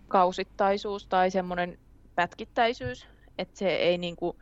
kausittaisuus 0.09 1.07
tai 1.07 1.31
semmoinen 1.31 1.79
pätkittäisyys, 2.15 3.07
että 3.37 3.57
se 3.57 3.75
ei 3.75 3.97
niin 3.97 4.15
kuin, 4.15 4.37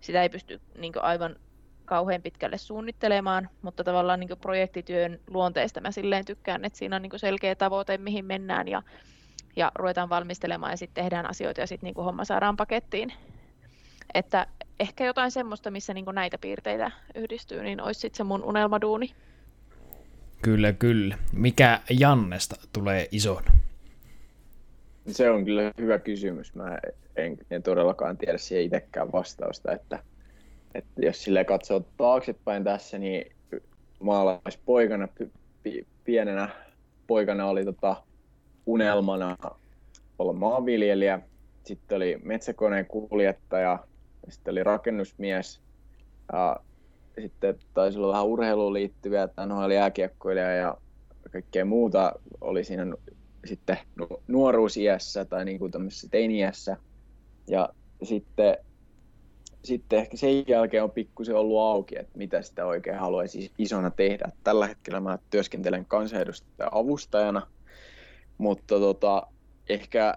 sitä 0.00 0.22
ei 0.22 0.28
pysty 0.28 0.60
niin 0.78 0.92
kuin 0.92 1.02
aivan 1.02 1.36
kauhean 1.84 2.22
pitkälle 2.22 2.58
suunnittelemaan, 2.58 3.48
mutta 3.62 3.84
tavallaan 3.84 4.20
niin 4.20 4.38
projektityön 4.40 5.20
luonteesta 5.30 5.80
mä 5.80 5.90
silleen 5.90 6.24
tykkään, 6.24 6.64
että 6.64 6.78
siinä 6.78 6.96
on 6.96 7.02
niin 7.02 7.18
selkeä 7.18 7.54
tavoite, 7.54 7.98
mihin 7.98 8.24
mennään 8.24 8.68
ja, 8.68 8.82
ja 9.56 9.72
ruvetaan 9.74 10.08
valmistelemaan 10.08 10.72
ja 10.72 10.76
sitten 10.76 11.04
tehdään 11.04 11.30
asioita 11.30 11.60
ja 11.60 11.66
sitten 11.66 11.86
niin 11.86 12.04
homma 12.04 12.24
saadaan 12.24 12.56
pakettiin. 12.56 13.12
Että 14.14 14.46
ehkä 14.80 15.04
jotain 15.04 15.30
semmoista, 15.30 15.70
missä 15.70 15.94
niin 15.94 16.04
näitä 16.12 16.38
piirteitä 16.38 16.90
yhdistyy, 17.14 17.62
niin 17.62 17.80
olisi 17.80 18.00
sitten 18.00 18.16
se 18.16 18.24
mun 18.24 18.44
unelmaduuni. 18.44 19.14
Kyllä, 20.42 20.72
kyllä. 20.72 21.18
Mikä 21.32 21.80
Jannesta 21.90 22.56
tulee 22.72 23.08
ison? 23.12 23.42
Se 25.08 25.30
on 25.30 25.44
kyllä 25.44 25.72
hyvä 25.78 25.98
kysymys. 25.98 26.54
Mä 26.54 26.78
en, 27.16 27.38
en 27.50 27.62
todellakaan 27.62 28.18
tiedä 28.18 28.38
siihen 28.38 28.64
itsekään 28.64 29.12
vastausta, 29.12 29.72
että 29.72 29.98
että 30.74 31.06
jos 31.06 31.22
sille 31.22 31.44
katsoo 31.44 31.84
taaksepäin 31.96 32.64
tässä, 32.64 32.98
niin 32.98 33.32
maalaispoikana, 34.00 35.08
p- 35.08 35.86
pienenä 36.04 36.48
poikana 37.06 37.46
oli 37.46 37.64
tota 37.64 37.96
unelmana 38.66 39.36
olla 40.18 40.32
maanviljelijä, 40.32 41.20
sitten 41.64 41.96
oli 41.96 42.20
metsäkoneen 42.22 42.86
kuljettaja, 42.86 43.78
sitten 44.28 44.52
oli 44.52 44.64
rakennusmies, 44.64 45.60
ja 46.32 46.56
sitten 47.20 47.58
taisi 47.74 47.98
olla 47.98 48.12
vähän 48.12 48.26
urheiluun 48.26 48.72
liittyviä, 48.72 49.22
että 49.22 49.42
oli 49.42 49.74
jääkiekkoilija 49.74 50.52
ja 50.52 50.76
kaikkea 51.32 51.64
muuta 51.64 52.12
oli 52.40 52.64
siinä 52.64 52.86
sitten 53.44 53.78
nuoruusiässä 54.28 55.24
tai 55.24 55.44
niin 55.44 55.58
kuin 55.58 55.72
teiniässä. 56.10 56.76
Ja 57.46 57.68
sitten 58.02 58.56
sitten 59.64 59.98
ehkä 59.98 60.16
sen 60.16 60.48
jälkeen 60.48 60.82
on 60.82 60.90
pikkusen 60.90 61.36
ollut 61.36 61.60
auki, 61.60 61.98
että 61.98 62.18
mitä 62.18 62.42
sitä 62.42 62.66
oikein 62.66 62.98
haluaisi 62.98 63.52
isona 63.58 63.90
tehdä. 63.90 64.32
Tällä 64.44 64.66
hetkellä 64.66 65.00
mä 65.00 65.18
työskentelen 65.30 65.84
kansanedustajan 65.84 66.74
avustajana, 66.74 67.46
mutta 68.38 68.78
tota, 68.78 69.26
ehkä 69.68 70.14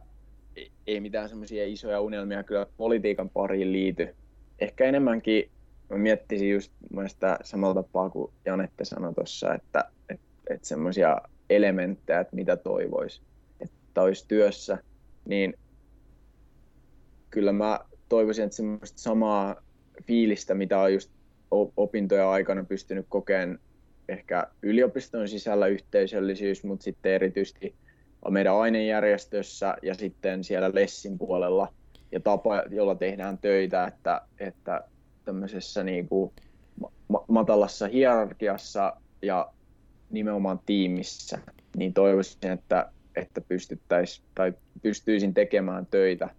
ei 0.88 1.00
mitään 1.00 1.30
semmoisia 1.30 1.68
isoja 1.68 2.02
unelmia 2.02 2.44
kyllä 2.44 2.66
politiikan 2.78 3.30
pariin 3.30 3.72
liity. 3.72 4.16
Ehkä 4.60 4.86
enemmänkin 4.86 5.50
mä 5.90 5.98
miettisin 5.98 6.50
just 6.50 6.72
sitä 7.08 7.40
samalla 7.44 7.84
tapaa 7.84 8.10
kuin 8.10 8.34
Janette 8.46 8.86
sanoi 8.86 9.14
tuossa, 9.14 9.54
että, 9.54 9.84
että, 10.10 10.26
että 10.50 10.68
semmoisia 10.68 11.18
elementtejä, 11.56 12.20
että 12.20 12.36
mitä 12.36 12.58
toivoisi, 12.58 13.22
että 13.60 14.02
olisi 14.02 14.26
työssä, 14.28 14.78
niin 15.26 15.54
kyllä 17.30 17.52
mä 17.52 17.80
toivoisin, 18.10 18.46
että 18.46 18.56
semmoista 18.56 19.00
samaa 19.00 19.56
fiilistä, 20.04 20.54
mitä 20.54 20.80
on 20.80 20.94
just 20.94 21.12
opintojen 21.78 22.26
aikana 22.26 22.64
pystynyt 22.64 23.06
kokeen 23.10 23.60
ehkä 24.10 24.48
yliopiston 24.62 25.28
sisällä 25.28 25.68
yhteisöllisyys, 25.68 26.64
mutta 26.64 26.84
sitten 26.84 27.12
erityisesti 27.12 27.76
meidän 28.30 28.56
ainejärjestössä 28.56 29.76
ja 29.82 29.94
sitten 29.94 30.44
siellä 30.44 30.72
Lessin 30.74 31.18
puolella, 31.18 31.74
ja 32.12 32.20
tapa, 32.20 32.64
jolla 32.70 32.96
tehdään 32.96 33.38
töitä, 33.38 33.86
että, 33.86 34.22
että 34.40 34.82
tämmöisessä 35.26 35.84
niin 35.84 36.08
kuin 36.08 36.32
ma- 37.08 37.26
matalassa 37.28 37.88
hierarkiassa 37.88 38.94
ja 39.22 39.54
nimenomaan 40.12 40.60
tiimissä, 40.66 41.40
niin 41.78 41.94
toivoisin, 41.94 42.52
että, 42.52 42.92
että 43.16 43.42
pystyttäisiin 43.42 44.26
tai 44.36 44.54
pystyisin 44.82 45.34
tekemään 45.34 45.86
töitä 45.86 46.30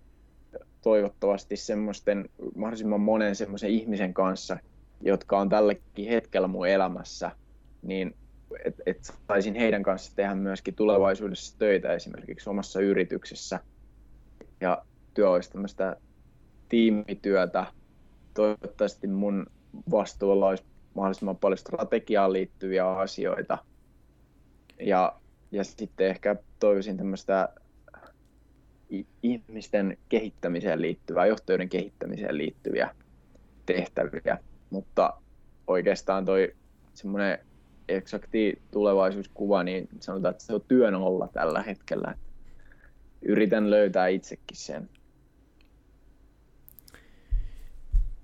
toivottavasti 0.83 1.57
semmoisten 1.57 2.29
mahdollisimman 2.57 3.01
monen 3.01 3.37
semmoisen 3.37 3.70
ihmisen 3.70 4.14
kanssa, 4.14 4.59
jotka 5.01 5.39
on 5.39 5.49
tälläkin 5.49 6.09
hetkellä 6.09 6.49
mun 6.49 6.68
elämässä, 6.68 7.31
niin 7.83 8.14
että 8.64 8.83
et 8.87 9.12
saisin 9.29 9.55
heidän 9.55 9.83
kanssa 9.83 10.16
tehdä 10.16 10.35
myöskin 10.35 10.75
tulevaisuudessa 10.75 11.59
töitä 11.59 11.93
esimerkiksi 11.93 12.51
omassa 12.51 12.81
yrityksessä. 12.81 13.61
Ja 14.61 14.85
työ 15.14 15.31
olisi 15.31 15.51
tämmöistä 15.51 15.97
tiimityötä. 16.68 17.66
Toivottavasti 18.35 19.07
mun 19.07 19.47
vastuulla 19.91 20.49
olisi 20.49 20.64
mahdollisimman 20.95 21.36
paljon 21.36 21.59
strategiaan 21.59 22.32
liittyviä 22.32 22.90
asioita. 22.90 23.59
Ja, 24.80 25.16
ja 25.53 25.64
sitten 25.64 26.07
ehkä 26.07 26.36
toivoisin 26.61 26.97
tämmöistä 26.97 27.49
ihmisten 29.22 29.99
kehittämiseen 30.09 30.82
liittyvää, 30.82 31.26
johtajuuden 31.26 31.68
kehittämiseen 31.68 32.38
liittyviä 32.38 32.95
tehtäviä. 33.66 34.38
Mutta 34.70 35.12
oikeastaan 35.66 36.24
toi 36.24 36.55
semmoinen 36.95 37.38
eksakti 37.88 38.62
tulevaisuuskuva, 38.70 39.62
niin 39.62 39.88
sanotaan, 40.01 40.32
että 40.32 40.45
se 40.45 40.55
on 40.55 40.64
työn 40.68 40.95
olla 40.95 41.28
tällä 41.32 41.62
hetkellä. 41.62 42.14
Yritän 43.22 43.70
löytää 43.70 44.07
itsekin 44.07 44.57
sen. 44.57 44.88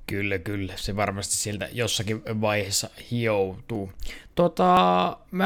Kyllä, 0.08 0.38
kyllä. 0.38 0.72
Se 0.76 0.96
varmasti 0.96 1.36
sieltä 1.36 1.68
jossakin 1.72 2.22
vaiheessa 2.40 2.90
hioutuu. 3.10 3.92
Tota, 4.34 5.16
me 5.30 5.44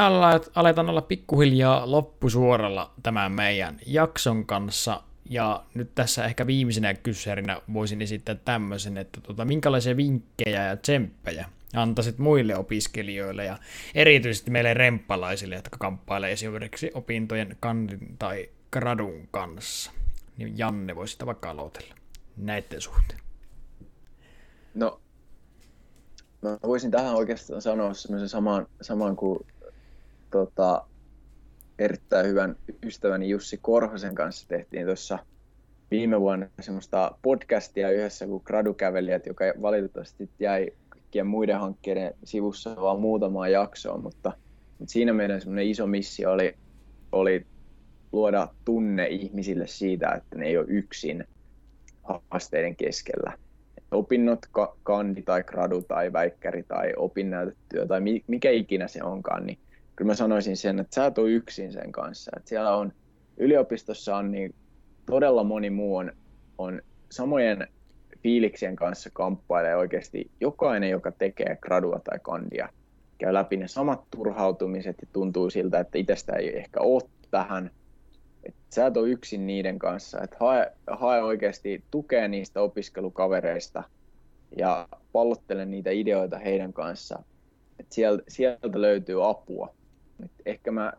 aletaan 0.54 0.90
olla 0.90 1.02
pikkuhiljaa 1.02 1.90
loppusuoralla 1.90 2.92
tämän 3.02 3.32
meidän 3.32 3.78
jakson 3.86 4.46
kanssa. 4.46 5.02
Ja 5.30 5.64
nyt 5.74 5.94
tässä 5.94 6.24
ehkä 6.24 6.46
viimeisenä 6.46 6.94
kyssärinä 6.94 7.60
voisin 7.72 8.02
esittää 8.02 8.34
tämmöisen, 8.34 8.98
että 8.98 9.20
tota, 9.20 9.44
minkälaisia 9.44 9.96
vinkkejä 9.96 10.66
ja 10.66 10.76
tsemppejä 10.76 11.48
antaisit 11.74 12.18
muille 12.18 12.56
opiskelijoille 12.56 13.44
ja 13.44 13.58
erityisesti 13.94 14.50
meille 14.50 14.74
remppalaisille, 14.74 15.54
jotka 15.54 15.76
kamppailee 15.78 16.32
esimerkiksi 16.32 16.90
opintojen 16.94 17.56
kandin 17.60 18.16
tai 18.18 18.48
gradun 18.72 19.28
kanssa. 19.30 19.92
Niin 20.36 20.58
Janne 20.58 20.96
voisi 20.96 21.26
vaikka 21.26 21.50
aloitella 21.50 21.94
näiden 22.36 22.80
suhteen. 22.80 23.20
No, 24.74 25.00
mä 26.42 26.58
voisin 26.62 26.90
tähän 26.90 27.14
oikeastaan 27.14 27.62
sanoa 27.62 27.94
semmoisen 27.94 28.28
saman, 28.28 28.66
saman 28.80 29.16
kuin 29.16 29.46
tota, 30.30 30.84
erittäin 31.78 32.26
hyvän 32.26 32.56
ystäväni 32.82 33.28
Jussi 33.28 33.58
Korhosen 33.62 34.14
kanssa 34.14 34.48
tehtiin 34.48 34.86
tuossa 34.86 35.18
viime 35.90 36.20
vuonna 36.20 36.46
semmoista 36.60 37.18
podcastia 37.22 37.90
yhdessä 37.90 38.26
kuin 38.26 38.42
gradukävelijät, 38.44 39.26
joka 39.26 39.44
valitettavasti 39.62 40.30
jäi 40.38 40.72
kaikkien 40.88 41.26
muiden 41.26 41.60
hankkeiden 41.60 42.14
sivussa 42.24 42.76
vaan 42.76 43.00
muutamaa 43.00 43.48
jaksoa, 43.48 43.98
mutta, 43.98 44.32
mutta 44.78 44.92
siinä 44.92 45.12
meidän 45.12 45.40
semmoinen 45.40 45.66
iso 45.66 45.86
missio 45.86 46.32
oli, 46.32 46.56
oli 47.12 47.46
luoda 48.12 48.48
tunne 48.64 49.06
ihmisille 49.06 49.66
siitä, 49.66 50.10
että 50.10 50.38
ne 50.38 50.46
ei 50.46 50.58
ole 50.58 50.66
yksin 50.68 51.24
haasteiden 52.02 52.76
keskellä. 52.76 53.38
Opinnot, 53.92 54.38
kandi 54.82 55.22
tai 55.22 55.42
gradu 55.42 55.82
tai 55.82 56.12
väikkäri 56.12 56.62
tai 56.62 56.92
opinnäytetyö 56.96 57.86
tai 57.86 58.00
mikä 58.26 58.50
ikinä 58.50 58.88
se 58.88 59.02
onkaan, 59.02 59.46
niin 59.46 59.58
kyllä 59.96 60.10
mä 60.10 60.14
sanoisin 60.14 60.56
sen, 60.56 60.80
että 60.80 60.94
sä 60.94 61.06
et 61.06 61.18
ole 61.18 61.30
yksin 61.30 61.72
sen 61.72 61.92
kanssa. 61.92 62.30
Että 62.36 62.48
siellä 62.48 62.76
on, 62.76 62.92
yliopistossa 63.36 64.16
on 64.16 64.30
niin 64.30 64.54
todella 65.06 65.44
moni 65.44 65.70
muu 65.70 65.96
on, 65.96 66.12
on 66.58 66.82
samojen 67.10 67.68
fiiliksien 68.22 68.76
kanssa 68.76 69.10
kamppailee 69.12 69.76
oikeasti 69.76 70.30
jokainen, 70.40 70.90
joka 70.90 71.12
tekee 71.12 71.56
gradua 71.60 72.00
tai 72.04 72.18
kandia, 72.22 72.68
käy 73.18 73.34
läpi 73.34 73.56
ne 73.56 73.68
samat 73.68 74.00
turhautumiset 74.10 74.96
ja 75.00 75.08
tuntuu 75.12 75.50
siltä, 75.50 75.80
että 75.80 75.98
itsestä 75.98 76.32
ei 76.32 76.58
ehkä 76.58 76.80
ole 76.80 77.02
tähän. 77.30 77.70
Et 78.72 78.74
sä 78.74 78.86
et 78.86 78.96
ole 78.96 79.08
yksin 79.08 79.46
niiden 79.46 79.78
kanssa, 79.78 80.20
että 80.22 80.36
hae, 80.40 80.72
hae 80.90 81.22
oikeasti 81.22 81.84
tukea 81.90 82.28
niistä 82.28 82.60
opiskelukavereista 82.60 83.82
ja 84.56 84.88
pallottele 85.12 85.66
niitä 85.66 85.90
ideoita 85.90 86.38
heidän 86.38 86.72
kanssa. 86.72 87.22
Et 87.80 87.92
sieltä, 87.92 88.22
sieltä 88.28 88.80
löytyy 88.80 89.30
apua. 89.30 89.74
Et 90.24 90.30
ehkä 90.46 90.70
mä 90.70 90.92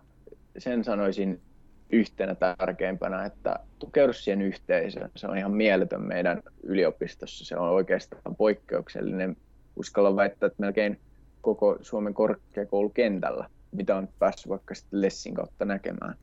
sen 0.58 0.84
sanoisin 0.84 1.42
yhtenä 1.90 2.36
tärkeimpänä, 2.36 3.26
että 3.26 3.60
tukeudu 3.80 4.14
siihen 4.14 4.42
yhteisöön. 4.42 5.12
Se 5.16 5.28
on 5.28 5.38
ihan 5.38 5.54
mieletön 5.54 6.02
meidän 6.02 6.42
yliopistossa. 6.64 7.46
Se 7.46 7.58
on 7.58 7.70
oikeastaan 7.70 8.36
poikkeuksellinen. 8.36 9.38
Uskalla 9.76 10.16
väittää, 10.16 10.48
että 10.48 10.62
melkein 10.62 11.00
koko 11.42 11.78
Suomen 11.82 12.14
korkeakoulukentällä, 12.14 13.50
mitä 13.72 13.96
on 13.96 14.10
päässyt 14.20 14.50
vaikka 14.50 14.76
sitten 14.76 15.02
Lessin 15.02 15.34
kautta 15.34 15.66
näkemään. 15.66 16.16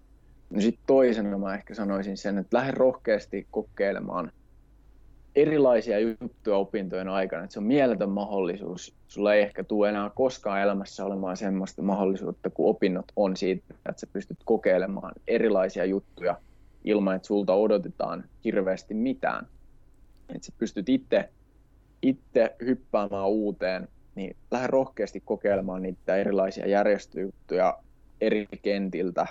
Sitten 0.59 0.85
toisena 0.87 1.39
mä 1.39 1.55
ehkä 1.55 1.75
sanoisin 1.75 2.17
sen, 2.17 2.39
että 2.39 2.57
lähde 2.57 2.73
rohkeasti 2.73 3.47
kokeilemaan 3.51 4.33
erilaisia 5.37 5.99
juttuja 5.99 6.57
opintojen 6.57 7.09
aikana. 7.09 7.43
Että 7.45 7.53
se 7.53 7.59
on 7.59 7.67
mieletön 7.67 8.11
mahdollisuus. 8.11 8.95
Sulla 9.09 9.35
ei 9.35 9.43
ehkä 9.43 9.65
tule 9.65 9.89
enää 9.89 10.11
koskaan 10.15 10.61
elämässä 10.61 11.05
olemaan 11.05 11.37
semmoista 11.37 11.83
mahdollisuutta, 11.83 12.51
kun 12.51 12.71
opinnot 12.71 13.05
on 13.17 13.37
siitä, 13.37 13.65
että 13.71 14.01
sä 14.01 14.07
pystyt 14.13 14.39
kokeilemaan 14.45 15.13
erilaisia 15.29 15.85
juttuja 15.85 16.41
ilman, 16.85 17.17
että 17.17 17.27
sulta 17.27 17.55
odotetaan 17.55 18.25
hirveästi 18.45 18.95
mitään. 18.95 19.47
Että 20.29 20.47
sä 20.47 20.53
pystyt 20.59 20.89
itse, 20.89 21.29
itse 22.03 22.57
hyppäämään 22.65 23.29
uuteen, 23.29 23.89
niin 24.15 24.37
lähde 24.51 24.67
rohkeasti 24.67 25.23
kokeilemaan 25.25 25.83
niitä 25.83 26.17
erilaisia 26.17 26.69
järjestöjuttuja 26.69 27.79
eri 28.21 28.47
kentiltä. 28.63 29.27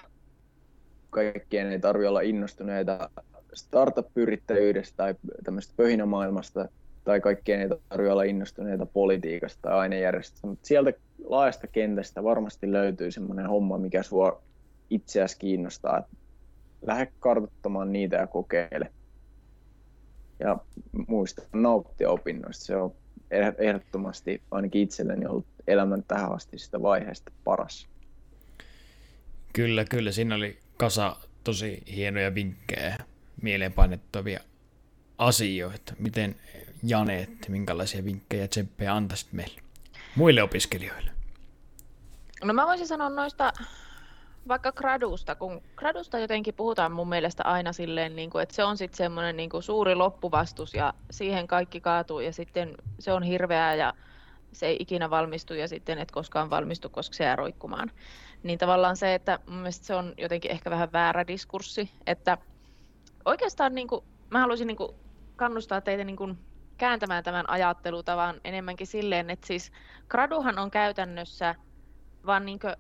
Kaikkien 1.10 1.72
ei 1.72 1.80
tarvitse 1.80 2.10
olla 2.10 2.22
innostuneita 2.22 3.10
startup-yrittäjyydestä 3.54 4.98
tai 4.98 5.16
tämmöistä 5.44 5.74
pöhinämaailmasta 5.78 6.70
tai 7.04 7.22
kaikkien 7.22 7.62
ei 7.62 7.70
tarvitse 7.70 8.12
olla 8.12 8.24
innostuneita 8.24 8.86
politiikasta 8.86 9.62
tai 9.62 9.74
ainejärjestöstä, 9.74 10.48
mutta 10.48 10.68
sieltä 10.68 10.94
laajasta 11.24 11.68
kentästä 11.68 12.24
varmasti 12.24 12.72
löytyy 12.72 13.12
semmoinen 13.12 13.48
homma, 13.48 13.78
mikä 13.78 14.04
sua 14.04 14.42
itseäsi 14.90 15.40
kiinnostaa. 15.40 16.04
Lähde 16.82 17.12
kartoittamaan 17.20 17.92
niitä 17.94 18.16
ja 18.16 18.28
kokeile. 18.28 18.92
Ja 20.40 20.58
muista 21.08 21.42
nauttia 21.54 22.10
opinnoista. 22.10 22.66
Se 22.66 22.76
on 22.76 22.94
ehdottomasti 23.58 24.42
ainakin 24.52 24.82
itselleni 24.82 25.26
ollut 25.26 25.46
elämän 25.68 26.04
tähän 26.08 26.32
asti 26.32 26.58
sitä 26.58 26.82
vaiheesta 26.82 27.32
paras. 27.44 27.88
Kyllä, 29.54 29.86
kyllä. 29.86 30.12
Siinä 30.12 30.36
oli 30.36 30.58
kasa 30.80 31.16
tosi 31.44 31.84
hienoja 31.96 32.36
vinkkejä 32.36 32.98
mieleenpainettavia 33.42 34.40
asioita. 35.18 35.94
Miten 36.00 36.36
Janeet, 36.84 37.50
minkälaisia 37.50 38.04
vinkkejä 38.04 38.48
tsemppejä 38.48 38.96
antaisit 38.96 39.34
meille 39.34 39.62
muille 40.16 40.44
opiskelijoille? 40.44 41.12
No 42.44 42.54
mä 42.54 42.68
voisin 42.68 42.88
sanoa 42.88 43.10
noista 43.10 43.54
vaikka 44.48 44.72
gradusta, 44.72 45.36
kun 45.36 45.62
gradusta 45.76 46.20
jotenkin 46.20 46.54
puhutaan 46.54 46.92
mun 46.92 47.10
mielestä 47.10 47.44
aina 47.44 47.74
silleen, 47.74 48.16
niin 48.16 48.30
kuin, 48.30 48.44
että 48.44 48.56
se 48.56 48.64
on 48.64 48.78
sitten 48.78 48.98
semmoinen 48.98 49.38
niin 49.38 49.50
suuri 49.60 49.96
loppuvastus 49.96 50.74
ja 50.74 50.94
siihen 51.12 51.48
kaikki 51.48 51.82
kaatuu 51.82 52.20
ja 52.20 52.34
sitten 52.34 52.76
se 53.00 53.12
on 53.14 53.24
hirveää 53.24 53.76
ja 53.76 53.94
se 54.54 54.68
ei 54.68 54.78
ikinä 54.80 55.10
valmistu 55.10 55.54
ja 55.54 55.68
sitten 55.68 56.00
et 56.00 56.12
koskaan 56.12 56.50
valmistu, 56.50 56.90
koska 56.90 57.16
se 57.16 57.24
jää 57.24 57.36
roikkumaan. 57.36 57.92
Niin 58.44 58.60
tavallaan 58.60 58.98
se, 58.98 59.16
että 59.16 59.40
mun 59.48 59.58
mielestä 59.58 59.86
se 59.86 59.96
on 59.96 60.14
jotenkin 60.18 60.52
ehkä 60.52 60.70
vähän 60.70 60.92
väärä 60.94 61.28
diskurssi, 61.28 61.92
että 62.08 62.38
oikeastaan 63.26 63.76
niin 63.76 63.88
kuin, 63.88 64.06
mä 64.30 64.40
haluaisin 64.40 64.68
niin 64.68 64.78
kuin, 64.78 64.92
kannustaa 65.36 65.82
teitä 65.82 66.04
niin 66.04 66.18
kuin, 66.18 66.38
kääntämään 66.78 67.24
tämän 67.24 67.50
ajattelutavan 67.50 68.42
enemmänkin 68.44 68.88
silleen, 68.88 69.30
että 69.30 69.48
siis 69.48 69.72
graduhan 70.08 70.60
on 70.60 70.72
käytännössä 70.72 71.56
vaan 72.26 72.46
niin 72.46 72.60
kuin, 72.60 72.76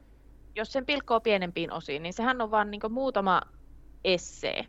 jos 0.55 0.73
sen 0.73 0.85
pilkkoo 0.85 1.19
pienempiin 1.19 1.73
osiin, 1.73 2.03
niin 2.03 2.13
sehän 2.13 2.41
on 2.41 2.51
vaan 2.51 2.71
niin 2.71 2.81
kuin, 2.81 2.93
muutama 2.93 3.41
essee. 4.03 4.65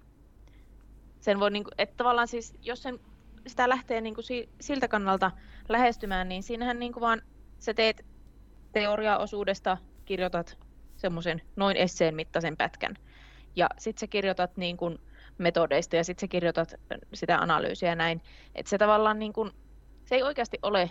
Sen 1.20 1.40
voi, 1.40 1.50
niin 1.50 1.64
kuin, 1.64 1.74
että 1.78 1.96
tavallaan 1.96 2.28
siis, 2.28 2.54
jos 2.62 2.82
sen, 2.82 3.00
sitä 3.46 3.68
lähtee 3.68 4.00
niin 4.00 4.14
kuin, 4.14 4.24
siltä 4.60 4.88
kannalta 4.88 5.30
lähestymään, 5.72 6.28
niin 6.28 6.42
siinähän 6.42 6.78
niin 6.78 6.92
kuin 6.92 7.00
vaan 7.00 7.22
sä 7.58 7.74
teet 7.74 8.06
teoriaosuudesta, 8.72 9.76
kirjoitat 10.04 10.58
semmoisen 10.96 11.42
noin 11.56 11.76
esseen 11.76 12.14
mittaisen 12.14 12.56
pätkän. 12.56 12.94
Ja 13.56 13.68
sitten 13.78 14.00
sä 14.00 14.06
kirjoitat 14.06 14.56
niin 14.56 14.76
kuin, 14.76 14.98
metodeista 15.38 15.96
ja 15.96 16.04
sitten 16.04 16.20
sä 16.20 16.30
kirjoitat 16.30 16.74
sitä 17.14 17.38
analyysiä 17.38 17.88
ja 17.88 17.94
näin. 17.94 18.22
Että 18.54 18.70
se 18.70 18.78
tavallaan 18.78 19.18
niin 19.18 19.32
kun, 19.32 19.52
se 20.04 20.14
ei 20.14 20.22
oikeasti 20.22 20.58
ole 20.62 20.90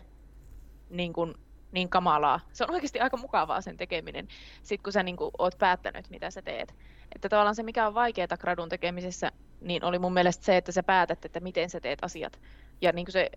niin, 0.89 1.13
kun, 1.13 1.35
niin 1.71 1.89
kamalaa. 1.89 2.39
Se 2.53 2.63
on 2.63 2.71
oikeasti 2.71 2.99
aika 2.99 3.17
mukavaa 3.17 3.61
sen 3.61 3.77
tekeminen, 3.77 4.27
sit 4.63 4.81
kun 4.81 4.93
sä 4.93 5.03
niin 5.03 5.17
kun, 5.17 5.31
oot 5.37 5.57
päättänyt, 5.57 6.09
mitä 6.09 6.31
sä 6.31 6.41
teet. 6.41 6.75
Että 7.15 7.29
tavallaan 7.29 7.55
se, 7.55 7.63
mikä 7.63 7.87
on 7.87 7.93
vaikeaa 7.93 8.37
gradun 8.39 8.69
tekemisessä, 8.69 9.31
niin 9.61 9.83
oli 9.83 9.99
mun 9.99 10.13
mielestä 10.13 10.45
se, 10.45 10.57
että 10.57 10.71
sä 10.71 10.83
päätät, 10.83 11.25
että 11.25 11.39
miten 11.39 11.69
sä 11.69 11.79
teet 11.79 11.99
asiat. 12.01 12.39
Ja 12.81 12.91
niin 12.91 13.11
se 13.11 13.29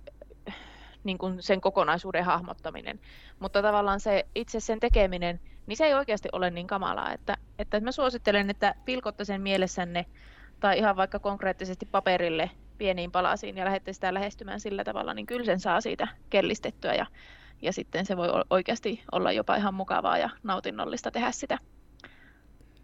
niin 1.04 1.18
kuin 1.18 1.42
sen 1.42 1.60
kokonaisuuden 1.60 2.24
hahmottaminen. 2.24 3.00
Mutta 3.40 3.62
tavallaan 3.62 4.00
se 4.00 4.26
itse 4.34 4.60
sen 4.60 4.80
tekeminen, 4.80 5.40
niin 5.66 5.76
se 5.76 5.84
ei 5.84 5.94
oikeasti 5.94 6.28
ole 6.32 6.50
niin 6.50 6.66
kamalaa. 6.66 7.12
Että, 7.12 7.36
että 7.58 7.80
mä 7.80 7.92
suosittelen, 7.92 8.50
että 8.50 8.74
pilkotte 8.84 9.24
sen 9.24 9.40
mielessänne 9.40 10.06
tai 10.60 10.78
ihan 10.78 10.96
vaikka 10.96 11.18
konkreettisesti 11.18 11.86
paperille 11.86 12.50
pieniin 12.78 13.12
palasiin 13.12 13.56
ja 13.56 13.64
lähdette 13.64 13.92
sitä 13.92 14.14
lähestymään 14.14 14.60
sillä 14.60 14.84
tavalla, 14.84 15.14
niin 15.14 15.26
kyllä 15.26 15.44
sen 15.44 15.60
saa 15.60 15.80
siitä 15.80 16.08
kellistettyä 16.30 16.94
ja, 16.94 17.06
ja 17.62 17.72
sitten 17.72 18.06
se 18.06 18.16
voi 18.16 18.28
oikeasti 18.50 19.02
olla 19.12 19.32
jopa 19.32 19.56
ihan 19.56 19.74
mukavaa 19.74 20.18
ja 20.18 20.30
nautinnollista 20.42 21.10
tehdä 21.10 21.32
sitä. 21.32 21.58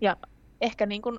Ja 0.00 0.16
ehkä 0.60 0.86
niin 0.86 1.02
kuin, 1.02 1.18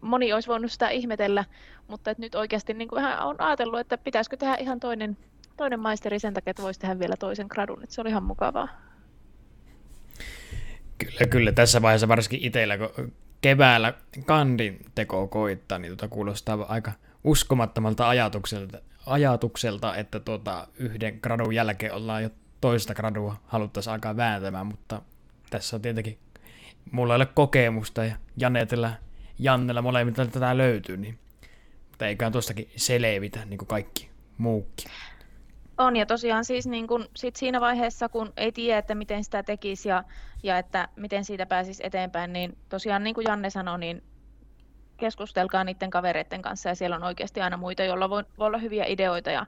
moni 0.00 0.32
olisi 0.32 0.48
voinut 0.48 0.72
sitä 0.72 0.88
ihmetellä, 0.88 1.44
mutta 1.88 2.10
että 2.10 2.20
nyt 2.20 2.34
oikeasti 2.34 2.74
niin 2.74 2.88
kuin 2.88 3.04
on 3.04 3.40
ajatellut, 3.40 3.80
että 3.80 3.98
pitäisikö 3.98 4.36
tehdä 4.36 4.56
ihan 4.56 4.80
toinen 4.80 5.16
toinen 5.56 5.80
maisteri 5.80 6.18
sen 6.18 6.34
takia, 6.34 6.50
että 6.50 6.62
voisi 6.62 6.80
tehdä 6.80 6.98
vielä 6.98 7.16
toisen 7.16 7.46
gradun, 7.50 7.82
että 7.82 7.94
se 7.94 8.00
oli 8.00 8.08
ihan 8.08 8.22
mukavaa. 8.22 8.68
Kyllä, 10.98 11.26
kyllä. 11.30 11.52
Tässä 11.52 11.82
vaiheessa 11.82 12.08
varsinkin 12.08 12.40
itsellä, 12.42 12.78
kun 12.78 13.12
keväällä 13.40 13.94
kandin 14.26 14.84
teko 14.94 15.26
koittaa, 15.26 15.78
niin 15.78 15.90
tuota 15.90 16.08
kuulostaa 16.08 16.66
aika 16.68 16.92
uskomattomalta 17.24 18.08
ajatukselta, 18.08 18.78
ajatukselta 19.06 19.96
että 19.96 20.20
tuota, 20.20 20.66
yhden 20.78 21.18
gradun 21.22 21.54
jälkeen 21.54 21.94
ollaan 21.94 22.22
jo 22.22 22.30
toista 22.60 22.94
gradua 22.94 23.36
haluttaisiin 23.46 23.94
alkaa 23.94 24.16
vääntämään, 24.16 24.66
mutta 24.66 25.02
tässä 25.50 25.76
on 25.76 25.82
tietenkin, 25.82 26.18
mulla 26.90 27.14
ei 27.14 27.16
ole 27.16 27.26
kokemusta 27.26 28.04
ja 28.04 28.16
Janetella, 28.36 28.90
Jannella 29.38 29.82
molemmilta 29.82 30.26
tätä 30.26 30.56
löytyy, 30.58 30.96
niin 30.96 31.18
mutta 31.90 32.06
eiköhän 32.06 32.32
tuostakin 32.32 32.70
selvitä 32.76 33.44
niin 33.44 33.58
kuin 33.58 33.68
kaikki 33.68 34.10
muukin. 34.38 34.90
On, 35.78 35.96
ja 35.96 36.06
tosiaan 36.06 36.44
siis 36.44 36.66
niin 36.66 36.86
kun, 36.86 37.08
sit 37.16 37.36
siinä 37.36 37.60
vaiheessa, 37.60 38.08
kun 38.08 38.32
ei 38.36 38.52
tiedä, 38.52 38.78
että 38.78 38.94
miten 38.94 39.24
sitä 39.24 39.42
tekisi 39.42 39.88
ja, 39.88 40.04
ja 40.42 40.58
että 40.58 40.88
miten 40.96 41.24
siitä 41.24 41.46
pääsisi 41.46 41.86
eteenpäin, 41.86 42.32
niin 42.32 42.58
tosiaan 42.68 43.04
niin 43.04 43.14
kuin 43.14 43.24
Janne 43.28 43.50
sanoi, 43.50 43.78
niin 43.78 44.02
keskustelkaa 44.96 45.64
niiden 45.64 45.90
kavereiden 45.90 46.42
kanssa, 46.42 46.68
ja 46.68 46.74
siellä 46.74 46.96
on 46.96 47.02
oikeasti 47.02 47.40
aina 47.40 47.56
muita, 47.56 47.84
joilla 47.84 48.10
voi, 48.10 48.24
voi 48.38 48.46
olla 48.46 48.58
hyviä 48.58 48.84
ideoita, 48.84 49.30
ja, 49.30 49.46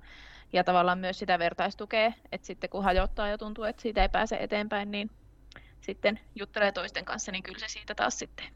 ja 0.53 0.65
tavallaan 0.65 0.99
myös 0.99 1.19
sitä 1.19 1.39
vertaistukea, 1.39 2.13
että 2.33 2.47
sitten 2.47 2.71
kun 2.71 2.85
hajottaa 2.85 3.29
ja 3.29 3.39
tuntuu, 3.39 3.65
että 3.65 3.83
siitä 3.83 4.03
ei 4.03 4.09
pääse 4.09 4.37
eteenpäin, 4.41 4.91
niin 4.91 5.11
sitten 5.81 6.21
juttelee 6.35 6.73
toisten 6.73 7.05
kanssa, 7.05 7.33
niin 7.33 7.43
kyllä 7.43 7.59
se 7.59 7.69
siitä 7.69 7.95
taas 7.95 8.19
sitten. 8.19 8.47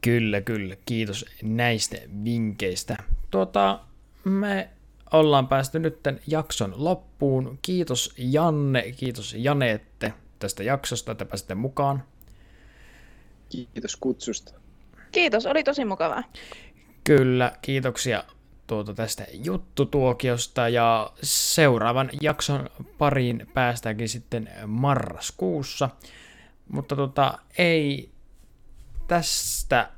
Kyllä, 0.00 0.40
kyllä. 0.40 0.76
Kiitos 0.86 1.24
näistä 1.42 1.96
vinkkeistä. 2.24 2.96
Tuota, 3.30 3.80
me 4.28 4.70
ollaan 5.12 5.48
päästy 5.48 5.78
nyt 5.78 5.98
jakson 6.26 6.74
loppuun. 6.76 7.58
Kiitos 7.62 8.14
Janne, 8.18 8.92
kiitos 8.92 9.34
Janette 9.38 10.14
tästä 10.38 10.62
jaksosta, 10.62 11.12
että 11.12 11.24
pääsitte 11.24 11.54
mukaan. 11.54 12.02
Kiitos 13.48 13.96
kutsusta. 13.96 14.52
Kiitos, 15.12 15.46
oli 15.46 15.64
tosi 15.64 15.84
mukavaa. 15.84 16.22
Kyllä, 17.04 17.52
kiitoksia 17.62 18.24
tuota 18.66 18.94
tästä 18.94 19.26
juttutuokiosta 19.32 20.68
ja 20.68 21.12
seuraavan 21.22 22.10
jakson 22.20 22.70
pariin 22.98 23.46
päästäänkin 23.54 24.08
sitten 24.08 24.50
marraskuussa. 24.66 25.90
Mutta 26.72 26.96
tota, 26.96 27.38
ei 27.58 28.10
tästä 29.06 29.90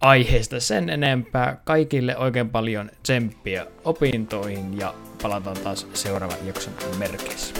aiheesta 0.00 0.60
sen 0.60 0.90
enempää. 0.90 1.60
Kaikille 1.64 2.16
oikein 2.16 2.50
paljon 2.50 2.90
tsemppiä 3.02 3.66
opintoihin 3.84 4.78
ja 4.78 4.94
palataan 5.22 5.56
taas 5.64 5.86
seuraavan 5.94 6.46
jakson 6.46 6.74
merkeissä. 6.98 7.54